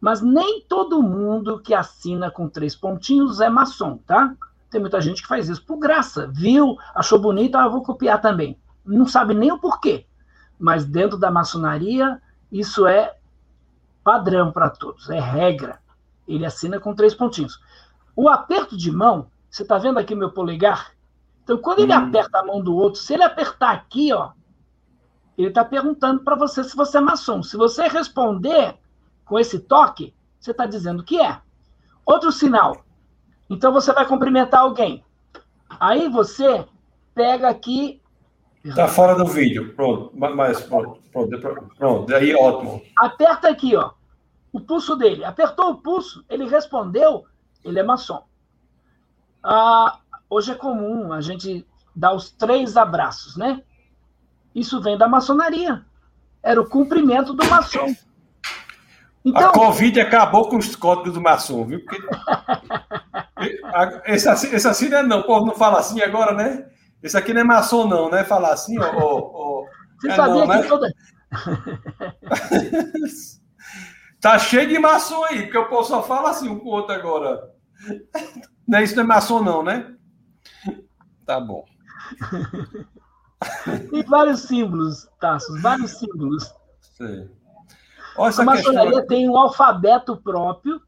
[0.00, 4.32] Mas nem todo mundo que assina com três pontinhos é maçom, tá?
[4.70, 6.30] Tem muita gente que faz isso por graça.
[6.32, 8.56] Viu, achou bonito, ah, vou copiar também.
[8.86, 10.06] Não sabe nem o porquê.
[10.56, 13.16] Mas dentro da maçonaria, isso é
[14.04, 15.80] padrão para todos, é regra.
[16.28, 17.60] Ele assina com três pontinhos.
[18.14, 20.92] O aperto de mão você está vendo aqui meu polegar?
[21.44, 21.98] Então, quando ele hum.
[21.98, 24.30] aperta a mão do outro, se ele apertar aqui, ó,
[25.36, 27.42] ele está perguntando para você se você é maçom.
[27.42, 28.78] Se você responder
[29.26, 31.38] com esse toque, você está dizendo que é.
[32.06, 32.82] Outro sinal.
[33.50, 35.04] Então, você vai cumprimentar alguém.
[35.78, 36.66] Aí você
[37.14, 38.00] pega aqui.
[38.64, 39.74] Está fora do vídeo.
[39.74, 42.80] Pronto, mas pronto, pronto, pronto, daí ótimo.
[42.96, 43.90] Aperta aqui, ó,
[44.50, 45.24] o pulso dele.
[45.24, 47.26] Apertou o pulso, ele respondeu,
[47.64, 48.24] ele é maçom.
[49.42, 49.98] Ah,
[50.28, 53.62] hoje é comum a gente dar os três abraços, né?
[54.54, 55.84] Isso vem da maçonaria.
[56.42, 57.94] Era o cumprimento do maçom.
[59.24, 59.50] Então...
[59.50, 61.80] A Covid acabou com os códigos do maçom, viu?
[61.84, 62.02] Porque...
[64.06, 66.66] esse, assim, esse assim não é não, o povo não fala assim agora, né?
[67.02, 68.24] Esse aqui não é maçom, não, né?
[68.24, 68.90] Falar assim, ó.
[68.94, 69.64] ó,
[70.00, 70.68] Você é sabia não, que né?
[70.68, 70.92] toda.
[74.22, 76.94] tá cheio de maçom aí, porque o povo só fala assim um com o outro
[76.94, 77.50] agora.
[78.66, 79.94] Não é isso, não é maçom, não, né?
[81.26, 81.66] Tá bom.
[83.90, 86.54] Tem vários símbolos, Tassos, vários símbolos.
[88.16, 89.06] Olha a maçonaria questão...
[89.08, 90.80] tem um alfabeto próprio,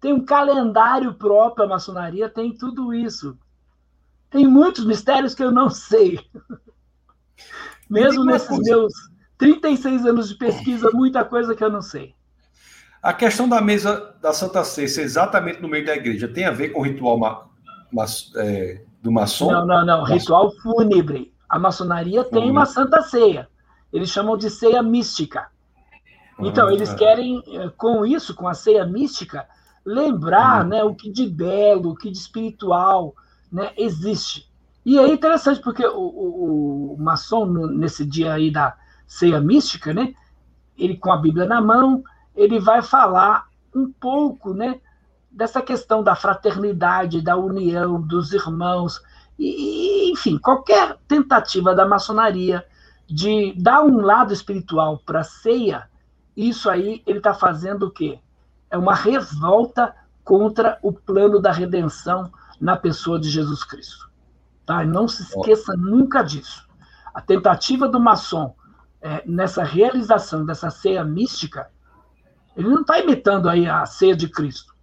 [0.00, 3.38] tem um calendário próprio, a maçonaria tem tudo isso.
[4.30, 6.18] Tem muitos mistérios que eu não sei.
[7.90, 8.62] Mesmo nesses coisa.
[8.62, 8.92] meus
[9.36, 12.14] 36 anos de pesquisa, muita coisa que eu não sei.
[13.02, 16.70] A questão da mesa da Santa Ceia exatamente no meio da igreja tem a ver
[16.70, 17.46] com o ritual ma,
[17.92, 18.04] ma,
[18.36, 19.50] é, do maçom?
[19.50, 20.04] Não, não, não.
[20.04, 21.32] Ritual fúnebre.
[21.48, 23.48] A maçonaria tem uma Santa Ceia.
[23.92, 25.48] Eles chamam de ceia mística.
[26.38, 29.46] Então, ah, eles querem, eh, com isso, com a ceia mística,
[29.84, 30.68] lembrar uhum.
[30.68, 33.14] né, o que de belo, o que de espiritual
[33.50, 34.48] né, existe.
[34.84, 38.76] E é interessante, porque o, o, o maçom, nesse dia aí da
[39.06, 40.14] ceia mística, né,
[40.76, 42.04] ele com a Bíblia na mão,
[42.38, 44.80] ele vai falar um pouco né,
[45.30, 49.02] dessa questão da fraternidade, da união dos irmãos,
[49.36, 52.64] e, enfim, qualquer tentativa da maçonaria
[53.06, 55.88] de dar um lado espiritual para a ceia,
[56.36, 58.20] isso aí ele está fazendo o quê?
[58.70, 64.08] É uma revolta contra o plano da redenção na pessoa de Jesus Cristo.
[64.64, 64.84] Tá?
[64.84, 66.68] Não se esqueça nunca disso.
[67.14, 68.54] A tentativa do maçom
[69.00, 71.70] é, nessa realização dessa ceia mística,
[72.58, 74.74] ele não está imitando aí a ceia de Cristo.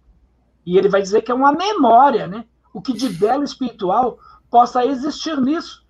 [0.64, 2.46] E ele vai dizer que é uma memória, né?
[2.72, 4.18] O que de belo espiritual
[4.50, 5.84] possa existir nisso.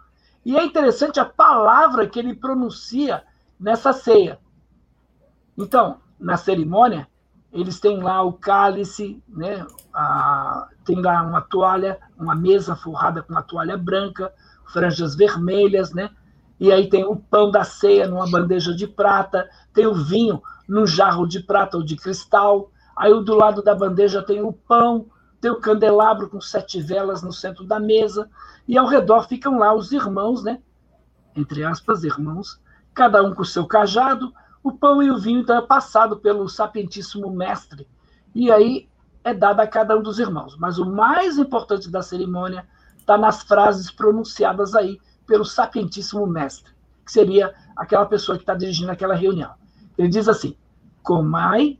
[0.44, 3.22] E é interessante a palavra que ele pronuncia
[3.58, 4.40] nessa ceia.
[5.56, 7.06] Então, na cerimônia,
[7.52, 9.64] eles têm lá o cálice, né?
[9.94, 14.34] A, tem lá uma toalha, uma mesa forrada com uma toalha branca,
[14.72, 16.10] franjas vermelhas, né?
[16.58, 20.86] E aí tem o pão da ceia numa bandeja de prata, tem o vinho num
[20.86, 22.70] jarro de prata ou de cristal.
[22.96, 25.06] Aí do lado da bandeja tem o pão,
[25.40, 28.28] tem o candelabro com sete velas no centro da mesa,
[28.66, 30.60] e ao redor ficam lá os irmãos, né?
[31.36, 32.60] Entre aspas, irmãos,
[32.94, 34.32] cada um com o seu cajado,
[34.62, 37.86] o pão e o vinho então é passado pelo sapientíssimo mestre,
[38.34, 38.88] e aí
[39.22, 40.56] é dado a cada um dos irmãos.
[40.56, 42.66] Mas o mais importante da cerimônia
[42.98, 46.72] está nas frases pronunciadas aí pelo sapientíssimo mestre,
[47.04, 49.52] que seria aquela pessoa que está dirigindo aquela reunião.
[49.96, 50.56] Ele diz assim:
[51.02, 51.78] Comai,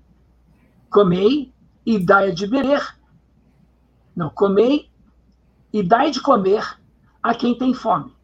[0.91, 1.53] comei
[1.85, 2.97] e dai de beber.
[4.15, 4.91] Não, comei
[5.73, 6.79] e dai de comer
[7.23, 8.15] a quem tem fome.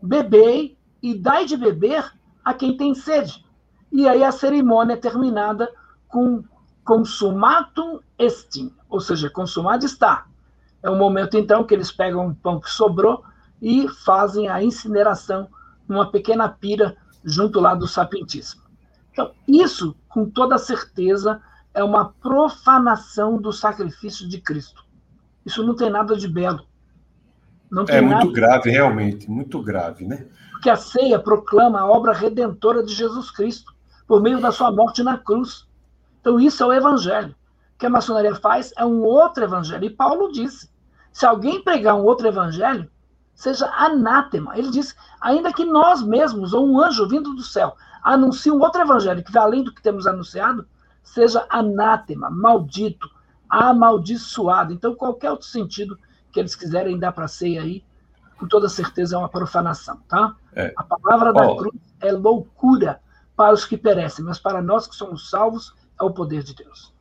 [0.00, 2.12] Bebei e dai de beber
[2.44, 3.44] a quem tem sede.
[3.90, 5.70] E aí a cerimônia é terminada
[6.08, 6.42] com
[6.84, 10.26] consumatum estim, ou seja, consumado está.
[10.82, 13.22] É o momento, então, que eles pegam o pão que sobrou
[13.60, 15.48] e fazem a incineração
[15.86, 18.61] numa pequena pira junto lá do sapientíssimo.
[19.12, 21.40] Então, isso, com toda certeza,
[21.74, 24.84] é uma profanação do sacrifício de Cristo.
[25.44, 26.66] Isso não tem nada de belo.
[27.88, 30.26] é muito grave, realmente, muito grave, né?
[30.50, 33.72] Porque a ceia proclama a obra redentora de Jesus Cristo
[34.06, 35.66] por meio da sua morte na cruz.
[36.20, 37.34] Então, isso é o evangelho.
[37.74, 39.84] O que a maçonaria faz é um outro evangelho.
[39.84, 40.70] E Paulo disse:
[41.12, 42.88] se alguém pregar um outro evangelho,
[43.34, 44.56] seja anátema.
[44.56, 48.80] Ele diz: ainda que nós mesmos, ou um anjo vindo do céu, anuncie um outro
[48.80, 50.66] evangelho que vai além do que temos anunciado,
[51.02, 53.08] seja anátema, maldito,
[53.48, 54.72] amaldiçoado.
[54.72, 55.98] Então, qualquer outro sentido
[56.32, 57.84] que eles quiserem dar para a ceia aí,
[58.38, 60.34] com toda certeza é uma profanação, tá?
[60.54, 60.72] É.
[60.76, 61.56] A palavra da oh.
[61.56, 63.00] cruz é loucura
[63.36, 66.92] para os que perecem, mas para nós que somos salvos é o poder de Deus.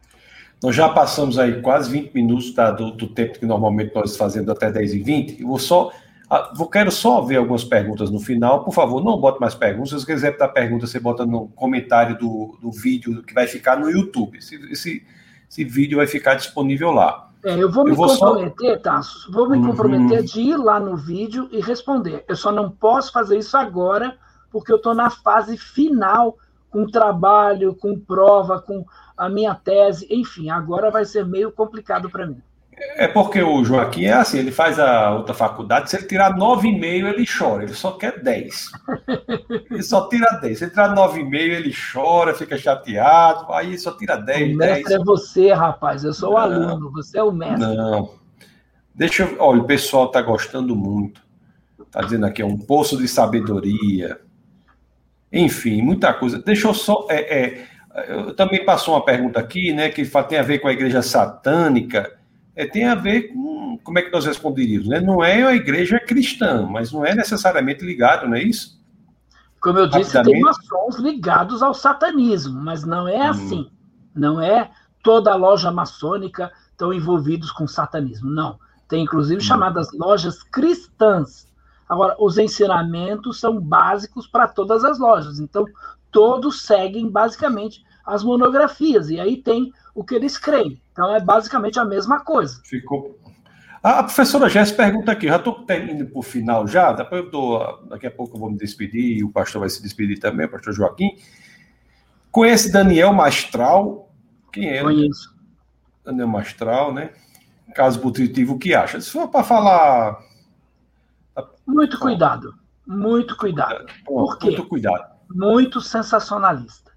[0.61, 4.48] Nós já passamos aí quase 20 minutos tá, do, do, tempo que normalmente nós fazemos
[4.49, 5.41] até 10 e 20.
[5.41, 5.91] Eu vou só.
[6.34, 8.64] Ah, vou, quero só ver algumas perguntas no final.
[8.64, 9.90] Por favor, não bote mais perguntas.
[9.90, 13.78] Se você quiser dar pergunta, você bota no comentário do, do vídeo que vai ficar
[13.78, 14.38] no YouTube.
[14.38, 15.06] Esse, esse,
[15.49, 17.30] esse vídeo vai ficar disponível lá.
[17.44, 18.80] É, eu vou me vou comprometer, só...
[18.80, 19.72] Tassos, vou me uhum.
[19.72, 22.24] comprometer de ir lá no vídeo e responder.
[22.26, 24.16] Eu só não posso fazer isso agora,
[24.49, 26.38] porque eu estou na fase final
[26.70, 28.86] com trabalho, com prova, com
[29.18, 32.41] a minha tese, enfim, agora vai ser meio complicado para mim.
[32.95, 36.84] É porque o Joaquim é assim, ele faz a outra faculdade, se ele tirar 9,5
[36.84, 38.72] ele chora, ele só quer 10.
[39.70, 40.58] Ele só tira 10.
[40.58, 44.53] Se ele tirar 9,5 ele chora, fica chateado, aí só tira 10.
[44.53, 45.02] O mestre 10.
[45.02, 47.60] é você, rapaz, eu sou o aluno, você é o mestre.
[47.60, 48.14] Não.
[48.94, 49.36] Deixa eu.
[49.40, 51.22] Olha, o pessoal está gostando muito.
[51.80, 54.20] Está dizendo aqui, é um poço de sabedoria.
[55.32, 56.40] Enfim, muita coisa.
[56.40, 57.06] Deixa eu só.
[57.10, 57.68] É, é,
[58.08, 62.20] eu também passou uma pergunta aqui, né, que tem a ver com a igreja satânica
[62.61, 64.99] é, tem a ver com como é que nós responderíamos, né?
[64.99, 68.79] Não é a igreja cristã, mas não é necessariamente ligado, não é isso?
[69.59, 73.29] Como eu disse, tem maçons ligados ao satanismo, mas não é hum.
[73.29, 73.71] assim.
[74.13, 74.69] Não é
[75.03, 78.29] toda a loja maçônica estão envolvidos com satanismo.
[78.29, 78.59] Não.
[78.88, 79.45] Tem inclusive hum.
[79.45, 81.47] chamadas lojas cristãs.
[81.88, 85.39] Agora, os ensinamentos são básicos para todas as lojas.
[85.39, 85.65] Então,
[86.11, 89.09] todos seguem basicamente as monografias.
[89.09, 90.81] E aí tem o que eles creem.
[90.91, 92.61] Então é basicamente a mesma coisa.
[92.65, 93.17] Ficou.
[93.81, 97.83] A professora Jéssica pergunta aqui, já estou indo para o final já, depois eu dou,
[97.89, 100.51] daqui a pouco eu vou me despedir, e o pastor vai se despedir também, o
[100.51, 101.17] pastor Joaquim.
[102.29, 104.11] Conhece Daniel Mastral?
[104.53, 104.83] Quem é?
[104.83, 105.35] Conheço.
[106.05, 107.11] Daniel Mastral, né?
[107.73, 109.01] Caso nutritivo, o que acha?
[109.01, 110.19] Se for para falar.
[111.65, 112.53] Muito cuidado.
[112.85, 113.85] Muito cuidado.
[114.05, 114.47] Por quê?
[114.47, 115.11] Muito cuidado.
[115.27, 116.90] Muito sensacionalista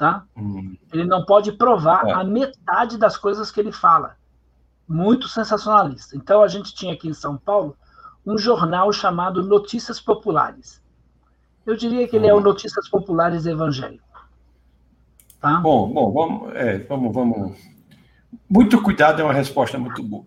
[0.00, 0.24] tá?
[0.34, 0.78] Hum.
[0.90, 2.12] Ele não pode provar é.
[2.12, 4.16] a metade das coisas que ele fala.
[4.88, 6.16] Muito sensacionalista.
[6.16, 7.76] Então a gente tinha aqui em São Paulo
[8.26, 10.82] um jornal chamado Notícias Populares.
[11.66, 12.30] Eu diria que ele hum.
[12.30, 12.40] é o hum.
[12.40, 14.02] Notícias Populares evangélico.
[15.38, 15.60] Tá?
[15.60, 17.58] Bom, bom, vamos, é, vamos, vamos.
[18.48, 20.24] Muito cuidado é uma resposta muito boa.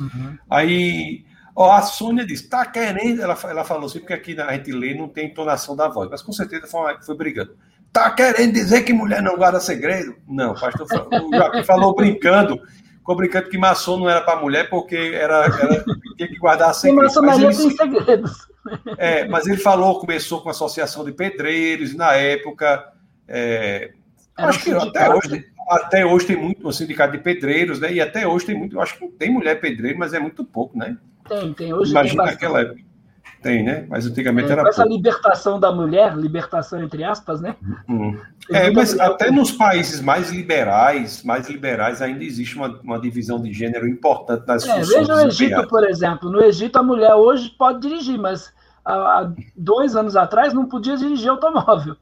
[0.00, 0.38] Uhum.
[0.48, 1.24] Aí,
[1.54, 4.94] ó, a Sônia disse, tá querendo, ela, ela falou assim, porque aqui a gente lê
[4.94, 7.56] não tem entonação da voz, mas com certeza foi, foi brigando.
[7.92, 10.14] Tá querendo dizer que mulher não guarda segredo?
[10.28, 12.60] Não, o pastor o Joaquim falou brincando,
[12.98, 15.84] ficou brincando que maçom não era para mulher porque era, era
[16.16, 17.04] tinha que guardar segredo.
[17.04, 18.48] Maçonaria tem segredos.
[18.98, 22.92] É, mas ele falou, começou com a associação de pedreiros, na época.
[23.26, 23.92] É,
[24.36, 27.92] acho que até hoje, até hoje tem muito um sindicato de pedreiros, né?
[27.92, 30.96] E até hoje tem muito, acho que tem mulher pedreiro, mas é muito pouco, né?
[31.28, 31.72] Tem, tem.
[31.72, 32.87] Hoje Imagina tem aquela época.
[33.42, 33.86] Tem, né?
[33.88, 34.68] Mas antigamente é, era.
[34.68, 34.96] Essa pouco.
[34.96, 37.54] libertação da mulher, libertação entre aspas, né?
[37.88, 38.18] Hum.
[38.50, 43.52] É, mas até nos países mais liberais, mais liberais, ainda existe uma, uma divisão de
[43.52, 44.88] gênero importante nas é, funções.
[44.88, 46.30] Veja o Egito, por exemplo.
[46.30, 48.52] No Egito, a mulher hoje pode dirigir, mas
[48.84, 51.96] há dois anos atrás não podia dirigir automóvel.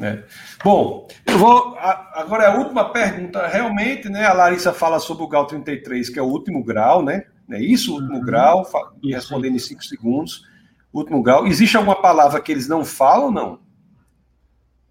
[0.00, 0.24] É.
[0.64, 1.76] Bom, eu vou.
[1.78, 3.46] Agora é a última pergunta.
[3.46, 4.26] Realmente, né?
[4.26, 7.24] A Larissa fala sobre o grau 33, que é o último grau, né?
[7.50, 8.24] É isso, o último uhum.
[8.24, 8.66] grau,
[9.04, 10.50] respondendo em cinco segundos
[10.92, 11.46] último grau.
[11.46, 13.60] Existe alguma palavra que eles não falam, não?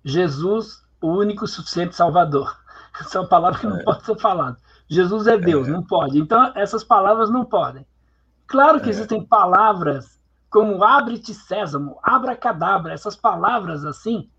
[0.03, 2.57] Jesus, o único suficiente Salvador.
[2.99, 3.83] Essa é uma palavra que não é.
[3.83, 4.57] pode ser falada.
[4.87, 5.71] Jesus é Deus, é.
[5.71, 6.19] não pode.
[6.19, 7.85] Então, essas palavras não podem.
[8.47, 8.89] Claro que é.
[8.89, 10.19] existem palavras
[10.49, 14.29] como abre-te sésamo, abracadabra, essas palavras assim.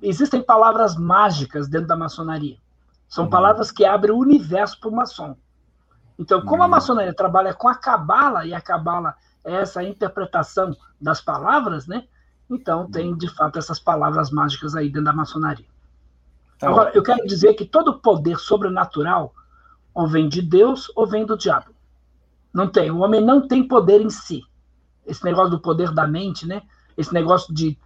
[0.00, 2.58] Existem palavras mágicas dentro da maçonaria.
[3.08, 3.30] São uhum.
[3.30, 5.36] palavras que abrem o universo para o maçom.
[6.16, 6.62] Então, como uhum.
[6.62, 9.16] a maçonaria trabalha com a cabala, e a cabala
[9.46, 12.04] essa interpretação das palavras, né?
[12.50, 15.66] Então tem de fato essas palavras mágicas aí dentro da maçonaria.
[16.58, 19.34] Tá Agora, eu quero dizer que todo poder sobrenatural
[19.94, 21.74] ou vem de Deus ou vem do diabo.
[22.52, 22.90] Não tem.
[22.90, 24.42] O homem não tem poder em si.
[25.06, 26.62] Esse negócio do poder da mente, né?
[26.96, 27.78] Esse negócio de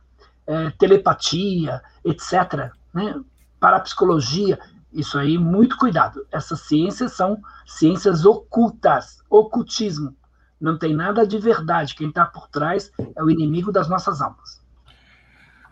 [0.46, 2.72] é, telepatia, etc.
[2.94, 3.20] Né?
[3.58, 4.58] Parapsicologia,
[4.92, 6.26] isso aí, muito cuidado.
[6.30, 10.14] Essas ciências são ciências ocultas, ocultismo.
[10.60, 11.94] Não tem nada de verdade.
[11.94, 14.60] Quem está por trás é o inimigo das nossas almas.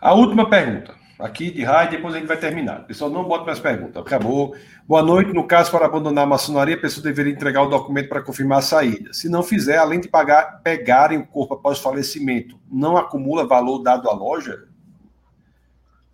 [0.01, 0.97] A última pergunta.
[1.19, 2.85] Aqui de raio, depois a gente vai terminar.
[2.85, 4.01] pessoal não bota mais perguntas.
[4.01, 4.55] Acabou.
[4.87, 5.33] Boa noite.
[5.33, 8.61] No caso, para abandonar a maçonaria, a pessoa deveria entregar o documento para confirmar a
[8.61, 9.11] saída.
[9.11, 13.79] Se não fizer, além de pagar, pegarem o corpo após o falecimento, não acumula valor
[13.79, 14.69] dado à loja?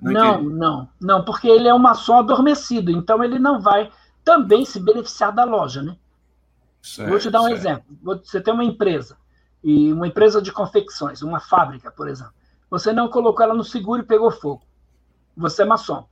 [0.01, 3.89] Não, não, não, não, porque ele é um maçom adormecido, então ele não vai
[4.23, 5.95] também se beneficiar da loja, né?
[6.85, 7.57] Certo, Vou te dar um certo.
[7.57, 7.97] exemplo.
[8.23, 9.17] Você tem uma empresa,
[9.63, 12.33] e uma empresa de confecções, uma fábrica, por exemplo.
[12.69, 14.61] Você não colocou ela no seguro e pegou fogo.
[15.35, 16.07] Você é maçom.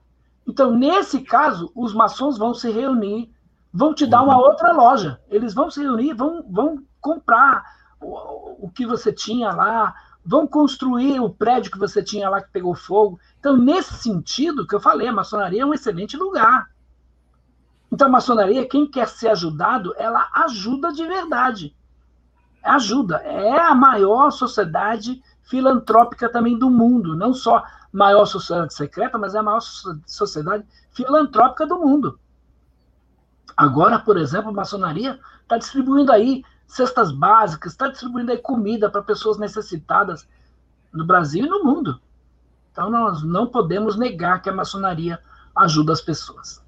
[0.48, 3.32] Então, nesse caso, os maçons vão se reunir,
[3.72, 4.42] vão te dar uma uhum.
[4.42, 5.22] outra loja.
[5.30, 7.64] Eles vão se reunir, vão, vão comprar
[8.02, 9.94] o, o que você tinha lá,
[10.26, 13.20] vão construir o prédio que você tinha lá que pegou fogo.
[13.40, 16.73] Então, nesse sentido que eu falei, a maçonaria é um excelente lugar.
[17.94, 21.76] Então, a maçonaria, quem quer ser ajudado, ela ajuda de verdade.
[22.64, 23.18] Ajuda.
[23.18, 27.16] É a maior sociedade filantrópica também do mundo.
[27.16, 29.62] Não só maior sociedade secreta, mas é a maior
[30.08, 32.20] sociedade filantrópica do mundo.
[33.56, 39.04] Agora, por exemplo, a maçonaria está distribuindo aí cestas básicas, está distribuindo aí comida para
[39.04, 40.28] pessoas necessitadas
[40.92, 42.02] no Brasil e no mundo.
[42.72, 45.20] Então, nós não podemos negar que a maçonaria
[45.56, 46.63] ajuda as pessoas.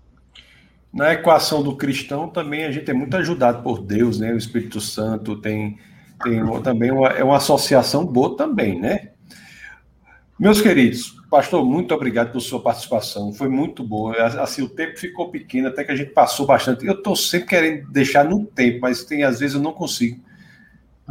[0.95, 4.31] Na equação do cristão também a gente é muito ajudado por Deus, né?
[4.31, 5.77] O Espírito Santo tem,
[6.23, 9.09] tem também uma, é uma associação boa também, né?
[10.39, 13.33] Meus queridos, pastor, muito obrigado pela sua participação.
[13.33, 14.15] Foi muito boa.
[14.41, 16.85] Assim, o tempo ficou pequeno, até que a gente passou bastante.
[16.85, 20.23] Eu estou sempre querendo deixar no tempo, mas tem às vezes eu não consigo.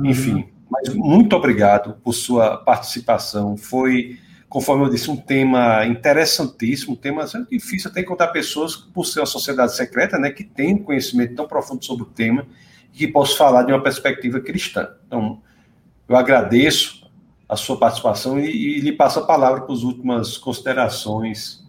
[0.03, 0.49] Enfim, uhum.
[0.71, 3.55] mas muito obrigado por sua participação.
[3.55, 4.19] Foi
[4.55, 9.27] conforme eu disse, um tema interessantíssimo, um tema difícil até encontrar pessoas, por ser uma
[9.27, 12.47] sociedade secreta, né, que tem conhecimento tão profundo sobre o tema
[12.93, 14.91] e que possam falar de uma perspectiva cristã.
[15.09, 15.43] Então,
[16.09, 17.11] eu agradeço
[17.49, 21.61] a sua participação e, e lhe passo a palavra para as últimas considerações.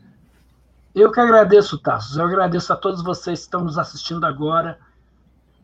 [0.93, 2.17] Eu que agradeço, Tassos.
[2.17, 4.77] Eu agradeço a todos vocês que estão nos assistindo agora.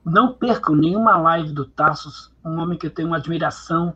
[0.03, 3.93] Não percam nenhuma live do Tassos, um homem que eu tenho uma admiração,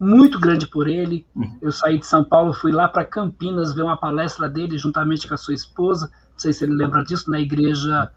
[0.00, 1.26] muito grande por ele.
[1.36, 1.58] Uhum.
[1.60, 5.34] Eu saí de São Paulo, fui lá para Campinas ver uma palestra dele juntamente com
[5.34, 6.06] a sua esposa.
[6.32, 8.10] Não sei se ele lembra disso, na igreja.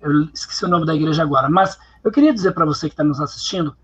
[0.00, 3.02] Eu esqueci o nome da igreja agora, mas eu queria dizer para você que está
[3.02, 3.76] nos assistindo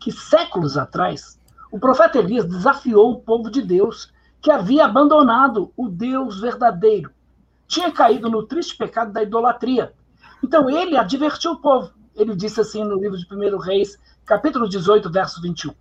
[0.00, 1.38] que séculos atrás
[1.70, 4.12] o profeta Elias desafiou o povo de Deus
[4.42, 7.10] que havia abandonado o Deus verdadeiro,
[7.68, 9.92] tinha caído no triste pecado da idolatria.
[10.42, 11.92] Então ele advertiu o povo.
[12.16, 13.96] Ele disse assim no livro de 1 Reis,
[14.26, 15.72] capítulo 18, verso 21.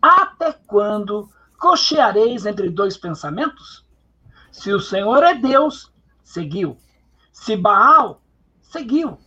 [0.00, 1.28] Até quando
[1.58, 3.86] cocheareis entre dois pensamentos?
[4.50, 6.76] Se o Senhor é Deus, seguiu.
[7.32, 8.22] Se Baal,
[8.60, 9.18] seguiu.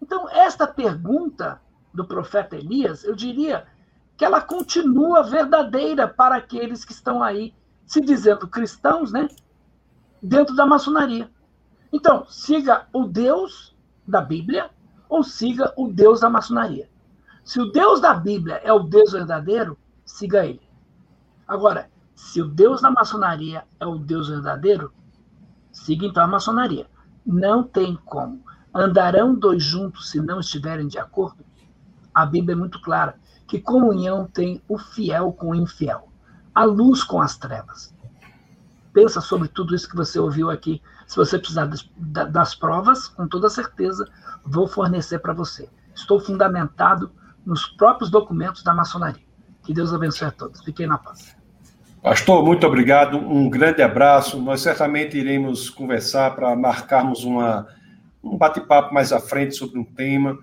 [0.00, 1.60] Então, esta pergunta
[1.92, 3.66] do profeta Elias, eu diria
[4.16, 7.54] que ela continua verdadeira para aqueles que estão aí
[7.86, 9.28] se dizendo cristãos, né?
[10.22, 11.30] Dentro da maçonaria.
[11.92, 13.74] Então, siga o Deus
[14.06, 14.70] da Bíblia
[15.08, 16.88] ou siga o Deus da maçonaria.
[17.42, 19.76] Se o Deus da Bíblia é o Deus verdadeiro,
[20.10, 20.62] siga ele.
[21.46, 24.92] Agora, se o Deus da maçonaria é o Deus verdadeiro,
[25.72, 26.86] siga então a maçonaria.
[27.24, 28.44] Não tem como.
[28.74, 31.44] Andarão dois juntos se não estiverem de acordo?
[32.14, 36.08] A Bíblia é muito clara que comunhão tem o fiel com o infiel,
[36.54, 37.92] a luz com as trevas.
[38.92, 40.82] Pensa sobre tudo isso que você ouviu aqui.
[41.06, 41.68] Se você precisar
[42.30, 44.06] das, provas, com toda certeza,
[44.44, 45.68] vou fornecer para você.
[45.94, 47.10] Estou fundamentado
[47.44, 49.29] nos próprios documentos da maçonaria.
[49.64, 50.62] Que Deus abençoe a todos.
[50.64, 51.36] Fiquem na paz.
[52.02, 53.18] Pastor, muito obrigado.
[53.18, 54.40] Um grande abraço.
[54.40, 57.66] Nós certamente iremos conversar para marcarmos uma,
[58.24, 60.38] um bate-papo mais à frente sobre um tema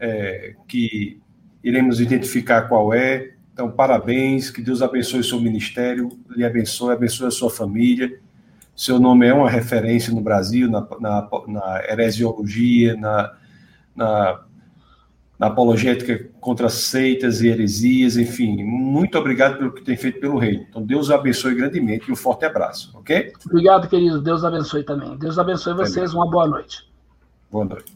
[0.00, 1.20] é, que
[1.62, 3.34] iremos identificar qual é.
[3.52, 8.18] Então, parabéns, que Deus abençoe o seu ministério, lhe abençoe, abençoe a sua família.
[8.74, 13.34] Seu nome é uma referência no Brasil, na, na, na heresiologia, na,
[13.94, 14.40] na
[15.42, 18.62] na apologética contra seitas e heresias, enfim.
[18.62, 20.64] Muito obrigado pelo que tem feito pelo reino.
[20.70, 23.32] Então, Deus abençoe grandemente e um forte abraço, ok?
[23.44, 24.22] Obrigado, querido.
[24.22, 25.18] Deus abençoe também.
[25.18, 26.14] Deus abençoe vocês.
[26.14, 26.88] Uma boa noite.
[27.50, 27.92] Boa noite.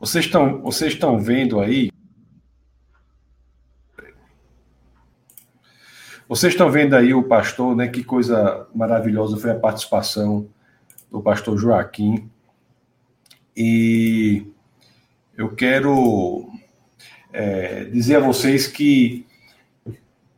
[0.00, 1.92] Vocês estão, vocês estão vendo aí.
[6.28, 7.86] Vocês estão vendo aí o pastor, né?
[7.86, 10.48] Que coisa maravilhosa foi a participação
[11.08, 12.28] do pastor Joaquim.
[13.56, 14.55] E
[15.36, 16.48] eu quero
[17.32, 19.26] é, dizer a vocês que